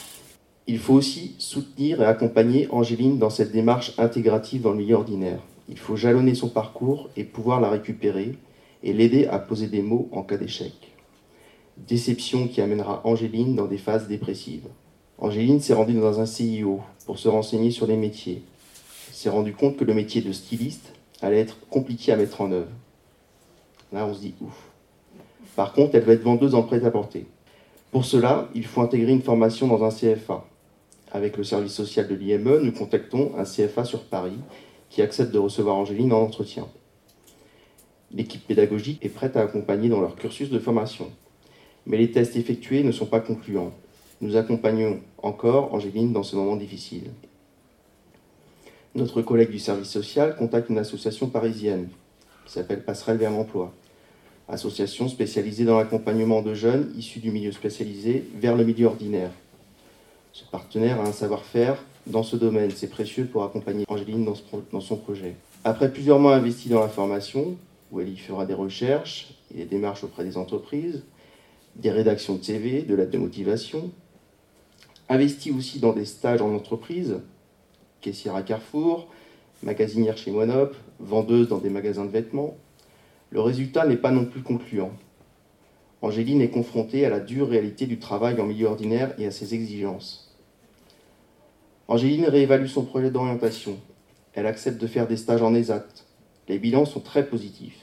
Il 0.67 0.79
faut 0.79 0.95
aussi 0.95 1.35
soutenir 1.37 2.01
et 2.01 2.05
accompagner 2.05 2.67
Angéline 2.71 3.19
dans 3.19 3.29
cette 3.29 3.53
démarche 3.53 3.93
intégrative 3.97 4.63
dans 4.63 4.71
le 4.71 4.79
milieu 4.79 4.95
ordinaire. 4.95 5.39
Il 5.69 5.77
faut 5.77 5.95
jalonner 5.95 6.35
son 6.35 6.49
parcours 6.49 7.09
et 7.15 7.23
pouvoir 7.23 7.61
la 7.61 7.69
récupérer 7.69 8.35
et 8.83 8.91
l'aider 8.91 9.27
à 9.27 9.39
poser 9.39 9.67
des 9.67 9.81
mots 9.81 10.09
en 10.11 10.23
cas 10.23 10.35
d'échec. 10.35 10.73
Déception 11.77 12.49
qui 12.49 12.59
amènera 12.59 12.99
Angéline 13.05 13.55
dans 13.55 13.67
des 13.67 13.77
phases 13.77 14.09
dépressives. 14.09 14.67
Angéline 15.17 15.61
s'est 15.61 15.73
rendue 15.73 15.93
dans 15.93 16.19
un 16.19 16.25
CIO 16.25 16.81
pour 17.05 17.19
se 17.19 17.29
renseigner 17.29 17.71
sur 17.71 17.87
les 17.87 17.95
métiers. 17.95 18.43
S'est 19.11 19.29
rendu 19.29 19.53
compte 19.53 19.77
que 19.77 19.85
le 19.85 19.93
métier 19.93 20.21
de 20.21 20.33
styliste 20.33 20.93
allait 21.21 21.39
être 21.39 21.57
compliqué 21.69 22.11
à 22.11 22.17
mettre 22.17 22.41
en 22.41 22.51
œuvre. 22.51 22.71
Là, 23.93 24.05
on 24.05 24.13
se 24.13 24.19
dit 24.19 24.33
ouf. 24.41 24.69
Par 25.55 25.71
contre, 25.71 25.95
elle 25.95 26.03
va 26.03 26.13
être 26.13 26.23
vendeuse 26.23 26.53
en 26.53 26.63
prêt-à-porter. 26.63 27.27
Pour 27.91 28.03
cela, 28.03 28.49
il 28.53 28.65
faut 28.65 28.81
intégrer 28.81 29.13
une 29.13 29.21
formation 29.21 29.67
dans 29.67 29.85
un 29.85 29.89
CFA. 29.89 30.45
Avec 31.13 31.37
le 31.37 31.45
service 31.45 31.71
social 31.71 32.09
de 32.09 32.15
l'IME, 32.15 32.59
nous 32.61 32.73
contactons 32.73 33.31
un 33.37 33.45
CFA 33.45 33.85
sur 33.85 34.03
Paris 34.03 34.37
qui 34.89 35.01
accepte 35.01 35.31
de 35.31 35.39
recevoir 35.39 35.77
Angéline 35.77 36.11
en 36.11 36.21
entretien. 36.21 36.67
L'équipe 38.11 38.45
pédagogique 38.45 39.03
est 39.05 39.09
prête 39.09 39.37
à 39.37 39.41
accompagner 39.41 39.87
dans 39.87 40.01
leur 40.01 40.17
cursus 40.17 40.49
de 40.49 40.59
formation. 40.59 41.09
Mais 41.85 41.97
les 41.97 42.11
tests 42.11 42.35
effectués 42.35 42.83
ne 42.83 42.91
sont 42.91 43.05
pas 43.05 43.21
concluants. 43.21 43.71
Nous 44.21 44.37
accompagnons 44.37 45.01
encore 45.21 45.73
Angéline 45.73 46.13
dans 46.13 46.23
ce 46.23 46.35
moment 46.35 46.55
difficile. 46.55 47.11
Notre 48.95 49.21
collègue 49.21 49.51
du 49.51 49.59
service 49.59 49.89
social 49.89 50.37
contacte 50.37 50.69
une 50.69 50.77
association 50.77 51.27
parisienne 51.27 51.89
qui 52.45 52.53
s'appelle 52.53 52.83
Passerelle 52.83 53.17
vers 53.17 53.31
l'emploi, 53.31 53.73
association 54.47 55.09
spécialisée 55.09 55.65
dans 55.65 55.77
l'accompagnement 55.77 56.41
de 56.41 56.53
jeunes 56.53 56.93
issus 56.95 57.19
du 57.19 57.31
milieu 57.31 57.51
spécialisé 57.51 58.23
vers 58.35 58.55
le 58.55 58.63
milieu 58.63 58.87
ordinaire. 58.87 59.31
Ce 60.31 60.45
partenaire 60.45 61.01
a 61.01 61.05
un 61.05 61.11
savoir-faire 61.11 61.77
dans 62.07 62.23
ce 62.23 62.37
domaine, 62.37 62.71
c'est 62.71 62.89
précieux 62.89 63.25
pour 63.25 63.43
accompagner 63.43 63.83
Angéline 63.89 64.25
dans, 64.71 64.81
son 64.81 64.95
projet. 64.95 65.35
Après 65.63 65.91
plusieurs 65.91 66.19
mois 66.19 66.35
investis 66.35 66.71
dans 66.71 66.81
la 66.81 66.87
formation, 66.87 67.57
où 67.91 67.99
elle 67.99 68.09
y 68.09 68.17
fera 68.17 68.45
des 68.45 68.53
recherches 68.53 69.33
et 69.53 69.59
des 69.59 69.65
démarches 69.65 70.03
auprès 70.03 70.23
des 70.23 70.37
entreprises, 70.37 71.03
des 71.75 71.91
rédactions 71.91 72.35
de 72.35 72.43
CV, 72.43 72.83
de 72.83 72.95
l'aide 72.95 73.09
de 73.09 73.17
motivation, 73.17 73.91
investi 75.09 75.51
aussi 75.51 75.79
dans 75.79 75.93
des 75.93 76.05
stages 76.05 76.41
en 76.41 76.53
entreprise, 76.53 77.21
caissière 78.01 78.35
à 78.35 78.43
Carrefour, 78.43 79.07
magasinière 79.63 80.17
chez 80.17 80.31
Monop, 80.31 80.75
vendeuse 80.99 81.47
dans 81.47 81.57
des 81.57 81.69
magasins 81.69 82.05
de 82.05 82.11
vêtements. 82.11 82.55
Le 83.29 83.41
résultat 83.41 83.85
n'est 83.85 83.97
pas 83.97 84.11
non 84.11 84.25
plus 84.25 84.41
concluant. 84.41 84.91
Angéline 86.01 86.41
est 86.41 86.49
confrontée 86.49 87.05
à 87.05 87.09
la 87.09 87.19
dure 87.19 87.49
réalité 87.49 87.87
du 87.87 87.97
travail 87.97 88.39
en 88.39 88.45
milieu 88.45 88.67
ordinaire 88.67 89.13
et 89.17 89.25
à 89.25 89.31
ses 89.31 89.53
exigences. 89.53 90.35
Angéline 91.87 92.25
réévalue 92.25 92.67
son 92.67 92.83
projet 92.83 93.11
d'orientation. 93.11 93.77
Elle 94.33 94.47
accepte 94.47 94.79
de 94.79 94.87
faire 94.87 95.07
des 95.07 95.17
stages 95.17 95.41
en 95.41 95.55
ESAT. 95.55 95.85
Les 96.47 96.59
bilans 96.59 96.85
sont 96.85 96.99
très 96.99 97.27
positifs. 97.27 97.79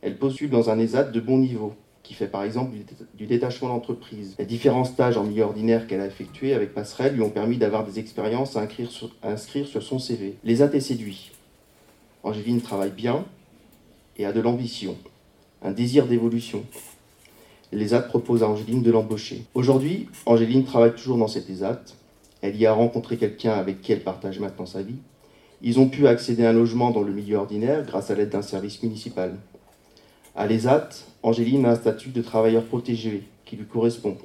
Elle 0.00 0.18
postule 0.18 0.50
dans 0.50 0.70
un 0.70 0.78
ESAT 0.78 1.04
de 1.04 1.20
bon 1.20 1.38
niveau, 1.38 1.74
qui 2.04 2.14
fait 2.14 2.28
par 2.28 2.44
exemple 2.44 2.76
du, 3.14 3.26
détachement 3.26 3.68
d'entreprise. 3.68 4.36
Les 4.38 4.44
différents 4.44 4.84
stages 4.84 5.16
en 5.16 5.24
milieu 5.24 5.42
ordinaire 5.42 5.86
qu'elle 5.86 6.02
a 6.02 6.06
effectués 6.06 6.52
avec 6.52 6.74
Passerelle 6.74 7.14
lui 7.14 7.22
ont 7.22 7.30
permis 7.30 7.56
d'avoir 7.56 7.84
des 7.84 7.98
expériences 7.98 8.56
à 8.56 8.60
inscrire, 8.60 9.66
sur, 9.66 9.82
son 9.82 9.98
CV. 9.98 10.36
Les 10.44 10.62
a 10.62 10.80
séduits. 10.80 11.32
Angéline 12.22 12.60
travaille 12.60 12.90
bien 12.90 13.24
et 14.18 14.26
a 14.26 14.32
de 14.32 14.40
l'ambition, 14.40 14.96
un 15.62 15.72
désir 15.72 16.06
d'évolution. 16.06 16.64
Les 17.72 17.86
ESAT 17.86 18.02
proposent 18.02 18.42
à 18.42 18.48
Angéline 18.48 18.82
de 18.82 18.90
l'embaucher. 18.90 19.44
Aujourd'hui, 19.54 20.08
Angéline 20.26 20.64
travaille 20.64 20.94
toujours 20.94 21.16
dans 21.16 21.26
cet 21.26 21.50
ESAT. 21.50 21.82
Elle 22.42 22.56
y 22.56 22.66
a 22.66 22.72
rencontré 22.72 23.16
quelqu'un 23.16 23.54
avec 23.54 23.80
qui 23.80 23.92
elle 23.92 24.04
partage 24.04 24.38
maintenant 24.38 24.66
sa 24.66 24.82
vie. 24.82 24.98
Ils 25.62 25.80
ont 25.80 25.88
pu 25.88 26.06
accéder 26.06 26.44
à 26.44 26.50
un 26.50 26.52
logement 26.52 26.90
dans 26.90 27.02
le 27.02 27.12
milieu 27.12 27.38
ordinaire 27.38 27.84
grâce 27.84 28.10
à 28.10 28.14
l'aide 28.14 28.28
d'un 28.28 28.42
service 28.42 28.82
municipal. 28.82 29.34
À 30.36 30.48
l'ESAT, 30.48 30.88
Angéline 31.22 31.64
a 31.64 31.70
un 31.70 31.74
statut 31.76 32.08
de 32.08 32.20
travailleur 32.20 32.64
protégé 32.64 33.22
qui 33.44 33.54
lui 33.54 33.66
correspond. 33.66 34.18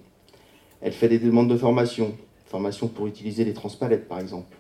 Elle 0.82 0.92
fait 0.92 1.08
des 1.08 1.20
demandes 1.20 1.52
de 1.52 1.56
formation, 1.56 2.16
formation 2.48 2.88
pour 2.88 3.06
utiliser 3.06 3.46
les 3.46 3.54
transpalettes 3.54 4.08
par 4.08 4.20
exemple. 4.20 4.58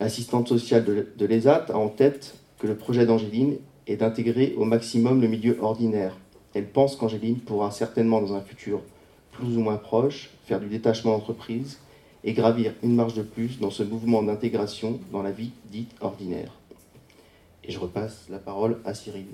L'assistante 0.00 0.48
sociale 0.48 0.84
de 0.84 1.26
l'ESAT 1.26 1.66
a 1.68 1.76
en 1.76 1.88
tête 1.88 2.36
que 2.58 2.66
le 2.66 2.74
projet 2.74 3.04
d'Angéline 3.04 3.58
est 3.86 3.96
d'intégrer 3.96 4.54
au 4.56 4.64
maximum 4.64 5.20
le 5.20 5.28
milieu 5.28 5.58
ordinaire. 5.60 6.16
Elle 6.54 6.70
pense 6.70 6.96
qu'Angéline 6.96 7.40
pourra 7.40 7.70
certainement 7.70 8.22
dans 8.22 8.32
un 8.32 8.40
futur 8.40 8.80
plus 9.30 9.58
ou 9.58 9.60
moins 9.60 9.76
proche 9.76 10.30
faire 10.46 10.58
du 10.58 10.68
détachement 10.68 11.12
d'entreprise 11.12 11.80
et 12.22 12.32
gravir 12.32 12.72
une 12.82 12.94
marge 12.94 13.14
de 13.14 13.22
plus 13.22 13.60
dans 13.60 13.70
ce 13.70 13.82
mouvement 13.82 14.22
d'intégration 14.22 15.00
dans 15.12 15.22
la 15.22 15.32
vie 15.32 15.50
dite 15.66 15.94
ordinaire. 16.00 16.52
Et 17.62 17.72
je 17.72 17.78
repasse 17.78 18.24
la 18.30 18.38
parole 18.38 18.78
à 18.86 18.94
Cyril. 18.94 19.26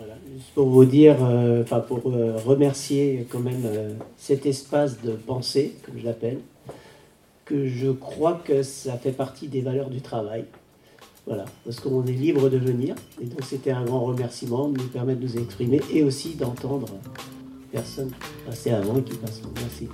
Voilà, 0.00 0.14
juste 0.34 0.54
pour 0.54 0.66
vous 0.70 0.86
dire, 0.86 1.16
euh, 1.20 1.62
pour 1.62 2.00
euh, 2.06 2.38
remercier 2.38 3.26
quand 3.28 3.40
même 3.40 3.64
euh, 3.66 3.92
cet 4.16 4.46
espace 4.46 5.02
de 5.02 5.12
pensée, 5.12 5.74
comme 5.84 5.98
je 5.98 6.06
l'appelle, 6.06 6.38
que 7.44 7.66
je 7.66 7.90
crois 7.90 8.40
que 8.42 8.62
ça 8.62 8.96
fait 8.96 9.12
partie 9.12 9.48
des 9.48 9.60
valeurs 9.60 9.90
du 9.90 10.00
travail. 10.00 10.46
Voilà, 11.26 11.44
parce 11.66 11.80
qu'on 11.80 12.06
est 12.06 12.12
libre 12.12 12.48
de 12.48 12.56
venir, 12.56 12.94
et 13.20 13.26
donc 13.26 13.44
c'était 13.44 13.72
un 13.72 13.84
grand 13.84 14.00
remerciement 14.00 14.68
de 14.68 14.78
nous 14.78 14.88
permettre 14.88 15.20
de 15.20 15.26
nous 15.26 15.36
exprimer 15.36 15.82
et 15.92 16.02
aussi 16.02 16.34
d'entendre 16.34 16.88
personnes 17.70 18.12
passer 18.46 18.70
avant 18.70 18.96
et 18.96 19.02
qui 19.02 19.18
passent. 19.18 19.42
Merci. 19.56 19.86